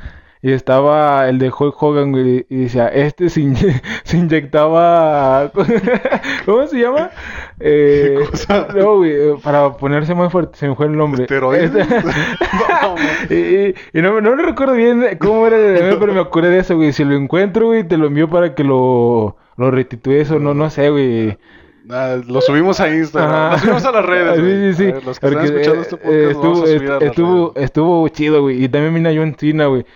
Y 0.46 0.52
estaba 0.52 1.26
el 1.30 1.38
de 1.38 1.48
Hulk 1.48 1.82
Hogan, 1.82 2.12
güey, 2.12 2.44
y 2.50 2.56
decía, 2.64 2.88
este 2.88 3.30
se, 3.30 3.40
inye- 3.40 3.80
se 4.04 4.18
inyectaba... 4.18 5.50
¿Cómo 6.44 6.66
se 6.66 6.78
llama? 6.80 7.10
Eh, 7.60 8.16
¿Qué 8.18 8.26
cosa? 8.30 8.66
no, 8.76 8.96
güey, 8.96 9.12
eh, 9.12 9.34
para 9.42 9.72
ponerse 9.74 10.12
más 10.14 10.30
fuerte, 10.30 10.58
se 10.58 10.68
me 10.68 10.74
fue 10.74 10.86
el 10.86 10.96
nombre. 10.96 11.22
¿Esteroides? 11.22 11.70
Este- 11.74 13.34
y, 13.34 13.34
y- 13.68 13.74
y 13.98 14.02
no, 14.02 14.20
no 14.20 14.34
recuerdo 14.36 14.74
bien 14.74 15.06
cómo 15.20 15.46
era 15.46 15.56
el 15.56 15.82
meme, 15.82 15.96
pero 15.98 16.12
me 16.12 16.20
acordé 16.20 16.50
de 16.50 16.58
eso, 16.58 16.76
güey. 16.76 16.92
Si 16.92 17.04
lo 17.04 17.14
encuentro, 17.14 17.66
güey, 17.68 17.84
te 17.84 17.96
lo 17.96 18.08
envío 18.08 18.28
para 18.28 18.54
que 18.54 18.64
lo, 18.64 19.36
lo 19.56 19.70
restituyes 19.70 20.30
o 20.32 20.38
no, 20.40 20.52
no 20.52 20.68
sé, 20.68 20.90
güey. 20.90 21.38
Ah, 21.88 22.16
lo 22.26 22.40
subimos 22.40 22.80
a 22.80 22.94
Instagram, 22.94 23.52
lo 23.52 23.58
subimos 23.58 23.84
a 23.84 23.92
las 23.92 24.04
redes, 24.04 24.40
güey. 24.40 24.52
Sí, 24.52 24.72
sí, 24.72 24.84
sí. 24.86 24.92
Ver, 24.92 25.04
los 25.06 25.20
que 25.20 25.26
están 25.28 25.44
escuchando 25.44 25.80
este 25.82 25.96
eh, 25.96 25.98
podcast 25.98 26.04
lo 26.04 26.30
estuvo, 26.30 26.42
vamos 26.52 26.62
a 26.62 26.66
subir 26.76 26.90
a 26.90 26.94
las 26.94 27.02
estuvo, 27.02 27.52
redes. 27.54 27.64
estuvo 27.64 28.08
chido, 28.08 28.42
güey. 28.42 28.64
Y 28.64 28.68
también 28.68 28.94
vino 28.94 29.08
a 29.08 29.12
John 29.14 29.36
Cena, 29.38 29.66
güey. 29.66 29.86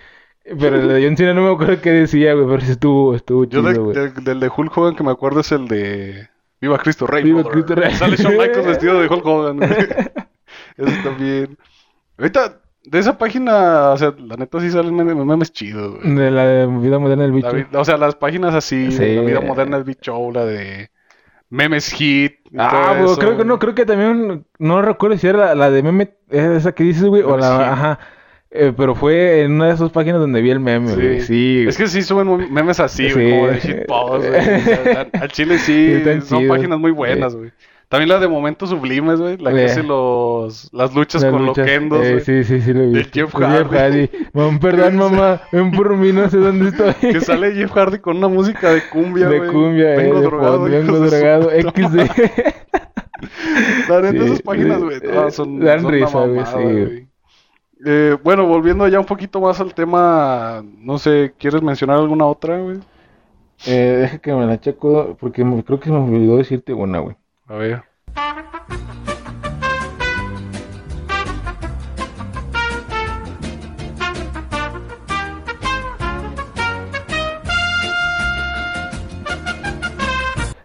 Pero 0.59 0.75
el 0.77 0.87
de 0.87 1.03
John 1.05 1.17
Cena 1.17 1.33
no 1.33 1.41
me 1.43 1.51
acuerdo 1.53 1.81
qué 1.81 1.91
decía, 1.91 2.33
güey. 2.33 2.45
Pero 2.47 2.71
estuvo, 2.71 3.15
estuvo 3.15 3.43
Yo 3.45 3.59
chido, 3.59 3.71
de- 3.73 3.79
güey. 3.79 3.95
del, 3.95 4.23
del 4.23 4.39
de 4.39 4.51
Hulk 4.55 4.77
Hogan 4.77 4.95
que 4.95 5.03
me 5.03 5.11
acuerdo 5.11 5.41
es 5.41 5.51
el 5.51 5.67
de 5.67 6.29
Viva 6.61 6.77
Cristo 6.79 7.05
Rey. 7.07 7.23
Viva 7.23 7.41
brother. 7.43 7.51
Cristo 7.65 7.75
Rey. 7.75 7.93
Sale 7.93 8.15
Shawn 8.17 8.37
Michaels 8.37 8.65
vestido 8.67 8.99
de 8.99 9.07
Hulk 9.07 9.25
Hogan. 9.25 9.57
güey. 9.57 9.69
Eso 10.77 11.03
también. 11.03 11.57
Ahorita, 12.17 12.59
de 12.83 12.99
esa 12.99 13.17
página, 13.17 13.91
o 13.91 13.97
sea, 13.97 14.13
la 14.17 14.35
neta 14.35 14.59
sí 14.59 14.69
salen 14.71 14.95
memes, 14.95 15.51
chidos, 15.53 15.97
güey. 16.01 16.15
De 16.15 16.31
la 16.31 16.65
vida 16.65 16.97
moderna 16.99 17.23
del 17.23 17.31
bicho. 17.33 17.51
La 17.71 17.79
o 17.81 17.85
sea, 17.85 17.97
las 17.97 18.15
páginas 18.15 18.55
así, 18.55 18.91
Sí. 18.91 18.97
de 18.99 19.15
la 19.17 19.21
vida 19.21 19.41
moderna 19.41 19.75
del 19.77 19.83
Big 19.85 19.99
Show, 20.01 20.31
la 20.31 20.45
de 20.45 20.89
Memes 21.49 21.91
Hit. 21.93 22.35
Ah, 22.57 22.95
güey, 22.99 23.15
creo 23.17 23.37
que 23.37 23.45
no, 23.45 23.59
creo 23.59 23.75
que 23.75 23.85
también, 23.85 24.45
no 24.57 24.81
recuerdo 24.81 25.17
si 25.17 25.27
era 25.27 25.47
la, 25.47 25.55
la 25.55 25.69
de 25.69 25.83
meme, 25.83 26.15
esa 26.29 26.71
que 26.73 26.83
dices, 26.83 27.03
güey, 27.05 27.21
o 27.23 27.37
la, 27.37 27.51
Hit. 27.57 27.61
ajá, 27.67 27.99
Eh, 28.51 28.73
pero 28.75 28.95
fue 28.95 29.43
en 29.43 29.51
una 29.53 29.67
de 29.67 29.73
esas 29.75 29.91
páginas 29.91 30.19
donde 30.19 30.41
vi 30.41 30.49
el 30.49 30.59
meme, 30.59 30.93
güey, 30.95 31.21
sí. 31.21 31.65
Es 31.67 31.77
que 31.77 31.87
sí 31.87 32.01
suben 32.01 32.51
memes 32.51 32.79
así, 32.79 33.11
güey, 33.11 33.29
como 33.31 33.47
de 33.47 33.59
shitpost, 33.59 34.27
güey. 34.27 34.41
O 34.79 34.83
sea, 34.83 35.07
Al 35.21 35.31
chile 35.31 35.57
sí, 35.59 36.01
son 36.25 36.47
páginas 36.47 36.79
muy 36.79 36.91
buenas, 36.91 37.35
güey. 37.35 37.51
También 37.89 38.09
la 38.09 38.19
de 38.19 38.27
Momentos 38.27 38.69
Sublimes, 38.69 39.19
güey, 39.19 39.37
la 39.37 39.51
que 39.51 39.61
Eh. 39.61 39.65
hace 39.65 39.81
los, 39.83 40.69
las 40.73 40.93
luchas 40.93 41.23
Las 41.23 41.31
con 41.31 41.45
luchas, 41.47 41.65
loquendos, 41.65 42.05
eh, 42.05 42.19
sí, 42.19 42.43
sí, 42.43 42.61
sí, 42.61 42.71
lo 42.73 42.87
vi. 42.87 42.93
Del 42.93 43.09
Jeff 43.11 43.33
Hardy. 43.33 44.09
Mam, 44.33 44.59
perdón, 44.59 44.95
mamá, 44.97 45.41
ven 45.51 45.71
por 45.71 45.95
mí, 45.97 46.11
no 46.11 46.29
sé 46.29 46.37
dónde 46.37 46.69
estoy. 46.69 46.93
Que 47.13 47.19
sale 47.21 47.51
Jeff 47.53 47.71
Hardy 47.71 47.97
con 47.99 48.17
una 48.17 48.27
música 48.27 48.71
de 48.71 48.81
cumbia, 48.91 49.27
de 49.27 49.39
güey. 49.39 49.51
cumbia, 49.51 49.93
eh, 49.93 49.97
Vengo 49.97 50.15
de 50.17 50.21
drogado, 50.25 50.59
fondo, 50.59 50.77
hijos 50.77 50.85
vengo 50.87 50.99
de 51.01 51.09
su 51.09 51.15
drogado, 51.15 51.49
XD. 51.49 51.95
La 53.89 54.01
neta, 54.01 54.23
esas 54.25 54.41
páginas, 54.43 54.81
eh, 54.81 54.85
güey, 54.85 54.99
todas 55.01 55.33
eh, 55.33 55.35
son, 55.35 55.59
dan 55.59 55.81
son 55.81 55.91
risa, 55.91 56.19
güey, 56.19 56.29
mamada, 56.35 56.45
sí, 56.45 56.63
güey. 56.63 57.08
Eh, 57.85 58.17
bueno, 58.23 58.45
volviendo 58.45 58.87
ya 58.89 58.99
un 58.99 59.05
poquito 59.05 59.39
más 59.39 59.59
al 59.61 59.73
tema, 59.73 60.61
no 60.79 60.97
sé, 60.97 61.33
¿quieres 61.37 61.61
mencionar 61.61 61.97
alguna 61.97 62.25
otra, 62.25 62.57
güey? 62.57 62.79
Eh, 63.65 63.97
deja 64.01 64.17
que 64.19 64.33
me 64.33 64.45
la 64.45 64.59
checo 64.59 65.15
porque 65.19 65.43
creo 65.65 65.79
que 65.79 65.85
se 65.85 65.91
me 65.91 65.99
olvidó 65.99 66.37
decirte 66.37 66.73
una, 66.73 66.99
güey. 66.99 67.15
A 67.47 67.55
ver. 67.55 67.83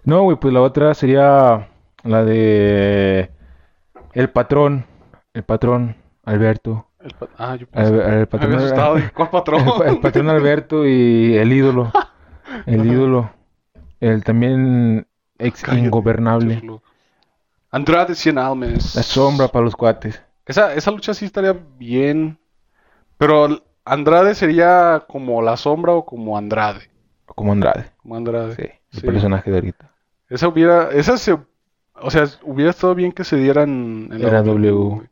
No, 0.05 0.23
güey, 0.25 0.37
pues 0.37 0.53
la 0.53 0.61
otra 0.61 0.95
sería 0.95 1.69
la 2.03 2.25
de 2.25 3.31
el 4.13 4.31
patrón, 4.31 4.85
el 5.33 5.45
patrón 5.45 5.97
Alberto. 6.25 6.87
El 7.05 7.15
ah, 7.37 7.57
yo 7.57 7.67
pensé, 7.67 8.21
el, 8.21 8.27
patrón, 8.27 9.11
¿Cuál 9.15 9.31
patrón? 9.31 9.63
El, 9.87 10.01
patrón 10.01 10.31
Alberto 10.31 10.87
y 10.87 11.37
el 11.37 11.53
ídolo. 11.53 11.93
El 12.65 12.87
ídolo. 12.87 13.31
El 14.01 14.25
también 14.25 15.07
ex 15.39 15.63
ingobernable. 15.69 16.63
Andrade 17.71 18.15
Cien 18.15 18.39
Almes. 18.39 18.95
La 18.95 19.03
sombra 19.03 19.49
para 19.49 19.67
los 19.67 19.77
cuates. 19.77 20.23
Esa, 20.47 20.73
esa 20.73 20.91
lucha 20.91 21.13
sí 21.13 21.27
estaría 21.27 21.55
bien. 21.79 22.39
Pero 23.19 23.63
Andrade 23.85 24.35
sería 24.35 25.05
como 25.07 25.43
la 25.43 25.59
sombra 25.59 25.93
o 25.93 26.07
como 26.07 26.39
Andrade. 26.39 26.89
Como 27.27 27.53
Andrade. 27.53 27.91
Como 27.99 28.17
Andrade. 28.17 28.55
Sí, 28.55 28.99
el 28.99 29.13
personaje 29.13 29.51
de 29.51 29.59
ahorita. 29.59 29.91
Esa 30.31 30.49
hubiera, 30.49 30.91
esa 30.91 31.19
se, 31.19 31.37
o 32.01 32.11
sea, 32.11 32.25
hubiera 32.43 32.71
estado 32.71 32.95
bien 32.95 33.13
que 33.13 33.25
se 33.25 33.37
dieran 33.37 34.09
en 34.11 34.23
la 34.23 34.43
w. 34.43 35.03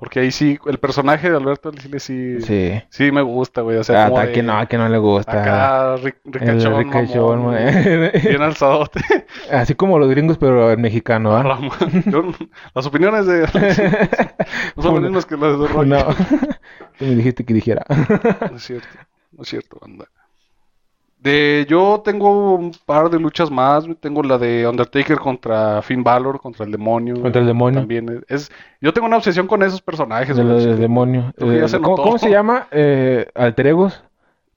Porque 0.00 0.20
ahí 0.20 0.30
sí, 0.30 0.58
el 0.64 0.78
personaje 0.78 1.28
de 1.28 1.36
Alberto 1.36 1.70
sí, 1.78 1.90
sí, 1.98 2.40
sí, 2.40 2.82
sí 2.88 3.12
me 3.12 3.20
gusta, 3.20 3.60
güey. 3.60 3.76
O 3.76 3.84
sea, 3.84 4.06
ah, 4.06 4.26
que 4.32 4.42
no, 4.42 4.66
que 4.66 4.78
no 4.78 4.88
le 4.88 4.96
gusta. 4.96 5.42
Acá, 5.42 5.96
ricachón, 6.24 6.90
bien 8.24 8.40
alzadote. 8.40 9.00
Así 9.52 9.74
como 9.74 9.98
los 9.98 10.08
gringos, 10.08 10.38
pero 10.38 10.72
en 10.72 10.80
mexicano, 10.80 11.36
¿ah? 11.36 11.60
las 12.74 12.86
opiniones 12.86 13.26
de... 13.26 13.40
no 14.76 14.82
son 14.82 14.94
las 14.94 15.02
mismas 15.02 15.26
que 15.26 15.36
las 15.36 15.60
de 15.60 15.68
Roy. 15.68 15.86
No, 15.86 16.02
tú 16.98 17.04
me 17.04 17.16
dijiste 17.16 17.44
que 17.44 17.52
dijera. 17.52 17.84
no 18.50 18.56
es 18.56 18.62
cierto, 18.62 18.88
no 19.32 19.42
es 19.42 19.48
cierto, 19.50 19.76
banda. 19.82 20.06
De, 21.22 21.66
yo 21.68 22.00
tengo 22.02 22.54
un 22.54 22.72
par 22.86 23.10
de 23.10 23.20
luchas 23.20 23.50
más. 23.50 23.84
Tengo 24.00 24.22
la 24.22 24.38
de 24.38 24.66
Undertaker 24.66 25.18
contra 25.18 25.82
Finn 25.82 26.02
Balor, 26.02 26.40
contra 26.40 26.64
el 26.64 26.72
demonio. 26.72 27.20
Contra 27.20 27.42
el 27.42 27.46
demonio. 27.46 27.80
También 27.80 28.24
es, 28.26 28.50
yo 28.80 28.92
tengo 28.94 29.06
una 29.06 29.18
obsesión 29.18 29.46
con 29.46 29.62
esos 29.62 29.82
personajes. 29.82 30.34
De 30.34 30.44
del 30.44 30.80
demonio. 30.80 31.34
Eh, 31.36 31.66
¿cómo, 31.82 32.16
se 32.16 32.30
llama? 32.30 32.68
Eh, 32.70 33.26
¿Alteregos? 33.34 34.02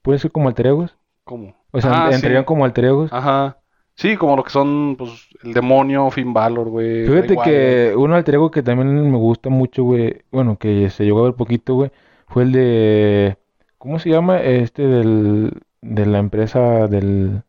¿Puede 0.01 0.19
ser 0.19 0.31
como 0.31 0.47
alteregos? 0.47 0.95
¿Cómo? 1.25 1.53
O 1.71 1.81
sea, 1.81 2.05
ah, 2.05 2.09
entrarían 2.13 2.45
como 2.45 2.63
alteregos. 2.63 3.11
Ajá. 3.11 3.57
Sí, 3.95 4.15
como 4.15 4.37
lo 4.37 4.43
que 4.43 4.49
son, 4.49 4.95
pues, 4.97 5.11
el 5.43 5.53
demonio, 5.53 6.09
Finn 6.11 6.33
Balor, 6.33 6.69
güey. 6.69 7.05
Fíjate 7.05 7.37
que 7.43 7.93
un 7.95 8.13
alterego 8.13 8.51
que 8.51 8.63
también 8.63 9.11
me 9.11 9.17
gusta 9.17 9.49
mucho, 9.49 9.83
güey. 9.83 10.21
Bueno, 10.31 10.57
que 10.57 10.89
se 10.89 11.03
llegó 11.03 11.19
a 11.19 11.23
ver 11.23 11.33
poquito, 11.33 11.75
güey. 11.75 11.91
Fue 12.27 12.43
el 12.43 12.53
de. 12.53 13.37
¿Cómo 13.77 13.99
se 13.99 14.09
llama? 14.09 14.41
Este 14.41 14.87
del 14.87 15.51
de 15.83 16.05
la 16.05 16.19
empresa 16.19 16.87
del, 16.87 17.43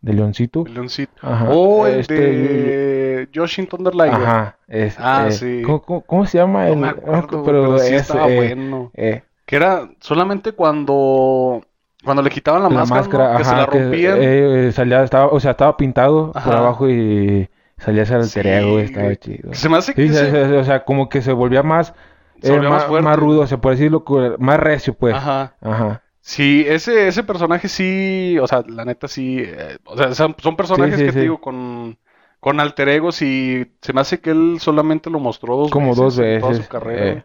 de 0.00 0.12
Leoncito. 0.12 0.64
Leoncito. 0.64 1.12
O 1.48 1.86
el 1.86 2.00
este, 2.00 2.14
de 2.14 3.28
Josh 3.34 3.66
Thunderlight. 3.66 4.14
Ajá. 4.14 4.56
Es, 4.68 4.96
ah, 4.98 5.26
eh, 5.28 5.32
sí. 5.32 5.62
¿cómo, 5.62 6.26
se 6.26 6.38
llama? 6.38 6.66
No 6.66 6.76
me 6.76 6.88
acuerdo, 6.88 7.44
pero, 7.44 7.78
sí 7.78 7.94
estaba 7.94 8.28
eh, 8.28 8.36
bueno. 8.36 8.90
Eh. 8.94 9.22
Que 9.44 9.56
era 9.56 9.90
solamente 10.00 10.52
cuando 10.52 11.62
cuando 12.04 12.22
le 12.22 12.30
quitaban 12.30 12.62
la, 12.62 12.68
máscara, 12.70 13.36
que 13.36 13.44
se 13.44 13.54
la 13.54 13.66
rompían. 13.66 14.72
salía, 14.72 15.02
estaba, 15.02 15.26
o 15.26 15.38
sea, 15.38 15.50
estaba 15.50 15.76
pintado 15.76 16.32
por 16.32 16.54
abajo 16.54 16.88
y 16.88 17.50
salía 17.76 18.04
ese 18.04 18.14
alter 18.14 18.46
ego, 18.46 18.78
estaba 18.78 19.14
chido. 19.16 19.52
Se 19.52 19.68
me 19.68 19.76
hace 19.76 19.92
que 19.92 20.08
o 20.08 20.64
sea, 20.64 20.84
como 20.84 21.08
que 21.10 21.20
se 21.20 21.32
volvía 21.32 21.62
más, 21.62 21.92
se 22.40 22.52
volvía 22.52 22.70
más, 22.70 22.88
más, 22.88 23.18
rudo, 23.18 23.42
o 23.42 23.46
sea, 23.46 23.58
por 23.58 23.72
decirlo, 23.72 24.04
más 24.38 24.60
recio, 24.60 24.94
pues. 24.94 25.14
Ajá. 25.14 25.54
Ajá. 25.60 26.02
Sí, 26.20 26.64
ese, 26.68 27.08
ese 27.08 27.24
personaje 27.24 27.68
sí, 27.68 28.38
o 28.40 28.46
sea, 28.46 28.62
la 28.66 28.84
neta 28.84 29.08
sí, 29.08 29.38
eh, 29.40 29.78
o 29.84 29.96
sea, 29.96 30.14
son, 30.14 30.34
personajes 30.34 30.98
que 30.98 31.12
te 31.12 31.20
digo 31.20 31.40
con, 31.40 31.98
con 32.40 32.60
alter 32.60 32.88
egos 32.90 33.22
y 33.22 33.72
se 33.80 33.92
me 33.92 34.02
hace 34.02 34.20
que 34.20 34.30
él 34.30 34.58
solamente 34.60 35.08
lo 35.08 35.18
mostró 35.18 35.56
dos 35.56 35.70
como 35.70 35.88
veces 35.88 36.02
dos 36.02 36.18
veces 36.18 36.34
en 36.34 36.40
toda 36.40 36.54
su 36.54 36.68
carrera. 36.68 37.06
Eh. 37.06 37.24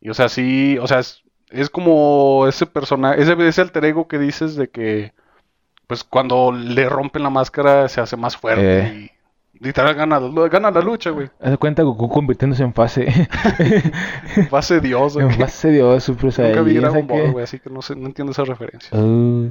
Y 0.00 0.08
o 0.08 0.14
sea, 0.14 0.30
sí, 0.30 0.78
o 0.78 0.86
sea, 0.86 1.00
es, 1.00 1.22
es 1.50 1.68
como 1.68 2.46
ese 2.48 2.64
personaje, 2.66 3.20
ese, 3.20 3.36
ese 3.46 3.60
alter 3.60 3.84
ego 3.84 4.08
que 4.08 4.18
dices 4.18 4.56
de 4.56 4.70
que, 4.70 5.12
pues 5.86 6.02
cuando 6.02 6.52
le 6.52 6.88
rompen 6.88 7.22
la 7.22 7.30
máscara 7.30 7.88
se 7.88 8.00
hace 8.00 8.16
más 8.16 8.36
fuerte 8.36 8.80
eh. 8.80 8.94
y 8.94 9.19
Literal 9.60 9.94
gana, 9.94 10.18
gana 10.48 10.70
la 10.70 10.80
lucha, 10.80 11.10
güey. 11.10 11.28
Haz 11.38 11.58
cuenta 11.58 11.82
Goku 11.82 12.08
convirtiéndose 12.08 12.62
en 12.62 12.72
fase. 12.72 13.06
en 14.34 14.48
fase 14.50 14.80
Dios, 14.80 15.14
güey. 15.14 15.26
En 15.26 15.32
fase 15.34 15.70
Dios, 15.70 16.02
Super 16.02 16.32
Saiyan. 16.32 16.56
Nunca 16.56 16.62
vi 16.62 16.76
Dragon 16.76 17.06
Ball, 17.06 17.32
güey, 17.32 17.44
así 17.44 17.58
que 17.58 17.68
no, 17.68 17.82
sé, 17.82 17.94
no 17.94 18.06
entiendo 18.06 18.32
esa 18.32 18.44
referencia. 18.44 18.98
Uh. 18.98 19.50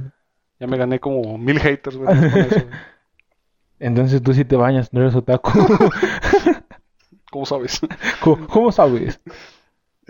Ya 0.58 0.66
me 0.66 0.76
gané 0.76 0.98
como 0.98 1.38
mil 1.38 1.60
haters, 1.60 1.96
güey. 1.96 2.12
Entonces 3.78 4.20
tú 4.20 4.34
sí 4.34 4.44
te 4.44 4.56
bañas, 4.56 4.92
no 4.92 5.00
eres 5.00 5.14
otaku. 5.14 5.52
¿Cómo 7.30 7.46
sabes? 7.46 7.80
¿Cómo, 8.20 8.72
sabes? 8.72 9.20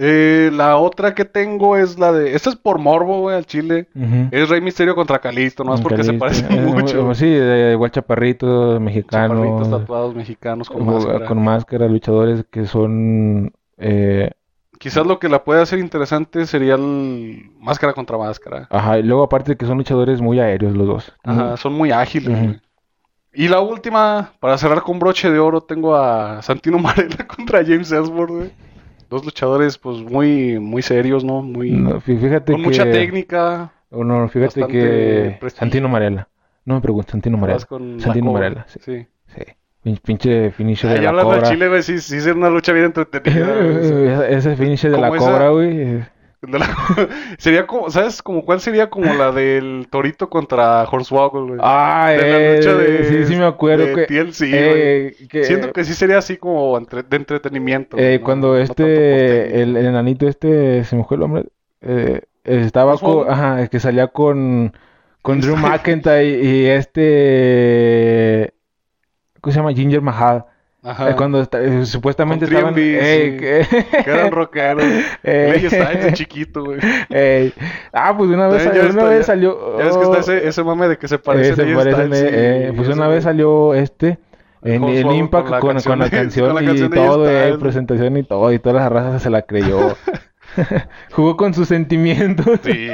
Eh, 0.02 0.50
la 0.54 0.78
otra 0.78 1.14
que 1.14 1.26
tengo 1.26 1.76
es 1.76 1.98
la 1.98 2.10
de. 2.10 2.34
Esta 2.34 2.48
es 2.48 2.56
por 2.56 2.78
morbo, 2.78 3.20
güey, 3.20 3.36
al 3.36 3.44
chile. 3.44 3.86
Es 4.30 4.48
Rey 4.48 4.62
Misterio 4.62 4.94
contra 4.94 5.18
Calisto, 5.18 5.62
no 5.62 5.74
es 5.74 5.82
porque 5.82 6.04
se 6.04 6.14
parece 6.14 6.48
mucho. 6.48 7.14
sí, 7.14 7.26
igual 7.26 7.90
chaparritos 7.90 8.80
mexicanos. 8.80 9.36
Chaparritos 9.36 9.70
tatuados 9.70 10.14
mexicanos 10.14 10.70
con 10.70 10.86
máscara. 10.86 11.26
Con 11.26 11.44
máscara, 11.44 11.86
luchadores 11.86 12.46
que 12.50 12.64
son. 12.64 13.52
Eh... 13.76 14.30
Quizás 14.78 15.04
lo 15.04 15.18
que 15.18 15.28
la 15.28 15.44
puede 15.44 15.60
hacer 15.60 15.78
interesante 15.78 16.46
sería 16.46 16.76
el 16.76 17.50
máscara 17.58 17.92
contra 17.92 18.16
máscara. 18.16 18.68
Ajá, 18.70 18.98
y 18.98 19.02
luego 19.02 19.24
aparte 19.24 19.50
de 19.50 19.56
que 19.58 19.66
son 19.66 19.76
luchadores 19.76 20.22
muy 20.22 20.40
aéreos 20.40 20.74
los 20.74 20.86
dos. 20.86 21.12
Ajá, 21.24 21.58
son 21.58 21.74
muy 21.74 21.90
ágiles, 21.90 22.42
güey. 22.42 22.60
Y 23.34 23.48
la 23.48 23.60
última, 23.60 24.32
para 24.40 24.56
cerrar 24.56 24.80
con 24.80 24.98
broche 24.98 25.30
de 25.30 25.38
oro, 25.38 25.60
tengo 25.60 25.94
a 25.94 26.40
Santino 26.40 26.78
Marella 26.78 27.26
contra 27.26 27.62
James 27.62 27.92
Ellsworth, 27.92 28.30
güey 28.30 28.69
dos 29.10 29.24
luchadores 29.24 29.76
pues 29.76 29.98
muy 29.98 30.58
muy 30.58 30.80
serios, 30.80 31.24
¿no? 31.24 31.42
Muy 31.42 31.70
fíjate 32.00 32.52
con 32.52 32.62
mucha 32.62 32.84
técnica. 32.84 33.72
No, 33.90 34.28
fíjate 34.28 34.66
que 34.66 35.38
Santino 35.54 35.88
Marella. 35.88 36.28
No 36.64 36.76
me 36.76 36.80
pregunto, 36.80 37.10
Santino 37.10 37.36
Marella. 37.36 37.66
Santino 37.98 38.32
Marella, 38.32 38.64
sí. 38.68 39.06
sí. 39.26 39.96
Pinche 40.04 40.50
finisher 40.52 40.90
de 40.90 41.00
la 41.00 41.22
cobra. 41.22 41.40
de 41.40 41.48
Chile, 41.48 41.68
güey, 41.68 41.82
sí, 41.82 41.98
sí 42.00 42.16
es 42.16 42.26
una 42.26 42.50
lucha 42.50 42.72
bien 42.72 42.86
entretenida. 42.86 44.28
ese 44.28 44.54
finisher 44.56 44.92
de 44.92 44.98
la 44.98 45.08
cobra, 45.08 45.50
güey. 45.50 46.04
sería 47.38 47.66
como, 47.66 47.90
¿sabes? 47.90 48.22
Como 48.22 48.44
cuál 48.44 48.60
sería 48.60 48.88
como 48.88 49.12
la 49.12 49.30
del 49.32 49.88
Torito 49.90 50.30
contra 50.30 50.84
Hornswoggle, 50.84 51.48
güey. 51.48 51.60
Ah, 51.62 52.10
de 52.10 52.16
la 52.16 52.56
lucha 52.56 52.74
de, 52.74 53.04
sí, 53.04 53.26
sí 53.26 53.36
me 53.36 53.44
acuerdo 53.44 53.84
que, 53.94 54.06
eh, 54.08 55.14
Siento 55.44 55.72
que 55.72 55.84
sí 55.84 55.94
sería 55.94 56.18
así 56.18 56.36
como 56.38 56.80
de 56.80 57.16
entretenimiento. 57.16 57.98
Eh, 57.98 58.20
cuando 58.22 58.56
este, 58.56 59.62
el, 59.62 59.76
enanito 59.76 60.26
este, 60.26 60.84
se 60.84 60.96
me 60.96 61.04
fue 61.04 61.18
el 61.18 61.22
hombre, 61.24 61.44
eh, 61.82 62.22
estaba 62.44 62.96
con, 62.96 63.30
ajá, 63.30 63.68
que 63.68 63.78
salía 63.78 64.08
con, 64.08 64.72
con 65.20 65.40
Drew 65.40 65.56
McIntyre 65.58 66.42
y 66.42 66.66
este, 66.66 68.54
¿cómo 69.40 69.52
se 69.52 69.58
llama? 69.58 69.74
Ginger 69.74 70.00
Mahal. 70.00 70.46
Ajá. 70.82 71.14
cuando 71.14 71.46
eh, 71.52 71.84
supuestamente 71.84 72.46
estaban. 72.46 72.74
Ey, 72.76 73.36
que... 73.36 73.66
que 74.04 74.10
eran 74.10 74.32
rockeros. 74.32 74.84
Está 75.22 75.92
ese 75.92 76.12
chiquito, 76.14 76.64
güey. 76.64 76.80
Ah, 77.92 78.14
pues 78.16 78.30
una 78.30 78.48
vez, 78.48 78.62
salió, 78.62 78.90
una 78.90 79.04
vez 79.04 79.26
salió. 79.26 79.78
Ya 79.78 79.84
ves 79.84 79.96
que 79.96 80.02
está 80.02 80.18
ese, 80.18 80.48
ese 80.48 80.64
mame 80.64 80.88
de 80.88 80.98
que 80.98 81.08
se 81.08 81.18
parecen. 81.18 81.52
Eh, 81.52 81.70
se 81.70 81.74
parecen 81.74 82.10
eh, 82.14 82.72
pues 82.74 82.88
una 82.88 83.08
vez 83.08 83.24
salió 83.24 83.74
este. 83.74 84.18
En, 84.62 84.84
en 84.84 85.10
Impact 85.10 85.48
con, 85.48 85.60
con, 85.60 85.74
la, 85.76 85.82
con 85.82 85.98
la 85.98 86.10
canción, 86.10 86.52
con 86.52 86.64
canción 86.64 86.92
y 86.92 86.94
todo, 86.94 87.30
eh, 87.30 87.56
presentación 87.58 88.16
y 88.18 88.22
todo, 88.24 88.52
y 88.52 88.58
todas 88.58 88.82
las 88.82 88.92
razas 88.92 89.22
se 89.22 89.30
la 89.30 89.42
creyó. 89.42 89.96
Jugó 91.12 91.36
con 91.36 91.54
sus 91.54 91.68
sentimientos. 91.68 92.60
Sí, 92.62 92.88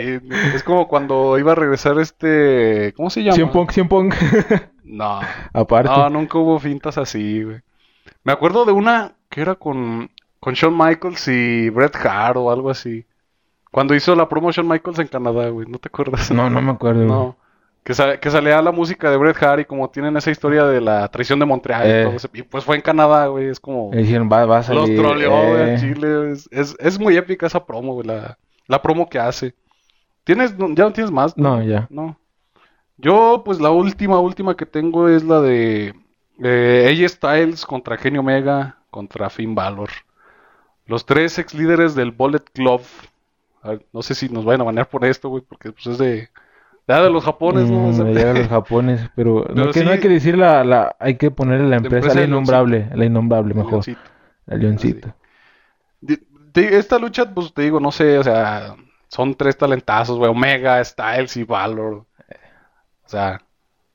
es 0.55 0.63
como 0.63 0.87
cuando 0.87 1.39
iba 1.39 1.53
a 1.53 1.55
regresar 1.57 1.99
este. 1.99 2.93
¿Cómo 2.97 3.11
se 3.11 3.23
llama? 3.23 3.35
Cien 3.35 3.51
Pong, 3.51 3.71
Cien 3.73 3.89
Pong. 3.89 4.13
no. 4.85 5.21
Aparte. 5.53 5.91
No, 5.91 6.11
nunca 6.11 6.39
hubo 6.39 6.59
fintas 6.61 6.99
así, 6.99 7.43
güey. 7.43 7.61
Me 8.27 8.33
acuerdo 8.33 8.65
de 8.65 8.73
una 8.73 9.13
que 9.31 9.41
era 9.41 9.55
con, 9.55 10.11
con 10.41 10.55
Shawn 10.55 10.77
Michaels 10.77 11.29
y 11.29 11.71
Bret 11.71 11.95
Hart 11.95 12.37
o 12.37 12.51
algo 12.51 12.71
así. 12.71 13.07
Cuando 13.71 13.95
hizo 13.95 14.17
la 14.17 14.29
promo 14.29 14.51
Shawn 14.51 14.67
Michaels 14.67 14.99
en 14.99 15.07
Canadá, 15.07 15.49
güey. 15.51 15.69
¿No 15.69 15.79
te 15.79 15.87
acuerdas? 15.87 16.33
No, 16.33 16.51
no 16.51 16.61
me 16.61 16.73
acuerdo. 16.73 17.05
No. 17.05 17.37
Que, 17.85 17.95
que 18.21 18.31
salía 18.33 18.61
la 18.61 18.73
música 18.73 19.13
de 19.13 19.17
Bret 19.17 19.41
Hart 19.41 19.61
y 19.61 19.65
como 19.65 19.91
tienen 19.91 20.17
esa 20.17 20.33
historia 20.33 20.65
de 20.65 20.81
la 20.81 21.07
traición 21.07 21.39
de 21.39 21.47
Montreal 21.47 21.87
y 21.87 21.91
eh. 21.93 22.17
todo 22.19 22.31
Y 22.35 22.43
pues 22.43 22.65
fue 22.65 22.75
en 22.75 22.83
Canadá, 22.83 23.29
güey. 23.29 23.47
Es 23.47 23.61
como... 23.61 23.93
va, 23.93 24.59
a 24.59 24.63
salir, 24.65 24.81
Los 24.81 24.97
troleó, 24.97 25.61
eh. 25.61 25.77
Chile. 25.79 26.33
Es, 26.33 26.77
es, 26.81 26.99
muy 26.99 27.17
épica 27.17 27.47
esa 27.47 27.65
promo, 27.65 27.95
güey. 27.95 28.09
La, 28.09 28.39
la 28.67 28.83
promo 28.83 29.09
que 29.09 29.21
hace. 29.21 29.55
¿Tienes, 30.25 30.53
¿Ya 30.59 30.83
no 30.83 30.93
tienes 30.93 31.13
más? 31.13 31.39
No, 31.39 31.63
ya. 31.63 31.87
No. 31.91 32.19
Yo, 32.97 33.43
pues 33.45 33.61
la 33.61 33.71
última, 33.71 34.19
última 34.19 34.57
que 34.57 34.67
tengo 34.67 35.09
es 35.09 35.23
la 35.23 35.41
de 35.41 35.95
eh, 36.43 36.89
AJ 36.91 37.09
Styles 37.09 37.67
contra 37.67 37.97
Genio 37.97 38.21
Omega 38.21 38.77
contra 38.91 39.31
Finn 39.31 39.55
Balor. 39.55 39.91
Los 40.87 41.05
tres 41.05 41.39
ex 41.39 41.55
líderes 41.55 41.95
del 41.95 42.13
Bullet 42.13 42.45
Club. 42.53 42.81
no 43.93 44.03
sé 44.03 44.15
si 44.15 44.29
nos 44.29 44.45
vayan 44.45 44.63
a 44.63 44.65
banear 44.65 44.89
por 44.89 45.05
esto, 45.05 45.29
güey, 45.29 45.43
porque 45.43 45.73
pues 45.73 45.87
es 45.87 45.99
de... 45.99 46.29
Ya 46.89 47.03
de 47.03 47.11
los 47.11 47.25
japones, 47.25 47.69
¿no? 47.69 47.89
Mm, 47.89 48.15
de 48.15 48.35
los 48.35 48.49
japones, 48.49 49.11
pero, 49.17 49.45
no, 49.53 49.73
que, 49.73 49.85
no 49.85 49.91
hay 49.91 49.99
que 49.99 50.09
decir 50.09 50.39
la, 50.39 50.63
la... 50.63 50.95
Hay 51.01 51.17
que 51.17 51.33
ponerle 51.33 51.69
la 51.69 51.77
empresa, 51.77 52.15
la 52.15 52.23
innombrable, 52.23 52.89
la 52.95 53.05
innombrable 53.05 53.55
mejor. 53.55 53.85
El 54.47 54.61
leoncito. 54.61 55.13
esta 56.55 56.99
lucha, 56.99 57.35
pues 57.35 57.53
te 57.53 57.63
digo, 57.63 57.81
no 57.81 57.91
sé, 57.91 58.19
o 58.19 58.23
sea, 58.23 58.77
son 59.09 59.35
tres 59.35 59.59
talentazos, 59.59 60.17
güey, 60.17 60.31
Omega, 60.31 60.83
Styles 60.85 61.37
y 61.37 61.43
Valor. 61.43 62.07
O 63.05 63.09
sea, 63.09 63.43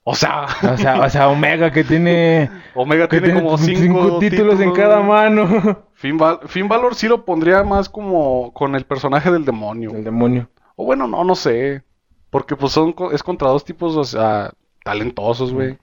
o 0.03 0.15
sea, 0.15 0.47
o 0.63 0.77
sea, 0.77 0.99
o 1.01 1.09
sea, 1.09 1.29
Omega 1.29 1.71
que 1.71 1.83
tiene. 1.83 2.49
Omega 2.75 3.07
tiene, 3.07 3.33
como 3.33 3.57
cinco, 3.57 4.17
títulos, 4.19 4.59
en 4.59 4.73
cada 4.73 5.01
mano. 5.01 5.83
Finn, 5.93 6.17
Balor 6.17 6.95
sí 6.95 7.07
lo 7.07 7.23
pondría 7.23 7.63
más 7.63 7.87
como 7.87 8.51
con 8.53 8.75
el 8.75 8.85
personaje 8.85 9.29
del 9.31 9.45
demonio. 9.45 9.91
El 9.91 10.03
demonio. 10.03 10.49
O 10.75 10.85
bueno, 10.85 11.07
no, 11.07 11.23
no 11.23 11.35
sé. 11.35 11.83
Porque 12.31 12.55
pues 12.55 12.71
son 12.71 12.95
es 13.11 13.21
contra 13.21 13.49
dos 13.49 13.63
tipos, 13.63 13.95
o 13.95 14.03
sea, 14.03 14.51
talentosos, 14.83 15.53
güey. 15.53 15.77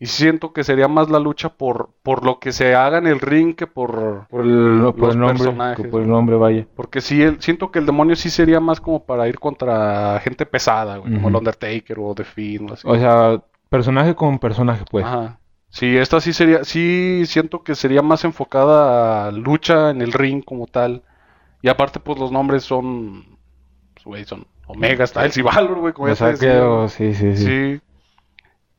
Y 0.00 0.06
siento 0.06 0.52
que 0.52 0.62
sería 0.62 0.86
más 0.86 1.10
la 1.10 1.18
lucha 1.18 1.48
por, 1.48 1.90
por 2.04 2.24
lo 2.24 2.38
que 2.38 2.52
se 2.52 2.76
haga 2.76 2.98
en 2.98 3.08
el 3.08 3.18
ring 3.18 3.56
que 3.56 3.66
por, 3.66 4.28
por 4.28 4.42
el, 4.42 4.78
los 4.78 4.96
nombre, 5.16 5.34
personajes. 5.34 5.86
por 5.88 6.02
el 6.02 6.08
nombre, 6.08 6.36
vaya. 6.36 6.66
Porque 6.76 7.00
sí, 7.00 7.20
el, 7.20 7.42
siento 7.42 7.72
que 7.72 7.80
el 7.80 7.86
demonio 7.86 8.14
sí 8.14 8.30
sería 8.30 8.60
más 8.60 8.80
como 8.80 9.04
para 9.04 9.26
ir 9.26 9.40
contra 9.40 10.20
gente 10.20 10.46
pesada, 10.46 10.98
güey, 10.98 11.14
como 11.14 11.28
el 11.28 11.34
Undertaker 11.34 11.98
o 11.98 12.14
The 12.14 12.22
Fiend 12.22 12.70
o 12.70 12.74
así. 12.74 12.86
O 12.86 12.94
sea, 12.94 13.42
personaje 13.68 14.14
con 14.14 14.38
personaje, 14.38 14.84
pues. 14.90 15.04
Ajá. 15.04 15.40
Sí, 15.70 15.96
esta 15.96 16.20
sí 16.20 16.32
sería, 16.32 16.64
sí 16.64 17.24
siento 17.26 17.62
que 17.62 17.74
sería 17.74 18.00
más 18.00 18.24
enfocada 18.24 19.26
a 19.26 19.30
lucha 19.32 19.90
en 19.90 20.00
el 20.00 20.12
ring 20.12 20.42
como 20.42 20.66
tal. 20.66 21.02
Y 21.60 21.68
aparte, 21.68 22.00
pues 22.00 22.18
los 22.18 22.32
nombres 22.32 22.62
son, 22.62 23.38
pues, 23.94 24.04
güey, 24.04 24.24
son 24.24 24.46
Omega, 24.66 25.06
Styles 25.06 25.36
y 25.36 25.42
Valor, 25.42 25.80
güey, 25.80 25.92
como 25.92 26.08
ya 26.08 26.16
sabes. 26.16 26.38
Sí, 26.92 27.14
sí, 27.14 27.36
sí. 27.36 27.44
Sí. 27.44 27.80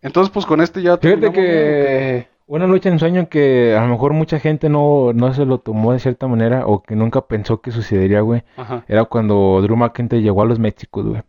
Entonces, 0.02 0.32
pues 0.32 0.46
con 0.46 0.62
este 0.62 0.82
ya... 0.82 0.98
Fíjate 0.98 1.32
que 1.32 2.28
una 2.48 2.66
lucha 2.66 2.90
en 2.90 2.98
sueño 2.98 3.30
que 3.30 3.76
a 3.76 3.82
lo 3.82 3.90
mejor 3.90 4.14
mucha 4.14 4.40
gente 4.40 4.70
no, 4.70 5.14
no 5.14 5.34
se 5.36 5.46
lo 5.46 5.60
tomó 5.60 5.94
de 5.94 6.00
cierta 6.00 6.28
manera 6.28 6.66
o 6.66 6.82
que 6.82 6.96
nunca 6.96 7.22
pensó 7.22 7.62
que 7.62 7.70
sucedería, 7.72 8.22
güey. 8.22 8.44
Era 8.88 9.06
cuando 9.06 9.60
Drew 9.62 9.76
McIntyre 9.76 10.24
llegó 10.24 10.42
a 10.42 10.46
los 10.46 10.58
Méxicos, 10.58 11.06
güey. 11.06 11.22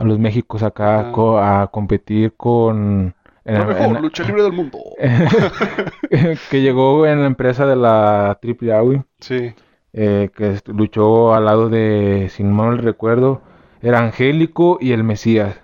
A 0.00 0.04
los 0.04 0.18
Méxicos 0.18 0.62
acá 0.62 1.12
a 1.12 1.66
competir 1.68 2.32
con... 2.34 3.14
la 3.44 3.64
mejor 3.66 4.00
lucha 4.00 4.24
libre 4.26 4.42
del 4.44 4.52
mundo. 4.52 4.78
que 6.50 6.62
llegó 6.62 7.06
en 7.06 7.20
la 7.20 7.26
empresa 7.26 7.66
de 7.66 7.76
la 7.76 8.30
AAA, 8.30 8.80
güey. 8.80 9.02
Sí. 9.20 9.52
Eh, 9.92 10.30
que 10.34 10.58
luchó 10.66 11.34
al 11.34 11.44
lado 11.44 11.68
de, 11.68 12.28
sin 12.30 12.50
mal 12.50 12.78
recuerdo, 12.78 13.42
era 13.82 13.98
Angélico 13.98 14.78
y 14.80 14.92
el 14.92 15.04
Mesías. 15.04 15.60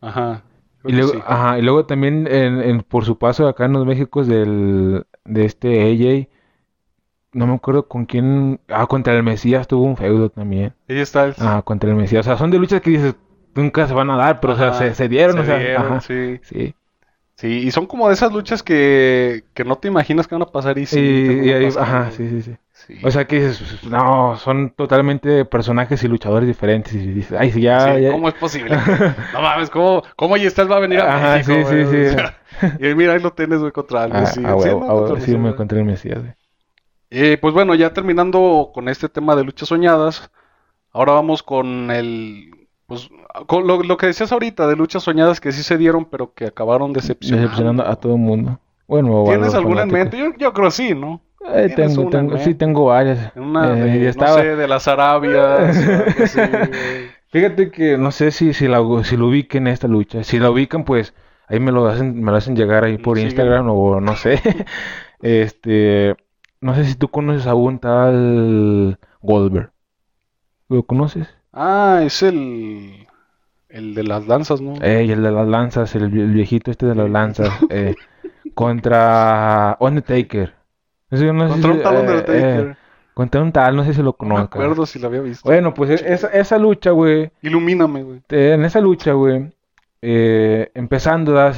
Ajá. 0.00 0.42
Y 0.84 0.92
luego, 0.92 1.12
ajá, 1.26 1.58
y 1.58 1.62
luego 1.62 1.86
también 1.86 2.28
en, 2.30 2.82
por 2.82 3.04
su 3.04 3.18
paso 3.18 3.48
acá 3.48 3.64
en 3.64 3.72
los 3.72 3.86
Méxicos 3.86 4.26
del, 4.28 5.06
de 5.24 5.44
este 5.44 5.82
AJ, 5.82 6.28
no 7.32 7.46
me 7.46 7.54
acuerdo 7.54 7.88
con 7.88 8.04
quién, 8.04 8.60
ah, 8.68 8.86
contra 8.86 9.16
el 9.16 9.22
Mesías 9.22 9.66
tuvo 9.66 9.84
un 9.84 9.96
feudo 9.96 10.28
también. 10.28 10.74
Ella 10.86 11.02
está 11.02 11.32
Ah, 11.38 11.62
contra 11.64 11.90
el 11.90 11.96
Mesías, 11.96 12.26
o 12.26 12.30
sea, 12.30 12.36
son 12.36 12.50
de 12.50 12.58
luchas 12.58 12.80
que 12.80 12.90
dices, 12.90 13.14
nunca 13.54 13.86
se 13.86 13.94
van 13.94 14.10
a 14.10 14.16
dar, 14.16 14.40
pero 14.40 14.54
o 14.54 14.56
sea, 14.56 14.94
se, 14.94 15.08
dieron, 15.08 15.38
o 15.38 15.44
sea, 15.44 15.80
ajá, 15.80 16.00
sí. 16.00 16.40
sí. 16.42 16.74
Sí, 17.34 17.48
y 17.48 17.70
son 17.72 17.86
como 17.86 18.06
de 18.06 18.14
esas 18.14 18.32
luchas 18.32 18.62
que, 18.62 19.44
que 19.54 19.64
no 19.64 19.76
te 19.76 19.88
imaginas 19.88 20.28
que 20.28 20.34
van 20.34 20.42
a 20.42 20.46
pasar 20.46 20.78
y 20.78 20.86
sí. 20.86 21.00
Y, 21.00 21.50
y 21.50 21.64
ajá, 21.76 22.10
sí, 22.12 22.28
sí, 22.28 22.42
sí. 22.42 22.56
O 23.02 23.10
sea 23.10 23.26
que 23.26 23.36
dices, 23.36 23.84
no, 23.84 24.36
son 24.36 24.70
totalmente 24.70 25.44
personajes 25.44 26.02
y 26.02 26.08
luchadores 26.08 26.46
diferentes. 26.46 26.94
Y 26.94 26.98
dices, 26.98 27.38
ay, 27.38 27.52
sí, 27.52 27.62
ya, 27.62 27.96
¿Cómo 28.10 28.28
es 28.28 28.34
posible? 28.34 28.76
no 29.32 29.40
mames, 29.40 29.70
¿cómo, 29.70 30.02
cómo 30.16 30.36
estás 30.36 30.70
va 30.70 30.76
a 30.76 30.80
venir 30.80 31.00
a 31.00 31.16
Ajá, 31.16 31.36
México, 31.36 31.68
sí, 31.68 31.84
sí, 31.86 32.08
sí. 32.10 32.66
y 32.90 32.94
mira, 32.94 33.14
ahí 33.14 33.20
lo 33.20 33.32
tienes, 33.32 33.60
güey, 33.60 33.72
contra 33.72 34.04
el 34.04 34.12
ah. 34.12 34.20
Ah, 34.20 34.26
sí, 34.26 34.40
sí, 35.20 35.36
me 35.36 35.54
contra 35.54 35.78
el 35.78 35.84
Mesías, 35.84 36.20
güey. 36.20 36.34
Eh, 37.10 37.38
pues 37.40 37.52
bueno, 37.52 37.74
ya 37.74 37.92
terminando 37.92 38.70
con 38.72 38.88
este 38.88 39.08
tema 39.08 39.36
de 39.36 39.44
luchas 39.44 39.68
soñadas, 39.68 40.30
ahora 40.92 41.12
vamos 41.12 41.42
con 41.42 41.90
el... 41.90 42.61
Pues 42.92 43.08
con 43.46 43.66
lo, 43.66 43.82
lo 43.82 43.96
que 43.96 44.04
decías 44.04 44.32
ahorita 44.32 44.66
de 44.66 44.76
luchas 44.76 45.02
soñadas 45.02 45.40
que 45.40 45.50
sí 45.50 45.62
se 45.62 45.78
dieron, 45.78 46.04
pero 46.04 46.34
que 46.34 46.44
acabaron 46.44 46.92
decepcionando. 46.92 47.48
Decepcionando 47.48 47.86
a 47.86 47.96
todo 47.96 48.16
el 48.16 48.20
mundo. 48.20 48.60
Bueno, 48.86 49.24
¿Tienes 49.26 49.54
alguna 49.54 49.84
en 49.84 49.88
mente? 49.88 50.18
Yo, 50.18 50.34
yo 50.36 50.52
creo 50.52 50.70
sí, 50.70 50.94
¿no? 50.94 51.22
Eh, 51.54 51.72
tengo, 51.74 52.10
tengo, 52.10 52.36
sí, 52.36 52.54
tengo 52.54 52.84
varias. 52.84 53.34
Una 53.34 53.78
eh, 53.78 53.98
de, 53.98 54.08
estaba... 54.10 54.36
no 54.36 54.42
sé, 54.42 54.56
de 54.56 54.68
las 54.68 54.88
Arabias. 54.88 55.74
Fíjate 57.28 57.70
que 57.70 57.96
no 57.96 58.10
sé 58.10 58.30
si, 58.30 58.52
si, 58.52 58.68
la, 58.68 58.82
si 59.04 59.16
lo 59.16 59.28
ubiquen 59.28 59.68
esta 59.68 59.88
lucha. 59.88 60.22
Si 60.22 60.38
la 60.38 60.50
ubican, 60.50 60.84
pues 60.84 61.14
ahí 61.48 61.60
me 61.60 61.72
lo 61.72 61.86
hacen, 61.86 62.22
me 62.22 62.30
lo 62.30 62.36
hacen 62.36 62.54
llegar 62.54 62.84
ahí 62.84 62.98
por 62.98 63.18
Instagram 63.18 63.70
o 63.70 64.02
no 64.02 64.16
sé. 64.16 64.38
este, 65.22 66.14
no 66.60 66.74
sé 66.74 66.84
si 66.84 66.94
tú 66.94 67.08
conoces 67.08 67.46
a 67.46 67.54
un 67.54 67.78
tal 67.78 68.98
Goldberg. 69.22 69.72
¿Lo 70.68 70.82
conoces? 70.82 71.41
Ah, 71.52 72.02
es 72.04 72.22
el 72.22 73.06
el 73.68 73.94
de 73.94 74.04
las 74.04 74.26
lanzas, 74.26 74.60
¿no? 74.60 74.74
Eh, 74.82 75.06
el 75.10 75.22
de 75.22 75.30
las 75.30 75.48
lanzas, 75.48 75.94
el, 75.94 76.08
viejito 76.08 76.70
este 76.70 76.86
de 76.86 76.94
las 76.94 77.10
lanzas. 77.10 77.50
eh, 77.70 77.94
contra 78.54 79.76
Undertaker 79.80 80.54
contra 81.12 81.70
un 81.70 81.82
tal 81.82 81.96
Undertaker. 81.96 82.70
Eh, 82.70 82.76
contra 83.14 83.42
un 83.42 83.52
tal, 83.52 83.76
no 83.76 83.84
sé 83.84 83.94
si 83.94 84.02
lo 84.02 84.14
conozco. 84.14 84.58
No 84.58 84.64
me 84.64 84.64
acuerdo 84.64 84.86
si 84.86 84.98
lo 84.98 85.08
había 85.08 85.20
visto. 85.20 85.48
Bueno, 85.48 85.74
pues 85.74 86.02
esa, 86.02 86.28
esa 86.28 86.58
lucha, 86.58 86.90
güey. 86.90 87.30
Ilumíname, 87.42 88.02
güey. 88.02 88.22
En 88.28 88.64
esa 88.64 88.80
lucha, 88.80 89.12
güey. 89.12 89.52
Eh, 90.04 90.70
empezando 90.74 91.38
a 91.38 91.52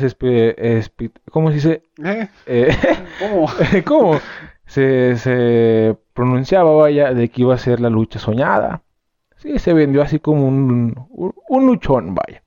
¿cómo 1.30 1.48
se 1.48 1.54
dice? 1.54 1.82
¿Eh? 2.04 2.28
eh 2.46 2.76
¿Cómo? 3.18 3.46
¿Cómo? 3.84 4.20
Se, 4.66 5.16
se 5.16 5.96
pronunciaba, 6.12 6.72
vaya, 6.72 7.14
de 7.14 7.28
que 7.28 7.42
iba 7.42 7.54
a 7.54 7.58
ser 7.58 7.80
la 7.80 7.90
lucha 7.90 8.18
soñada. 8.18 8.82
Sí, 9.44 9.58
se 9.58 9.74
vendió 9.74 10.00
así 10.00 10.20
como 10.20 10.48
un, 10.48 11.06
un, 11.10 11.66
luchón, 11.66 12.14
vaya. 12.14 12.42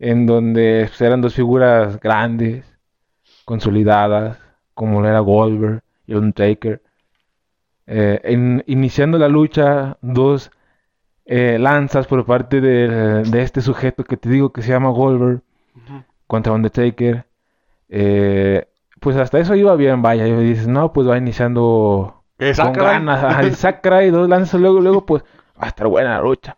En 0.00 0.26
donde 0.26 0.86
pues, 0.88 1.00
eran 1.02 1.20
dos 1.20 1.34
figuras 1.34 2.00
grandes, 2.00 2.64
consolidadas, 3.44 4.36
como 4.74 5.06
era 5.06 5.20
Goldberg 5.20 5.82
y 6.08 6.14
Undertaker. 6.14 6.82
Eh, 7.86 8.20
en, 8.24 8.64
iniciando 8.66 9.18
la 9.18 9.28
lucha, 9.28 9.98
dos 10.00 10.50
eh, 11.26 11.58
lanzas 11.60 12.08
por 12.08 12.26
parte 12.26 12.60
de, 12.60 13.22
este 13.40 13.60
sujeto 13.60 14.02
que 14.02 14.16
te 14.16 14.28
digo 14.28 14.52
que 14.52 14.62
se 14.62 14.72
llama 14.72 14.90
Goldberg 14.90 15.42
contra 16.26 16.54
Undertaker. 16.54 17.24
Eh, 17.88 18.66
pues 18.98 19.16
hasta 19.16 19.38
eso 19.38 19.54
iba 19.54 19.76
bien, 19.76 20.02
vaya. 20.02 20.26
Y 20.26 20.32
dices, 20.42 20.66
no, 20.66 20.92
pues 20.92 21.08
va 21.08 21.16
iniciando 21.18 22.24
con 22.36 22.72
ganas. 22.72 23.22
Y 24.04 24.10
dos 24.10 24.28
lanzas, 24.28 24.60
luego, 24.60 24.80
luego, 24.80 25.06
pues 25.06 25.22
va 25.60 25.66
a 25.66 25.68
estar 25.68 25.86
buena 25.86 26.16
la 26.16 26.22
lucha. 26.22 26.56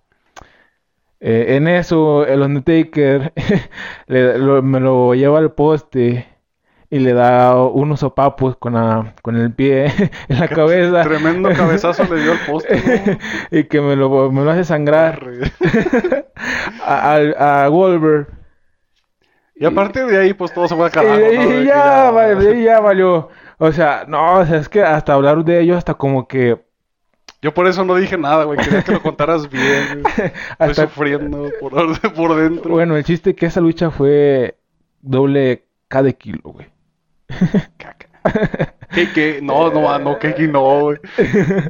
en 1.21 1.69
eso, 1.69 2.27
el 2.27 2.43
Undertaker 2.43 3.33
me 4.09 4.81
lo 4.81 5.15
lleva 5.15 5.39
al 5.39 5.53
poste 5.53 6.27
y 6.93 6.99
le 6.99 7.15
da 7.15 7.57
unos 7.57 8.01
sopapos 8.01 8.59
con, 8.59 8.75
la, 8.75 9.15
con 9.23 9.35
el 9.37 9.51
pie 9.51 9.87
en 10.29 10.39
la 10.39 10.47
cabeza. 10.47 11.03
Tremendo 11.03 11.49
cabezazo 11.49 12.05
le 12.05 12.23
dio 12.23 12.33
al 12.33 12.39
poste. 12.47 13.19
y 13.51 13.65
que 13.65 13.81
me 13.81 13.97
lo, 13.97 14.31
me 14.31 14.45
lo 14.45 14.51
hace 14.51 14.65
sangrar 14.65 15.27
a, 16.85 17.17
a, 17.39 17.65
a 17.65 17.69
Wolver. 17.71 18.27
Y 19.55 19.65
a 19.65 19.71
partir 19.71 20.05
de 20.05 20.19
ahí, 20.19 20.35
pues 20.35 20.53
todo 20.53 20.69
se 20.69 20.77
fue 20.77 20.87
a 20.87 20.91
carajo. 20.91 21.19
Y, 21.33 21.65
ya, 21.65 22.11
vale, 22.11 22.63
ya 22.63 22.81
valió. 22.81 23.31
O 23.57 23.73
sea, 23.73 24.05
no, 24.07 24.41
o 24.41 24.45
sea, 24.45 24.59
es 24.59 24.69
que 24.69 24.83
hasta 24.83 25.15
hablar 25.15 25.45
de 25.45 25.61
ello, 25.61 25.79
hasta 25.79 25.95
como 25.95 26.29
que. 26.29 26.61
Yo 27.43 27.53
por 27.53 27.67
eso 27.67 27.85
no 27.85 27.97
dije 27.97 28.17
nada, 28.17 28.45
güey. 28.45 28.57
Quería 28.57 28.85
que 28.85 28.93
lo 28.93 29.03
contaras 29.03 29.51
bien. 29.51 30.05
Estoy 30.61 30.87
sufriendo 30.87 31.51
por, 31.61 32.01
por 32.15 32.37
dentro. 32.37 32.71
Bueno, 32.71 32.97
el 32.97 33.03
chiste 33.03 33.31
es 33.31 33.37
que 33.37 33.47
esa 33.47 33.61
lucha 33.61 33.91
fue 33.91 34.57
doble 35.01 35.65
cada 35.89 36.13
kilo, 36.13 36.41
güey. 36.45 36.69
Caca. 37.77 38.09
¿Qué, 38.91 39.41
No, 39.43 39.71
no, 39.73 39.99
no, 39.99 40.19
que 40.21 40.47
no, 40.47 40.81
güey. 40.81 40.99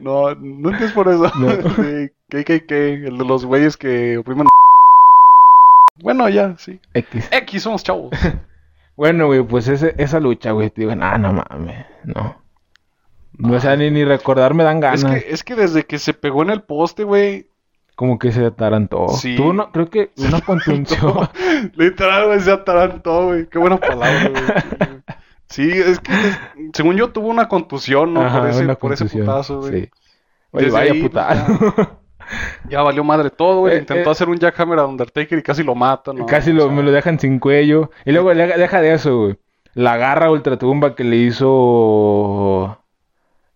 No, 0.03 0.35
no 0.35 0.77
es 0.77 0.93
por 0.93 1.09
eso. 1.09 1.33
No. 1.39 1.49
¿Qué, 2.29 2.45
qué, 2.45 2.67
qué? 2.67 2.93
El 2.95 3.17
de 3.17 3.25
los 3.25 3.47
güeyes 3.47 3.79
que 3.79 4.19
oprimen. 4.19 4.49
Bueno, 6.03 6.29
ya, 6.29 6.55
sí. 6.59 6.81
X. 6.93 7.29
X, 7.31 7.63
somos 7.63 7.83
chavos. 7.83 8.11
bueno, 8.95 9.27
güey, 9.27 9.43
pues 9.43 9.69
ese, 9.69 9.95
esa 9.97 10.21
lucha, 10.21 10.51
güey, 10.51 10.69
te 10.69 10.83
digo, 10.83 10.95
no, 10.95 11.17
no 11.17 11.33
mames, 11.33 11.87
no. 12.05 12.42
No, 13.39 13.57
o 13.57 13.61
sea, 13.61 13.77
ni, 13.77 13.91
ni 13.91 14.05
recordar 14.05 14.55
me 14.55 14.65
dan 14.65 14.81
ganas. 14.81 15.03
Es 15.03 15.11
que, 15.11 15.33
es 15.33 15.45
que 15.45 15.55
desde 15.55 15.85
que 15.85 15.99
se 15.99 16.15
pegó 16.15 16.43
en 16.43 16.51
el 16.51 16.63
poste, 16.63 17.05
güey, 17.05 17.49
como 17.95 18.19
que 18.19 18.33
se 18.33 18.45
atarantó. 18.45 19.09
Sí. 19.09 19.37
Tuvo 19.37 19.51
una, 19.51 19.71
creo 19.71 19.89
que 19.89 20.11
una 20.17 20.41
contunción. 20.45 21.29
Literal, 21.75 22.27
güey, 22.27 22.41
se 22.41 22.53
atarantó, 22.53 23.27
güey. 23.27 23.47
Qué 23.49 23.59
buena 23.59 23.79
palabra, 23.79 24.29
güey. 24.29 24.43
Sí, 25.49 25.71
es 25.71 26.01
que 26.01 26.15
según 26.73 26.97
yo 26.97 27.11
tuvo 27.11 27.29
una 27.29 27.47
contusión, 27.47 28.15
¿no? 28.15 28.27
por, 28.27 28.49
ese, 28.49 28.75
por 28.77 28.93
ese 28.95 29.05
putazo, 29.05 29.61
güey. 29.61 29.83
Sí. 29.83 29.91
Oye, 30.51 30.71
vaya 30.71 30.95
putazo. 30.95 31.99
Ya, 32.71 32.81
valió 32.81 33.05
madre 33.05 33.29
todo, 33.29 33.61
güey. 33.61 33.75
Eh, 33.75 33.79
Intentó 33.81 34.09
eh. 34.09 34.13
hacer 34.13 34.31
un 34.31 34.39
jackhammer 34.39 34.79
a 34.79 34.87
Undertaker 34.87 35.39
y 35.39 35.43
casi 35.43 35.63
lo 35.63 35.75
mata, 35.75 36.15
¿no? 36.15 36.25
Casi 36.25 36.53
lo, 36.55 36.71
me 36.71 36.83
lo 36.83 36.91
dejan 36.91 37.21
sin 37.21 37.39
cuello. 37.39 37.91
Y 38.07 38.13
luego 38.13 38.35
deja 38.35 38.81
de 38.81 38.95
eso, 38.95 39.19
güey. 39.19 39.37
La 39.75 39.99
garra 39.99 40.31
ultratumba 40.31 40.95
que 40.95 41.05
le 41.05 41.17
hizo 41.17 42.82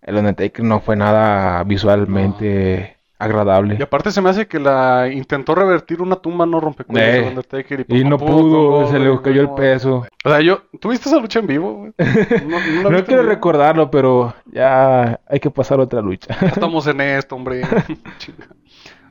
el 0.06 0.16
Undertaker 0.16 0.64
no 0.64 0.80
fue 0.80 0.96
nada 0.96 1.62
visualmente 1.64 2.96
agradable. 3.18 3.76
Y 3.78 3.82
aparte 3.82 4.12
se 4.12 4.20
me 4.20 4.30
hace 4.30 4.46
que 4.46 4.60
la 4.60 5.08
intentó 5.12 5.54
revertir 5.54 6.00
una 6.02 6.16
tumba 6.16 6.46
no 6.46 6.60
rompe 6.60 6.84
eh, 6.94 7.26
Undertaker 7.28 7.86
y, 7.88 8.04
no 8.04 8.18
pudo, 8.18 8.88
se 8.88 8.98
le 8.98 9.20
cayó 9.20 9.40
el 9.40 9.50
peso. 9.50 10.06
O 10.24 10.28
sea, 10.28 10.40
yo, 10.40 10.62
¿tuviste 10.80 11.08
esa 11.08 11.18
lucha 11.18 11.40
en 11.40 11.46
vivo? 11.46 11.88
No, 12.88 13.04
quiero 13.04 13.22
recordarlo, 13.22 13.90
pero 13.90 14.34
ya 14.46 15.20
hay 15.26 15.40
que 15.40 15.50
pasar 15.50 15.80
otra 15.80 16.00
lucha. 16.00 16.36
estamos 16.40 16.86
en 16.86 17.00
esto, 17.00 17.34
hombre. 17.34 17.62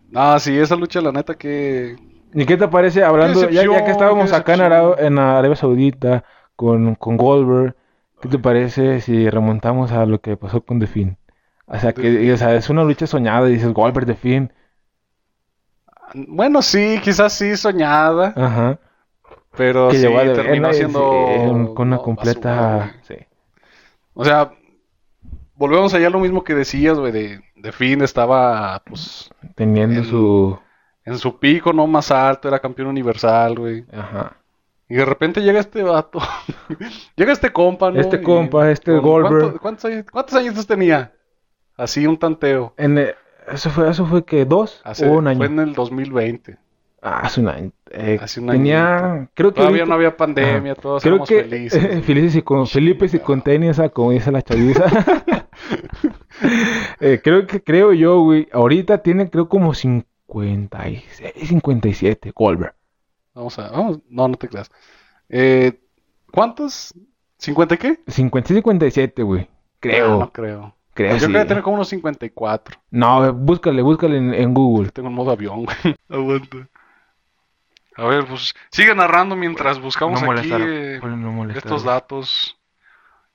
no, 0.09 0.39
sí, 0.39 0.57
esa 0.57 0.75
lucha 0.75 1.01
la 1.01 1.11
neta 1.11 1.35
que... 1.35 1.95
¿Y 2.33 2.45
qué 2.45 2.57
te 2.57 2.67
parece 2.67 3.03
hablando, 3.03 3.49
ya, 3.49 3.63
que 3.85 3.91
estábamos 3.91 4.33
acá 4.33 4.55
en, 4.55 5.05
en 5.05 5.19
Arabia 5.19 5.55
Saudita 5.55 6.23
con, 6.55 6.95
con 6.95 7.15
Goldberg, 7.15 7.75
¿qué 8.26 8.32
te 8.32 8.39
parece 8.39 9.01
si 9.01 9.30
remontamos 9.30 9.91
a 9.91 10.05
lo 10.05 10.19
que 10.19 10.36
pasó 10.36 10.61
con 10.61 10.80
The 10.80 10.88
Finn? 10.88 11.17
O 11.67 11.78
sea, 11.78 11.93
que 11.93 12.34
o 12.34 12.38
sea, 12.38 12.55
es 12.55 12.69
una 12.69 12.84
lucha 12.84 13.05
soñada, 13.05 13.45
dices 13.45 13.71
Goldberg 13.71 14.07
The 14.07 14.15
Finn. 14.15 14.53
Bueno, 16.15 16.61
sí, 16.61 16.99
quizás 17.03 17.34
sí 17.34 17.55
soñada. 17.55 18.34
Ajá. 18.36 18.80
Pero 19.55 19.91
sí, 19.91 20.01
terminó 20.01 20.73
siendo 20.73 21.73
con 21.76 21.88
una 21.88 21.97
completa, 21.99 22.95
sí. 23.03 23.15
O 24.13 24.26
sea, 24.26 24.51
volvemos 25.55 25.93
allá 25.93 26.07
a 26.07 26.11
lo 26.11 26.19
mismo 26.19 26.43
que 26.43 26.55
decías, 26.55 26.97
güey, 26.97 27.11
de, 27.11 27.41
de 27.55 27.71
Finn 27.71 28.01
estaba, 28.01 28.82
pues... 28.86 29.30
Teniendo 29.55 30.03
su... 30.03 30.59
En 31.03 31.19
su 31.19 31.38
pico, 31.38 31.71
¿no? 31.71 31.86
Más 31.86 32.09
alto, 32.11 32.47
era 32.47 32.59
campeón 32.59 32.88
universal, 32.88 33.55
güey. 33.55 33.86
Ajá. 33.93 34.38
Y 34.88 34.95
de 34.95 35.05
repente 35.05 35.41
llega 35.41 35.59
este 35.59 35.83
vato. 35.83 36.19
llega 37.15 37.33
este 37.33 37.51
compa, 37.51 37.91
¿no? 37.91 37.99
Este 37.99 38.21
compa, 38.21 38.69
este 38.69 38.97
Goldberg. 38.97 39.59
¿cuántos, 39.59 39.86
años, 39.86 40.05
¿Cuántos 40.11 40.36
años 40.36 40.67
tenía? 40.67 41.13
Así 41.75 42.05
un 42.05 42.17
tanteo. 42.17 42.73
En 42.77 42.97
eso 43.51 43.69
fue, 43.69 43.89
eso 43.89 44.05
fue 44.05 44.25
que 44.25 44.45
dos 44.45 44.81
o 45.01 45.05
un 45.05 45.27
año. 45.27 45.38
Fue 45.38 45.47
en 45.47 45.59
el 45.59 45.73
2020. 45.73 46.57
Ah, 47.01 47.21
hace 47.23 47.41
un 47.41 47.49
año. 47.49 47.71
Eh, 47.91 48.17
hace 48.19 48.39
un 48.39 48.49
año. 48.49 49.29
creo 49.36 49.53
que 49.53 49.61
todavía 49.61 49.86
no 49.86 49.93
había 49.93 50.17
pandemia, 50.17 50.73
todos 50.73 51.03
creo 51.03 51.23
que, 51.23 51.43
felices. 51.43 52.01
felices 52.05 52.36
y 52.38 52.41
con 52.41 52.65
Felipe 52.65 53.07
y 53.11 53.19
con 53.19 53.41
tenis, 53.41 53.79
como 53.93 54.11
dice 54.11 54.31
la 54.31 54.41
chaviza. 54.41 54.86
eh, 56.99 57.21
creo 57.23 57.45
que 57.45 57.61
creo 57.61 57.93
yo, 57.93 58.21
güey, 58.21 58.47
ahorita 58.51 58.99
tiene 58.99 59.29
creo 59.29 59.47
como 59.47 59.75
56, 59.75 61.03
57 61.47 62.31
Goldberg. 62.36 62.74
Vamos 63.36 63.59
a, 63.59 63.69
vamos, 63.69 63.99
no, 64.09 64.27
no 64.29 64.36
te 64.36 64.47
creas. 64.47 64.71
Eh, 65.29 65.77
¿Cuántos? 66.31 66.93
¿50 67.39 67.77
qué? 67.77 67.99
50 68.07 68.53
y 68.53 68.55
57, 68.55 69.23
güey. 69.23 69.49
Creo. 69.81 70.15
Ah, 70.15 70.19
no 70.19 70.31
creo. 70.31 70.75
Creo, 70.93 71.17
Yo 71.17 71.27
creo 71.27 71.41
que 71.41 71.47
tener 71.49 71.63
como 71.63 71.75
unos 71.75 71.89
54. 71.89 72.77
No, 72.91 73.33
búscale, 73.33 73.81
búscale 73.81 74.17
en, 74.17 74.53
Google. 74.53 74.91
Tengo 74.91 75.09
un 75.09 75.15
modo 75.15 75.31
avión, 75.31 75.65
güey. 75.65 75.95
Aguanta. 76.09 76.69
A 77.97 78.05
ver, 78.05 78.25
pues 78.25 78.53
sigue 78.71 78.95
narrando 78.95 79.36
mientras 79.36 79.79
buscamos 79.79 80.23
aquí 80.23 80.51
eh, 80.53 80.99
estos 81.53 81.83
datos. 81.83 82.57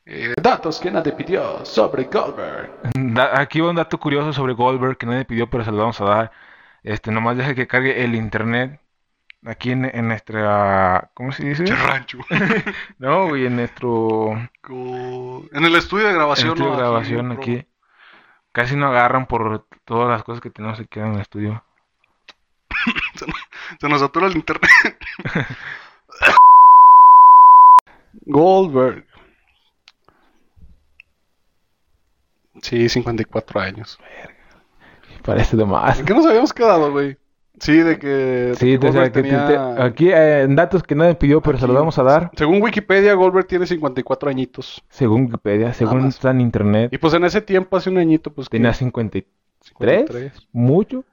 Eh, 0.07 0.35
datos 0.41 0.81
que 0.81 0.91
nadie 0.91 1.13
pidió 1.13 1.65
sobre 1.65 2.05
Goldberg. 2.05 2.71
aquí 3.33 3.61
va 3.61 3.71
un 3.71 3.77
dato 3.77 3.99
curioso 3.99 4.33
sobre 4.33 4.55
Goldberg 4.55 4.97
que 4.97 5.07
nadie 5.07 5.25
pidió, 5.27 5.49
pero 5.49 5.65
se 5.65 5.71
lo 5.71 5.79
vamos 5.79 6.01
a 6.01 6.05
dar. 6.05 6.33
Este, 6.83 7.11
nomás 7.11 7.37
deja 7.37 7.55
que 7.55 7.67
cargue 7.67 8.03
el 8.03 8.15
internet. 8.15 8.81
Aquí 9.47 9.73
en, 9.73 9.85
en 9.87 10.09
nuestra. 10.09 11.11
¿Cómo 11.15 11.33
se 11.33 11.45
dice? 11.45 11.65
rancho. 11.65 12.19
no, 12.99 13.29
güey, 13.29 13.47
en 13.47 13.57
nuestro. 13.57 14.33
En 14.33 15.65
el 15.65 15.77
estudio 15.77 16.09
de 16.09 16.15
grabación. 16.15 16.49
En 16.49 16.53
el 16.53 16.59
estudio 16.59 16.73
de 16.73 16.79
grabación 16.79 17.33
aquí. 17.33 17.67
Casi 18.53 18.77
no 18.77 18.89
agarran 18.89 19.27
por 19.27 19.67
todas 19.85 20.09
las 20.11 20.25
cosas 20.25 20.41
que 20.41 20.51
tenemos 20.51 20.79
aquí 20.79 20.99
en 20.99 21.15
el 21.15 21.21
estudio. 21.21 21.65
se, 23.81 23.89
nos, 23.89 24.01
satura 24.01 24.27
el 24.27 24.37
internet. 24.37 24.99
Goldberg. 28.27 29.07
Sí, 32.63 32.89
54 32.89 33.61
años. 33.61 33.99
Parece 35.23 35.57
de 35.57 35.65
más. 35.65 36.01
¿En 36.01 36.07
qué 36.07 36.15
nos 36.15 36.27
habíamos 36.27 36.53
quedado, 36.53 36.93
güey? 36.93 37.17
Sí, 37.61 37.77
de 37.77 37.99
que. 37.99 38.55
Sí, 38.57 38.79
aquí 39.79 40.09
eh, 40.09 40.43
en 40.43 40.57
datos 40.57 40.83
que 40.83 40.95
nadie 40.95 41.15
pidió, 41.15 41.43
pero 41.43 41.59
se 41.59 41.67
los 41.67 41.77
vamos 41.77 41.99
a 41.99 42.03
dar. 42.03 42.31
Según 42.35 42.63
Wikipedia, 42.63 43.13
Goldberg 43.13 43.47
tiene 43.47 43.67
54 43.67 44.31
añitos. 44.31 44.83
Según 44.89 45.25
Wikipedia, 45.25 45.75
según 45.75 46.07
está 46.07 46.31
en 46.31 46.41
internet. 46.41 46.91
Y 46.93 46.97
pues 46.97 47.13
en 47.13 47.25
ese 47.25 47.43
tiempo, 47.43 47.77
hace 47.77 47.91
un 47.91 47.99
añito, 47.99 48.33
pues. 48.33 48.49
Tenía 48.49 48.73
53. 48.73 49.29
53. 49.61 50.49
¿Mucho? 50.53 51.05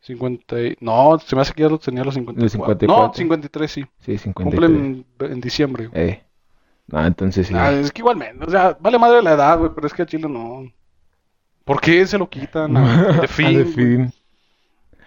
50. 0.00 0.56
No, 0.80 1.18
se 1.18 1.34
me 1.34 1.40
hace 1.40 1.54
que 1.54 1.62
ya 1.62 1.68
lo 1.70 1.78
tenía 1.78 2.04
los 2.04 2.14
54. 2.14 2.86
No, 2.86 3.12
53 3.14 3.70
sí. 3.70 3.86
Sí, 4.00 4.18
53. 4.18 4.44
Cumplen 4.44 5.06
en, 5.20 5.40
diciembre. 5.40 5.88
Eh. 5.94 6.22
No, 6.88 7.06
entonces 7.06 7.46
sí. 7.46 7.54
Ah, 7.56 7.72
es 7.72 7.90
que 7.90 8.02
igualmente, 8.02 8.44
o 8.44 8.50
sea, 8.50 8.76
vale 8.78 8.98
madre 8.98 9.22
la 9.22 9.32
edad, 9.32 9.58
güey, 9.58 9.70
pero 9.74 9.86
es 9.86 9.94
que 9.94 10.02
a 10.02 10.06
Chile 10.06 10.28
no. 10.28 10.70
¿Por 11.64 11.80
qué 11.80 12.06
se 12.06 12.18
lo 12.18 12.28
quitan? 12.28 12.74
de 13.22 13.28
fin. 13.28 14.12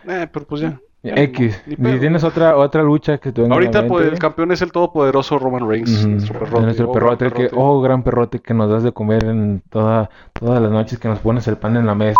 Eh, 0.07 0.27
pero 0.31 0.45
pues 0.45 0.61
ya. 0.61 0.79
X. 1.03 1.61
Y 1.67 1.75
tienes 1.75 2.23
otra 2.23 2.57
otra 2.57 2.81
lucha 2.83 3.17
que 3.17 3.31
te 3.31 3.41
Ahorita 3.41 3.87
pues, 3.87 4.07
el 4.07 4.19
campeón 4.19 4.51
es 4.51 4.61
el 4.61 4.71
todopoderoso 4.71 5.37
Roman 5.37 5.67
Reigns, 5.67 6.05
nuestro 6.07 6.39
perrote. 6.39 6.61
Nuestro 6.63 6.89
oh, 6.89 6.91
perrote, 6.91 7.31
que, 7.31 7.49
oh, 7.53 7.81
gran 7.81 8.03
perrote 8.03 8.39
que 8.39 8.53
nos 8.53 8.69
das 8.69 8.83
de 8.83 8.91
comer 8.91 9.25
en 9.25 9.61
toda, 9.69 10.09
todas 10.33 10.61
las 10.61 10.71
noches 10.71 10.99
que 10.99 11.07
nos 11.07 11.19
pones 11.19 11.47
el 11.47 11.57
pan 11.57 11.77
en 11.77 11.85
la 11.85 11.95
mesa. 11.95 12.17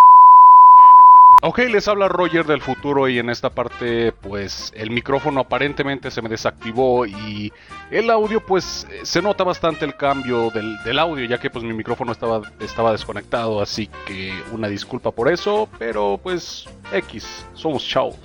Ok, 1.44 1.60
les 1.70 1.88
habla 1.88 2.08
Roger 2.08 2.46
del 2.46 2.62
futuro 2.62 3.08
y 3.08 3.20
en 3.20 3.30
esta 3.30 3.52
parte 3.52 4.12
pues 4.12 4.74
el 4.76 4.90
micrófono 4.90 5.42
aparentemente 5.42 6.10
se 6.10 6.24
me 6.24 6.30
desactivó 6.30 7.06
y 7.06 7.54
el 7.92 8.10
audio 8.10 8.44
pues 8.44 8.88
se 9.04 9.22
nota 9.22 9.44
bastante 9.44 9.86
el 9.86 9.96
cambio 9.96 10.50
del, 10.50 10.98
audio 10.98 11.26
ya 11.26 11.38
que 11.38 11.52
pues 11.52 11.64
mi 11.64 11.74
micrófono 11.74 12.12
estaba, 12.12 12.42
estaba 12.60 12.92
desconectado 12.92 13.62
así 13.62 13.88
que 14.08 14.34
una 14.52 14.68
disculpa 14.68 15.12
por 15.12 15.32
eso 15.32 15.70
pero 15.78 16.20
pues 16.22 16.68
X, 16.92 17.46
somos 17.54 17.88
chavos. 17.88 18.18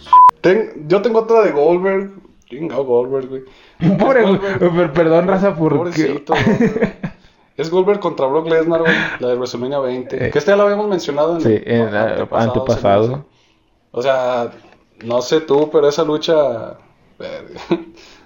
yo 0.87 1.03
tengo 1.03 1.19
otra 1.19 1.43
de 1.43 1.53
Goldberg, 1.53 2.13
chinga 2.47 2.77
Goldberg 2.77 3.29
güey. 3.29 3.43
Pobre, 3.99 4.89
perdón 4.89 5.29
raza 5.29 5.55
por 5.55 5.93
Es 7.63 7.71
Goldberg 7.71 8.01
contra 8.01 8.27
Brock 8.27 8.49
Lesnar, 8.49 8.83
la 9.21 9.29
de 9.29 9.35
WrestleMania 9.37 9.79
20. 9.79 10.17
Eh. 10.17 10.31
que 10.31 10.39
este 10.39 10.51
ya 10.51 10.57
lo 10.57 10.65
habíamos 10.65 10.89
mencionado 10.89 11.37
en 11.37 11.41
sí, 11.41 11.63
el 11.65 11.89
antepasado. 12.31 13.25
O 13.93 14.03
sea, 14.03 14.51
no 15.05 15.23
sé 15.23 15.41
tú, 15.41 15.71
pero 15.71 15.89
esa 15.89 16.05
lucha. 16.05 16.77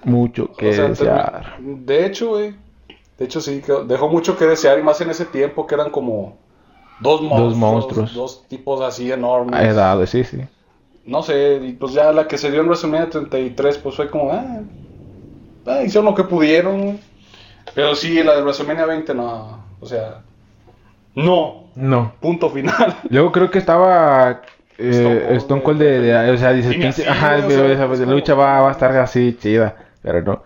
mucho 0.05 0.53
que 0.57 0.67
desear. 0.75 1.57
De 1.61 2.07
hecho, 2.07 2.31
güey. 2.31 2.55
De 3.19 3.25
hecho, 3.25 3.41
sí, 3.41 3.63
dejó 3.87 4.09
mucho 4.09 4.37
que 4.37 4.45
desear, 4.45 4.79
y 4.79 4.83
más 4.83 5.01
en 5.01 5.11
ese 5.11 5.25
tiempo 5.25 5.67
que 5.67 5.75
eran 5.75 5.91
como 5.91 6.37
dos 7.01 7.23
monstruos. 7.23 7.51
Dos, 7.51 7.59
monstruos. 7.59 8.15
dos 8.15 8.49
tipos 8.49 8.81
así 8.81 9.11
enormes. 9.11 9.59
Edades, 9.61 10.11
sí, 10.11 10.25
sí. 10.25 10.39
No 11.05 11.23
sé, 11.23 11.61
y 11.63 11.73
pues 11.73 11.93
ya 11.93 12.13
la 12.13 12.27
que 12.27 12.37
se 12.37 12.51
dio 12.51 12.61
en 12.61 12.67
WrestleMania 12.67 13.09
33, 13.11 13.79
pues 13.79 13.97
fue 13.97 14.11
como, 14.11 14.33
ah, 14.33 14.61
ah 15.67 15.83
hicieron 15.83 16.07
lo 16.07 16.15
que 16.15 16.25
pudieron, 16.25 16.83
güey. 16.83 16.99
Pero 17.75 17.95
sí, 17.95 18.23
la 18.23 18.37
de 18.37 18.43
WrestleMania 18.43 18.87
20 18.87 19.15
no. 19.15 19.65
O 19.81 19.87
sea. 19.87 20.23
No. 21.15 21.65
No. 21.75 22.13
Punto 22.21 22.51
final. 22.51 22.97
Luego 23.11 23.33
creo 23.33 23.51
que 23.51 23.59
estaba. 23.59 24.43
Eh, 24.79 25.29
Stone 25.37 25.63
Cold 25.63 25.81
de, 25.81 26.31
O 26.31 26.37
sea, 26.37 26.53
dice. 26.53 27.05
ajá, 27.09 27.39
esa 27.39 27.87
lucha 28.05 28.35
va, 28.35 28.61
va 28.61 28.69
a 28.69 28.73
estar 28.73 28.95
así 28.97 29.37
chida. 29.41 29.77
Pero 30.03 30.23
no. 30.23 30.43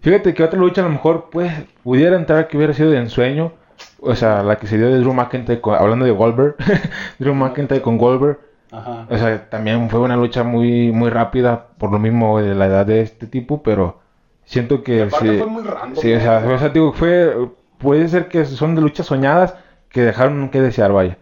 Fíjate 0.00 0.32
que 0.32 0.44
otra 0.44 0.58
lucha 0.58 0.80
a 0.80 0.84
lo 0.84 0.90
mejor 0.90 1.28
pues 1.30 1.52
pudiera 1.82 2.16
entrar 2.16 2.48
que 2.48 2.56
hubiera 2.56 2.72
sido 2.72 2.90
de 2.90 2.98
ensueño. 2.98 3.52
O 4.00 4.14
sea, 4.14 4.42
la 4.42 4.56
que 4.56 4.66
se 4.66 4.78
dio 4.78 4.88
de 4.88 4.98
Drew 4.98 5.12
McIntyre 5.12 5.60
hablando 5.78 6.04
de 6.04 6.12
Goldberg. 6.12 6.56
Drew 7.18 7.34
McIntyre 7.34 7.82
con 7.82 7.98
Goldberg. 7.98 8.38
Ajá. 8.70 9.06
O 9.08 9.16
sea, 9.16 9.48
también 9.48 9.88
fue 9.90 10.00
una 10.00 10.16
lucha 10.16 10.44
muy 10.44 10.92
muy 10.92 11.10
rápida 11.10 11.68
por 11.78 11.90
lo 11.90 11.98
mismo 11.98 12.40
de 12.40 12.54
la 12.54 12.66
edad 12.66 12.86
de 12.86 13.00
este 13.00 13.26
tipo, 13.26 13.62
pero 13.62 14.00
Siento 14.48 14.82
que 14.82 15.10
sí. 15.10 15.26
Fue 15.38 15.46
muy 15.46 15.62
random, 15.62 16.00
sí, 16.00 16.10
o 16.10 16.20
sea, 16.20 16.70
digo, 16.70 16.94
fue, 16.94 17.36
puede 17.76 18.08
ser 18.08 18.28
que 18.28 18.46
son 18.46 18.74
de 18.74 18.80
luchas 18.80 19.04
soñadas 19.04 19.54
que 19.90 20.00
dejaron 20.00 20.48
que 20.48 20.62
desear, 20.62 20.90
vaya. 20.90 21.18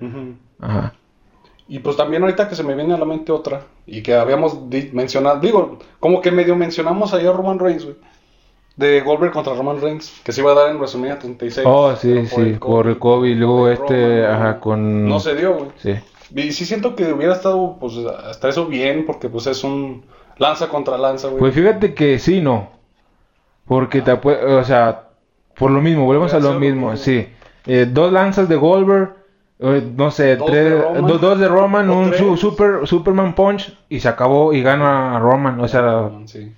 Ajá. 0.61 0.95
Y 1.66 1.81
pues 1.81 1.97
también 1.97 2.22
ahorita 2.22 2.49
que 2.49 2.55
se 2.55 2.62
me 2.62 2.77
viene 2.77 2.95
a 2.95 2.99
la 2.99 3.05
mente 3.05 3.33
otra, 3.33 3.62
Y 3.85 4.03
que 4.03 4.14
habíamos 4.14 4.57
mencionado, 4.93 5.41
digo, 5.41 5.81
como 5.99 6.20
que 6.20 6.31
medio 6.31 6.55
mencionamos 6.55 7.12
ahí 7.14 7.27
a 7.27 7.33
Roman 7.33 7.59
Reigns, 7.59 7.85
güey. 7.85 7.97
De 8.77 9.01
Goldberg 9.01 9.33
contra 9.33 9.55
Roman 9.55 9.81
Reigns, 9.81 10.20
que 10.22 10.31
se 10.31 10.43
iba 10.43 10.53
a 10.53 10.55
dar 10.55 10.70
en 10.70 10.77
WrestleMania 10.77 11.18
36. 11.18 11.66
Oh, 11.68 11.97
sí, 11.97 12.27
sí, 12.29 12.57
por 12.61 12.87
el 12.87 13.01
COVID, 13.01 13.29
y 13.29 13.35
luego 13.35 13.68
este, 13.68 14.24
ajá, 14.24 14.61
con... 14.61 15.09
No 15.09 15.18
se 15.18 15.35
dio, 15.35 15.55
güey. 15.55 15.70
Sí. 15.79 15.95
Y 16.33 16.53
sí 16.53 16.64
siento 16.64 16.95
que 16.95 17.12
hubiera 17.12 17.33
estado, 17.33 17.77
pues, 17.81 17.95
hasta 18.29 18.49
eso 18.49 18.66
bien, 18.66 19.05
porque 19.05 19.29
pues 19.29 19.49
es 19.49 19.64
un 19.64 20.05
lanza 20.39 20.68
contra 20.68 20.97
lanza, 20.97 21.27
güey. 21.27 21.41
Pues 21.41 21.55
fíjate 21.55 21.93
que 21.93 22.20
sí, 22.20 22.41
no. 22.41 22.76
Porque 23.66 24.02
te 24.02 24.12
o 24.12 24.64
sea, 24.64 25.08
por 25.56 25.70
lo 25.70 25.80
mismo, 25.80 26.04
volvemos 26.04 26.32
a 26.34 26.40
lo 26.40 26.54
mismo, 26.54 26.96
sí. 26.96 27.26
Eh, 27.66 27.86
dos 27.90 28.12
lanzas 28.12 28.48
de 28.48 28.56
Goldberg, 28.56 29.14
eh, 29.58 29.82
no 29.96 30.10
sé, 30.10 30.36
dos, 30.36 30.50
tres, 30.50 30.64
de 30.64 30.80
Roman, 30.80 31.06
dos, 31.06 31.38
de 31.40 31.48
Roman, 31.48 31.90
un 31.90 32.36
super, 32.36 32.86
Superman 32.86 33.34
Punch 33.34 33.76
y 33.88 34.00
se 34.00 34.08
acabó 34.08 34.52
y 34.52 34.62
gana 34.62 35.16
a 35.16 35.18
Roman, 35.18 35.60
o 35.60 35.68
sea... 35.68 36.10
Sí. 36.26 36.52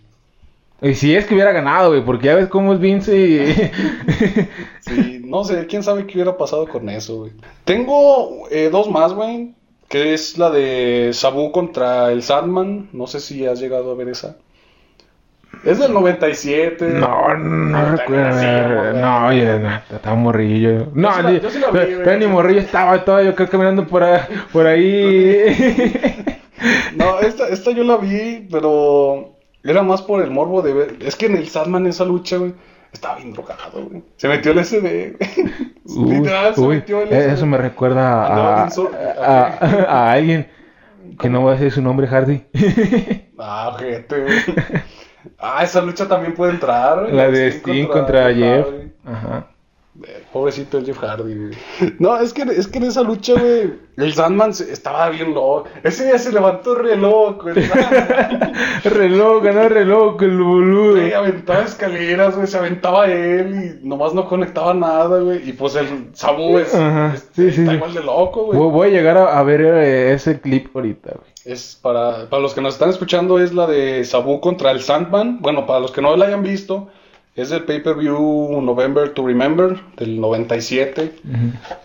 Y 0.80 0.94
si 0.94 1.14
es 1.16 1.26
que 1.26 1.34
hubiera 1.34 1.52
ganado, 1.52 1.90
güey, 1.90 2.04
porque 2.04 2.26
ya 2.26 2.36
ves 2.36 2.48
cómo 2.48 2.72
es 2.72 2.78
Vince 2.78 3.18
y... 3.18 3.54
sí, 4.80 5.22
no 5.24 5.42
sé, 5.44 5.66
quién 5.66 5.82
sabe 5.82 6.06
qué 6.06 6.14
hubiera 6.14 6.36
pasado 6.36 6.68
con 6.68 6.88
eso, 6.88 7.18
güey. 7.18 7.32
Tengo 7.64 8.48
eh, 8.50 8.68
dos 8.70 8.88
más, 8.88 9.12
güey, 9.12 9.54
que 9.88 10.14
es 10.14 10.38
la 10.38 10.50
de 10.50 11.10
Sabu 11.14 11.50
contra 11.50 12.12
el 12.12 12.22
Sandman, 12.22 12.90
no 12.92 13.06
sé 13.06 13.18
si 13.20 13.46
has 13.46 13.60
llegado 13.60 13.90
a 13.90 13.94
ver 13.94 14.08
esa. 14.08 14.36
Es 15.64 15.78
del 15.78 15.92
97. 15.92 16.84
No, 16.90 17.34
no, 17.36 17.96
recuerdo. 17.96 18.92
No, 18.94 19.26
oye, 19.26 19.60
estaba 19.90 20.16
morrillo. 20.16 20.88
No, 20.94 21.30
yo 21.30 21.50
sí 21.50 21.58
ni, 21.58 21.64
pero, 21.72 22.18
ni 22.18 22.26
morrillo 22.26 22.60
estaba 22.60 23.04
todo, 23.04 23.22
yo 23.22 23.34
creo 23.34 23.48
caminando 23.48 23.86
por 23.86 24.02
ahí. 24.02 24.20
Por 24.52 24.66
ahí. 24.66 26.34
no, 26.96 27.18
esta, 27.20 27.48
esta 27.48 27.70
yo 27.72 27.84
la 27.84 27.96
vi, 27.96 28.46
pero 28.50 29.34
era 29.64 29.82
más 29.82 30.02
por 30.02 30.22
el 30.22 30.30
morbo 30.30 30.62
de 30.62 30.72
ver. 30.72 30.96
Es 31.00 31.16
que 31.16 31.26
en 31.26 31.36
el 31.36 31.48
Sandman 31.48 31.86
esa 31.86 32.04
lucha, 32.04 32.36
güey, 32.36 32.54
estaba 32.92 33.16
bien 33.16 33.32
drogado, 33.32 33.84
güey. 33.84 34.02
Se 34.16 34.28
metió 34.28 34.52
el 34.52 34.64
SD, 34.64 35.16
Literal, 35.84 36.54
se 36.54 36.60
metió 36.60 37.02
el 37.02 37.08
SD. 37.08 37.32
Eso 37.32 37.46
me 37.46 37.58
recuerda 37.58 38.26
a, 38.26 38.64
a, 38.64 39.46
a, 39.88 40.12
alguien 40.12 40.48
que 41.18 41.28
no 41.28 41.40
voy 41.40 41.50
a 41.50 41.54
decir 41.54 41.72
su 41.72 41.82
nombre, 41.82 42.06
Hardy. 42.06 42.44
ah, 43.38 43.76
gente, 43.78 44.22
güey. 44.22 44.34
Ah, 45.38 45.62
esa 45.62 45.80
lucha 45.80 46.06
también 46.08 46.34
puede 46.34 46.52
entrar. 46.52 47.12
La 47.12 47.28
de 47.30 47.48
Sting, 47.48 47.86
contra, 47.86 48.32
Jeff. 48.32 48.66
Ajá. 49.04 49.46
Pobrecito 50.32 50.76
el 50.76 50.84
Jeff 50.84 50.98
Hardy, 50.98 51.34
güey. 51.34 51.50
No, 51.98 52.18
es 52.20 52.34
que, 52.34 52.42
es 52.42 52.68
que 52.68 52.78
en 52.78 52.84
esa 52.84 53.02
lucha, 53.02 53.32
güey, 53.32 53.72
el 53.96 54.12
Sandman 54.12 54.50
estaba 54.50 55.08
bien 55.08 55.32
loco. 55.32 55.64
Ese 55.82 56.04
día 56.04 56.18
se 56.18 56.32
levantó 56.32 56.74
re 56.74 56.96
loco. 56.96 57.48
re 58.84 59.08
loco, 59.08 59.50
no 59.50 59.68
re 59.70 59.86
loco 59.86 60.24
el 60.26 60.38
boludo. 60.38 60.92
Güey, 60.96 61.14
aventaba 61.14 61.62
escaleras, 61.62 62.36
güey, 62.36 62.46
se 62.46 62.58
aventaba 62.58 63.06
él 63.06 63.80
y 63.82 63.86
nomás 63.88 64.12
no 64.12 64.28
conectaba 64.28 64.74
nada, 64.74 65.18
güey. 65.18 65.48
Y 65.48 65.54
pues 65.54 65.76
el 65.76 66.10
Sabu 66.12 66.58
es, 66.58 66.74
está 66.74 67.74
igual 67.74 67.94
de 67.94 68.02
loco, 68.02 68.44
güey. 68.44 68.58
Voy 68.58 68.88
a 68.88 68.90
llegar 68.90 69.16
a, 69.16 69.42
ver 69.42 69.62
eh, 69.62 70.12
ese 70.12 70.40
clip 70.40 70.76
ahorita, 70.76 71.12
güey. 71.14 71.30
Es 71.46 71.78
para, 71.80 72.28
para 72.28 72.42
los 72.42 72.52
que 72.52 72.60
nos 72.60 72.74
están 72.74 72.90
escuchando, 72.90 73.40
es 73.40 73.54
la 73.54 73.66
de 73.66 74.04
Sabu 74.04 74.40
contra 74.40 74.72
el 74.72 74.82
Sandman. 74.82 75.40
Bueno, 75.40 75.64
para 75.64 75.80
los 75.80 75.90
que 75.90 76.02
no 76.02 76.14
la 76.14 76.26
hayan 76.26 76.42
visto, 76.42 76.88
es 77.38 77.52
el 77.52 77.64
pay-per-view 77.64 78.60
November 78.60 79.14
to 79.14 79.24
Remember 79.24 79.80
del 79.96 80.20
97. 80.20 81.12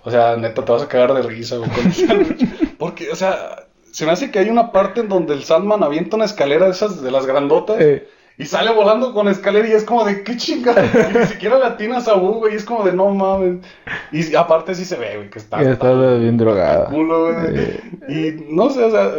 O 0.04 0.10
sea, 0.10 0.36
neta, 0.36 0.66
te 0.66 0.72
vas 0.72 0.82
a 0.82 0.88
cagar 0.88 1.14
de 1.14 1.22
risa, 1.22 1.58
güey, 1.58 1.70
Porque, 2.80 3.12
o 3.12 3.16
sea, 3.16 3.68
se 3.92 4.06
me 4.06 4.12
hace 4.12 4.32
que 4.32 4.40
hay 4.40 4.50
una 4.50 4.72
parte 4.72 5.02
en 5.02 5.10
donde 5.10 5.34
el 5.34 5.44
Sandman 5.44 5.84
avienta 5.84 6.16
una 6.16 6.26
escalera 6.26 6.66
de 6.66 6.72
esas, 6.72 7.04
de 7.04 7.12
las 7.12 7.28
grandotas. 7.28 7.80
Eh. 7.80 8.08
Y 8.36 8.46
sale 8.46 8.74
volando 8.74 9.14
con 9.14 9.28
escalera 9.28 9.68
y 9.68 9.74
es 9.74 9.84
como 9.84 10.04
de, 10.06 10.24
¿qué 10.24 10.36
chingada? 10.38 10.84
Y 10.84 11.18
ni 11.20 11.26
siquiera 11.28 11.60
latina 11.60 11.98
a 11.98 12.02
Sabu, 12.02 12.40
güey. 12.40 12.54
Y 12.54 12.58
es 12.58 12.66
como 12.66 12.84
de, 12.84 12.92
no 12.92 13.10
mames. 13.12 13.60
Y 14.12 14.34
aparte 14.34 14.74
sí 14.74 14.86
se 14.86 14.96
ve, 14.98 15.18
güey, 15.18 15.30
que 15.30 15.38
está. 15.38 15.62
está, 15.62 15.94
bien 16.16 16.36
drogada. 16.38 16.90
Y 18.10 18.44
no 18.50 18.72
sé, 18.72 18.84
o 18.84 18.90
sea, 18.90 19.12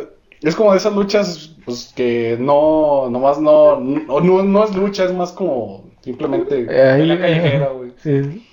es 0.44 0.56
como 0.56 0.72
de 0.72 0.78
esas 0.78 0.94
luchas, 0.94 1.54
pues 1.64 1.92
que 1.94 2.36
no, 2.38 3.08
nomás 3.08 3.40
no, 3.40 3.78
no, 3.78 4.42
no, 4.42 4.64
es 4.64 4.74
lucha, 4.74 5.04
es 5.04 5.12
más 5.14 5.32
como 5.32 5.83
simplemente 6.04 6.66
eh, 6.68 7.04
la 7.06 7.18
callejera, 7.18 7.68
güey. 7.68 7.92
Sí. 8.02 8.46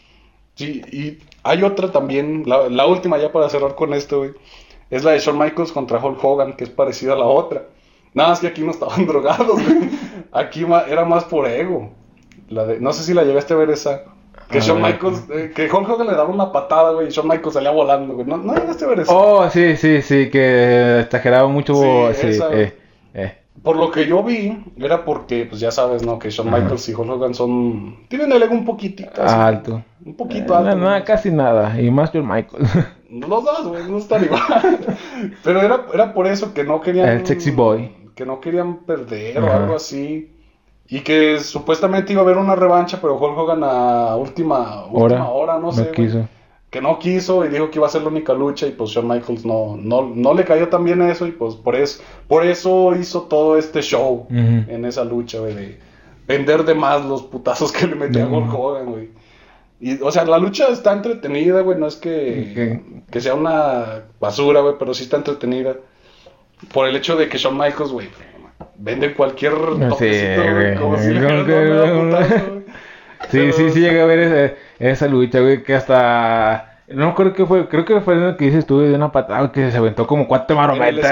Sí, 0.55 0.81
y 0.91 1.17
hay 1.43 1.63
otra 1.63 1.91
también, 1.91 2.43
la, 2.45 2.69
la 2.69 2.85
última 2.85 3.17
ya 3.17 3.31
para 3.31 3.49
cerrar 3.49 3.75
con 3.75 3.93
esto, 3.93 4.19
güey. 4.19 4.31
Es 4.89 5.03
la 5.03 5.11
de 5.11 5.19
Shawn 5.19 5.37
Michaels 5.37 5.71
contra 5.71 6.03
Hulk 6.03 6.23
Hogan, 6.23 6.53
que 6.53 6.65
es 6.65 6.69
parecida 6.69 7.13
a 7.13 7.17
la 7.17 7.25
otra. 7.25 7.63
Nada 8.13 8.29
más 8.29 8.39
que 8.39 8.47
aquí 8.47 8.61
no 8.61 8.71
estaban 8.71 9.05
drogados, 9.07 9.61
güey. 9.63 9.89
Aquí 10.31 10.65
era 10.87 11.05
más 11.05 11.23
por 11.25 11.47
ego. 11.47 11.91
La 12.49 12.65
de, 12.65 12.79
no 12.79 12.91
sé 12.93 13.03
si 13.03 13.13
la 13.13 13.23
llegaste 13.23 13.53
a 13.53 13.57
ver 13.57 13.69
esa. 13.69 14.03
Que 14.49 14.59
Shawn 14.59 14.81
Michaels, 14.81 15.23
eh, 15.33 15.51
que 15.55 15.71
Hulk 15.71 15.89
Hogan 15.89 16.07
le 16.07 16.13
daba 16.13 16.29
una 16.29 16.51
patada, 16.51 16.91
güey, 16.91 17.07
y 17.07 17.11
Shawn 17.11 17.27
Michaels 17.27 17.53
salía 17.53 17.71
volando, 17.71 18.15
güey. 18.15 18.27
No, 18.27 18.37
no 18.37 18.53
llegaste 18.53 18.83
a 18.83 18.87
ver 18.89 18.99
eso. 18.99 19.17
Oh, 19.17 19.49
sí, 19.49 19.77
sí, 19.77 20.01
sí, 20.01 20.29
que 20.29 20.99
exageraba 20.99 21.47
mucho. 21.47 21.73
Sí, 22.13 22.33
sí 22.33 22.39
eh, 22.51 22.73
eh. 23.13 23.40
Por 23.64 23.76
lo 23.76 23.91
que 23.91 24.07
yo 24.07 24.24
vi, 24.24 24.64
era 24.78 25.05
porque, 25.05 25.45
pues 25.45 25.62
ya 25.62 25.70
sabes, 25.70 26.03
¿no? 26.03 26.18
Que 26.18 26.32
Shawn 26.32 26.51
Michaels 26.51 26.89
y 26.89 26.95
Hulk 26.95 27.09
Hogan 27.12 27.36
son. 27.36 28.07
Tienen 28.07 28.32
el 28.32 28.41
ego 28.41 28.53
un 28.53 28.66
poquitito. 28.66 29.22
alto. 29.22 29.84
Un 30.03 30.16
poquito 30.16 30.55
alto. 30.55 30.76
No, 30.76 31.03
casi 31.03 31.30
nada. 31.30 31.80
Y 31.80 31.91
más 31.91 32.12
Shawn 32.12 32.28
Michaels. 32.28 32.70
Los 33.12 33.43
dos, 33.43 33.68
güey, 33.68 33.84
no 33.89 33.97
están 33.97 34.24
igual. 34.24 34.41
Pero 35.43 35.62
era, 35.62 35.86
era 35.93 36.14
por 36.14 36.28
eso 36.28 36.53
que 36.53 36.64
no 36.64 36.82
querían. 36.82 37.09
El 37.09 37.26
sexy 37.26 37.51
boy. 37.51 37.91
Que 38.16 38.26
no 38.26 38.39
querían 38.39 38.80
perder 38.80 39.39
o 39.39 39.51
algo 39.51 39.76
así. 39.76 40.32
Y 40.88 41.01
que 41.01 41.39
supuestamente 41.39 42.14
iba 42.14 42.22
a 42.22 42.26
haber 42.26 42.38
una 42.38 42.55
revancha, 42.55 42.99
pero 42.99 43.16
Hulk 43.16 43.38
Hogan 43.38 43.64
a 43.64 44.18
última, 44.18 44.86
última 44.88 45.30
hora, 45.30 45.57
no 45.57 45.72
sé. 45.72 45.89
quiso. 45.91 46.28
Que 46.72 46.82
no 46.82 46.97
quiso 46.97 47.45
y 47.45 47.49
dijo 47.49 47.69
que 47.69 47.78
iba 47.78 47.86
a 47.86 47.89
ser 47.89 48.01
la 48.01 48.07
única 48.07 48.34
lucha 48.34 48.65
y 48.65 48.72
pues 48.72 48.91
Shawn 48.91 49.07
Michaels 49.07 49.45
no, 49.45 49.78
no, 49.78 50.11
no 50.15 50.34
le 50.34 50.45
cayó 50.45 50.69
tan 50.69 50.84
bien 50.86 51.01
eso 51.01 51.28
y 51.28 51.32
pues 51.32 51.55
por 51.55 51.76
eso, 51.76 52.01
por 52.28 52.45
eso 52.45 52.95
hizo 52.95 53.24
todo 53.24 53.57
este 53.57 53.82
show 53.82 54.26
en 54.30 54.86
esa 54.86 55.03
lucha, 55.03 55.39
güey, 55.39 55.53
de 55.53 55.80
vender 56.26 56.63
de 56.63 56.74
más 56.74 57.05
los 57.05 57.24
putazos 57.24 57.72
que 57.72 57.88
le 57.88 57.95
metía 57.95 58.24
a 58.24 58.28
Hulk 58.28 58.53
Hogan, 58.53 58.86
güey. 58.86 59.09
Y, 59.82 60.01
o 60.01 60.11
sea, 60.11 60.24
la 60.26 60.38
lucha 60.38 60.69
está 60.69 60.93
entretenida, 60.93 61.61
güey, 61.61 61.78
no 61.78 61.88
es 61.88 61.97
que, 61.97 62.82
que 63.11 63.19
sea 63.19 63.34
una 63.34 64.03
basura, 64.19 64.61
güey, 64.61 64.76
pero 64.80 64.93
sí 64.93 65.03
está 65.03 65.17
entretenida. 65.17 65.76
Por 66.72 66.88
el 66.88 66.95
hecho 66.95 67.15
de 67.17 67.28
que 67.28 67.38
Shawn 67.38 67.57
Michaels, 67.57 67.91
güey, 67.91 68.07
vende 68.78 69.13
cualquier 69.13 69.53
toquecito, 69.89 70.53
güey, 70.53 70.76
como 70.76 70.97
si 70.97 71.09
le 71.13 72.61
Sí, 73.30 73.51
sí, 73.53 73.69
sí, 73.72 73.80
llegué 73.80 74.01
a 74.01 74.05
ver 74.05 74.19
esa, 74.19 74.55
esa 74.80 75.07
lucha, 75.07 75.39
güey, 75.39 75.63
que 75.63 75.76
hasta... 75.76 76.67
No 76.88 77.15
creo 77.15 77.32
que 77.34 77.45
fue, 77.45 77.69
creo 77.69 77.86
que 77.86 78.01
fue 78.01 78.15
lo 78.15 78.36
que 78.36 78.45
dices 78.45 78.65
tú 78.65 78.82
de 78.82 78.93
una 78.93 79.13
patada 79.13 79.49
que 79.53 79.72
se 79.72 79.78
aventó 79.78 80.05
como 80.05 80.28
cuatro 80.28 80.57
marometas. 80.57 81.09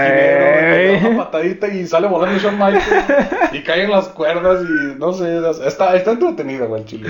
Una 1.06 1.24
patadita 1.24 1.68
y 1.70 1.88
sale 1.88 2.08
volando 2.08 2.38
Shawn 2.38 2.56
Michaels 2.56 3.06
y 3.54 3.64
caen 3.64 3.90
las 3.90 4.10
cuerdas 4.10 4.62
y 4.62 5.00
no 5.00 5.14
sé, 5.14 5.40
está, 5.66 5.96
está 5.96 6.12
entretenido, 6.12 6.68
güey, 6.68 6.82
el 6.82 6.88
chile. 6.88 7.10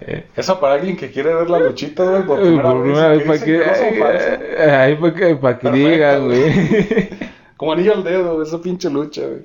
Eh. 0.00 0.24
Eso 0.34 0.58
para 0.58 0.74
alguien 0.74 0.96
que 0.96 1.10
quiere 1.10 1.34
ver 1.34 1.50
la 1.50 1.58
luchita, 1.58 2.04
güey, 2.04 2.22
por 2.22 2.40
primera, 2.40 3.08
vez. 3.08 3.22
para 3.24 3.44
que, 3.44 3.62
ahí 4.70 4.94
para 4.94 5.14
que, 5.14 5.36
para 5.36 5.58
que 5.58 5.70
digan, 5.70 6.26
güey. 6.26 7.08
Como 7.56 7.72
anillo 7.72 7.94
al 7.94 8.04
dedo, 8.04 8.42
esa 8.42 8.60
pinche 8.60 8.88
lucha, 8.88 9.22
güey. 9.22 9.44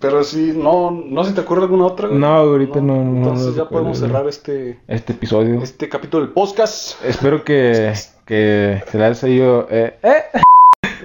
Pero 0.00 0.24
sí, 0.24 0.52
no, 0.56 0.90
no 0.90 1.24
se 1.24 1.32
te 1.32 1.42
ocurre 1.42 1.62
alguna 1.62 1.86
otra. 1.86 2.08
No, 2.08 2.26
ahorita 2.26 2.80
no. 2.80 3.04
no 3.04 3.18
Entonces 3.18 3.54
ya 3.54 3.68
podemos 3.68 3.98
cerrar 3.98 4.26
este, 4.26 4.80
este 4.88 5.12
episodio. 5.12 5.62
Este 5.62 5.88
capítulo 5.88 6.24
del 6.24 6.32
podcast. 6.32 7.02
Espero 7.04 7.44
que, 7.44 7.92
que 8.24 8.82
se 8.90 8.98
les 8.98 9.24
haya 9.24 9.34
ido. 9.34 9.68
Eh, 9.70 9.98
eh. 10.02 10.22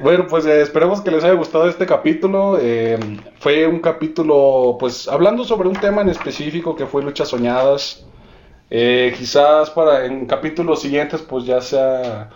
Bueno, 0.01 0.25
pues 0.27 0.45
eh, 0.45 0.61
esperemos 0.61 1.01
que 1.01 1.11
les 1.11 1.23
haya 1.23 1.33
gustado 1.33 1.67
este 1.67 1.85
capítulo. 1.85 2.57
Eh, 2.61 2.97
fue 3.39 3.67
un 3.67 3.79
capítulo, 3.79 4.77
pues, 4.79 5.07
hablando 5.07 5.43
sobre 5.43 5.67
un 5.67 5.75
tema 5.75 6.01
en 6.01 6.09
específico 6.09 6.75
que 6.75 6.85
fue 6.85 7.03
luchas 7.03 7.27
soñadas. 7.27 8.05
quizás 8.69 9.69
para 9.71 10.05
en 10.05 10.25
capítulos 10.25 10.81
siguientes, 10.81 11.21
pues 11.21 11.45
ya 11.45 11.61
sea. 11.61 12.29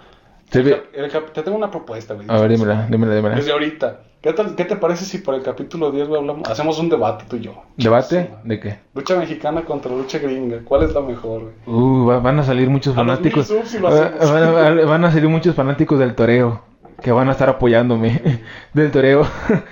Te 0.51 1.43
tengo 1.43 1.57
una 1.57 1.71
propuesta, 1.71 2.13
güey. 2.13 2.27
A 2.29 2.39
ver, 2.39 2.51
dímela, 2.51 2.87
dímela, 2.89 3.15
dímela. 3.15 3.35
Desde 3.35 3.51
ahorita. 3.51 4.01
¿Qué, 4.21 4.35
¿Qué 4.55 4.65
te 4.65 4.75
parece 4.75 5.05
si 5.05 5.17
por 5.17 5.33
el 5.33 5.41
capítulo 5.41 5.91
10 5.91 6.09
hablamos, 6.09 6.47
hacemos 6.47 6.77
un 6.77 6.89
debate 6.89 7.25
tú 7.27 7.37
y 7.37 7.41
yo? 7.41 7.63
¿Debate? 7.77 8.29
¿De 8.43 8.59
qué? 8.59 8.79
Lucha 8.93 9.17
mexicana 9.17 9.63
contra 9.63 9.91
lucha 9.91 10.19
gringa. 10.19 10.59
¿Cuál 10.63 10.83
es 10.83 10.93
la 10.93 11.01
mejor? 11.01 11.53
Uh, 11.65 12.05
van 12.21 12.37
a 12.37 12.43
salir 12.43 12.69
muchos 12.69 12.93
fanáticos. 12.93 13.51
van, 13.81 15.05
a 15.05 15.11
salir 15.11 15.29
muchos 15.29 15.55
fanáticos 15.55 15.97
del 15.97 16.13
toreo 16.13 16.61
que 17.01 17.11
van 17.11 17.29
a 17.29 17.31
estar 17.31 17.49
apoyándome 17.49 18.21
del 18.73 18.91
toreo. 18.91 19.25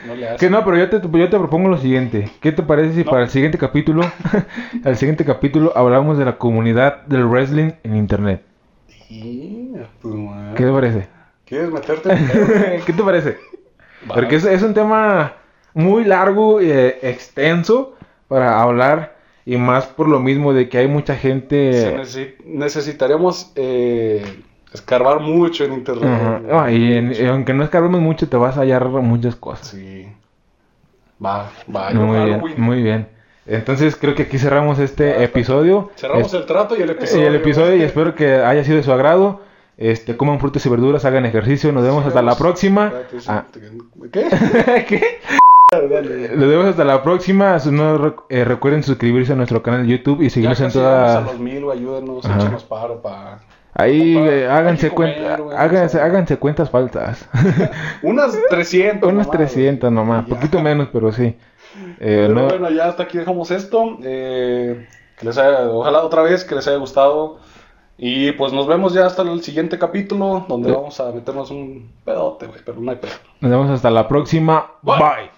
No 0.08 0.38
que 0.40 0.50
no, 0.50 0.66
pero 0.66 0.78
yo 0.78 0.90
te, 0.90 1.00
yo 1.00 1.30
te 1.30 1.38
propongo 1.38 1.70
lo 1.70 1.78
siguiente. 1.78 2.32
¿Qué 2.40 2.52
te 2.52 2.64
parece 2.64 2.96
si 2.96 3.04
para 3.04 3.24
el 3.24 3.30
siguiente 3.30 3.58
capítulo, 3.58 4.02
al 4.84 4.96
siguiente 4.96 5.26
capítulo 5.26 5.74
hablamos 5.76 6.18
de 6.18 6.26
la 6.26 6.38
comunidad 6.38 7.06
del 7.06 7.26
wrestling 7.26 7.74
en 7.84 7.98
internet? 7.98 8.44
pues, 9.10 9.59
¿Qué 10.56 10.64
te 10.64 10.72
parece? 10.72 11.08
¿Quieres 11.46 11.72
meterte 11.72 12.10
¿Qué 12.86 12.94
te 12.94 13.04
parece? 13.04 13.38
Porque 14.08 14.36
es, 14.36 14.46
es 14.46 14.62
un 14.62 14.74
tema 14.74 15.34
muy 15.74 16.04
largo, 16.04 16.62
eh, 16.62 17.00
extenso 17.02 17.96
para 18.28 18.62
hablar 18.62 19.16
y 19.46 19.58
más 19.58 19.88
por 19.88 20.08
lo 20.08 20.20
mismo 20.20 20.54
de 20.54 20.70
que 20.70 20.78
hay 20.78 20.88
mucha 20.88 21.16
gente... 21.16 21.98
necesitaríamos 22.46 23.52
eh, 23.56 24.44
escarbar 24.74 25.20
mucho 25.22 25.66
en 25.66 25.74
internet. 25.74 26.44
y, 26.70 27.26
aunque 27.26 27.54
no 27.54 27.64
escarbemos 27.64 28.02
mucho, 28.02 28.30
te 28.30 28.38
vas 28.38 28.58
a 28.58 28.62
hallar 28.62 28.86
muchas 28.88 29.36
cosas. 29.36 29.68
Sí. 29.68 30.08
Va, 31.24 31.50
va. 31.74 31.92
Muy 31.92 32.26
bien, 32.26 32.42
muy 32.58 32.84
bien. 32.84 33.08
Entonces 33.46 33.96
creo 33.96 34.14
que 34.14 34.24
aquí 34.24 34.38
cerramos 34.38 34.78
este 34.78 35.24
episodio. 35.24 35.90
Cerramos 35.96 36.34
el 36.36 36.46
trato 36.46 36.78
y 36.78 36.84
el 36.84 36.92
episodio. 36.92 37.24
Y 37.24 37.26
el 37.26 37.36
episodio 37.36 37.76
y 37.76 37.82
espero 37.82 38.14
que 38.14 38.36
haya 38.36 38.64
sido 38.64 38.78
de 38.78 38.84
su 38.84 38.92
agrado. 38.92 39.42
Este, 39.80 40.18
coman 40.18 40.42
frutas 40.42 40.66
y 40.66 40.70
verduras, 40.70 41.06
hagan 41.06 41.26
ejercicio. 41.26 41.72
Nos 41.72 41.84
vemos 41.84 42.06
hasta 42.06 42.22
la 42.22 42.36
próxima. 42.36 42.92
Ah. 43.28 43.46
¿Qué? 44.12 44.28
¿Qué? 44.90 45.20
Nos 46.36 46.50
vemos 46.50 46.66
hasta 46.66 46.84
la 46.84 47.02
próxima. 47.02 47.58
No, 47.72 48.26
eh, 48.28 48.44
recuerden 48.44 48.84
suscribirse 48.84 49.32
a 49.32 49.36
nuestro 49.38 49.64
canal 49.64 49.84
de 49.84 49.88
YouTube 49.88 50.22
y 50.22 50.30
seguirnos 50.30 50.60
en 50.60 50.74
todas. 50.74 51.16
a 51.16 51.22
los 51.22 51.40
mil, 51.40 51.64
ayúdenos, 51.72 52.26
échenos 52.26 52.66
paro 52.66 53.02
para. 53.02 53.40
Ahí 53.74 54.18
eh, 54.18 54.50
háganse, 54.50 54.90
cuenta, 54.90 55.38
háganse, 55.56 56.02
háganse, 56.02 56.36
cuentas 56.36 56.70
faltas. 56.70 57.30
Unas 58.04 58.38
300. 58.50 59.10
Unas 59.10 59.32
300 59.32 59.90
nomás, 59.90 60.26
poquito 60.28 60.60
menos, 60.60 60.90
pero 60.92 61.12
sí. 61.14 61.36
Eh, 62.02 62.26
pero 62.34 62.48
bueno, 62.48 62.70
ya 62.72 62.88
hasta 62.88 63.04
aquí 63.04 63.18
dejamos 63.18 63.52
esto. 63.52 63.98
Eh, 64.04 64.88
que 65.18 65.26
les 65.26 65.38
haya, 65.38 65.70
ojalá 65.70 66.02
otra 66.02 66.22
vez 66.22 66.46
que 66.46 66.56
les 66.56 66.66
haya 66.68 66.78
gustado. 66.78 67.40
Y 68.02 68.32
pues 68.32 68.54
nos 68.54 68.66
vemos 68.66 68.94
ya 68.94 69.06
hasta 69.06 69.24
el 69.24 69.44
siguiente 69.44 69.78
capítulo, 69.78 70.46
donde 70.48 70.72
vamos 70.72 70.98
a 71.02 71.12
meternos 71.12 71.52
un 71.52 71.92
pedote, 72.06 72.48
güey, 72.48 72.62
pero 72.66 72.80
no 72.80 72.92
hay 72.92 72.98
pedo. 72.98 73.12
Nos 73.42 73.52
vemos 73.52 73.70
hasta 73.70 73.92
la 73.92 74.08
próxima. 74.08 74.72
Bye. 74.82 75.30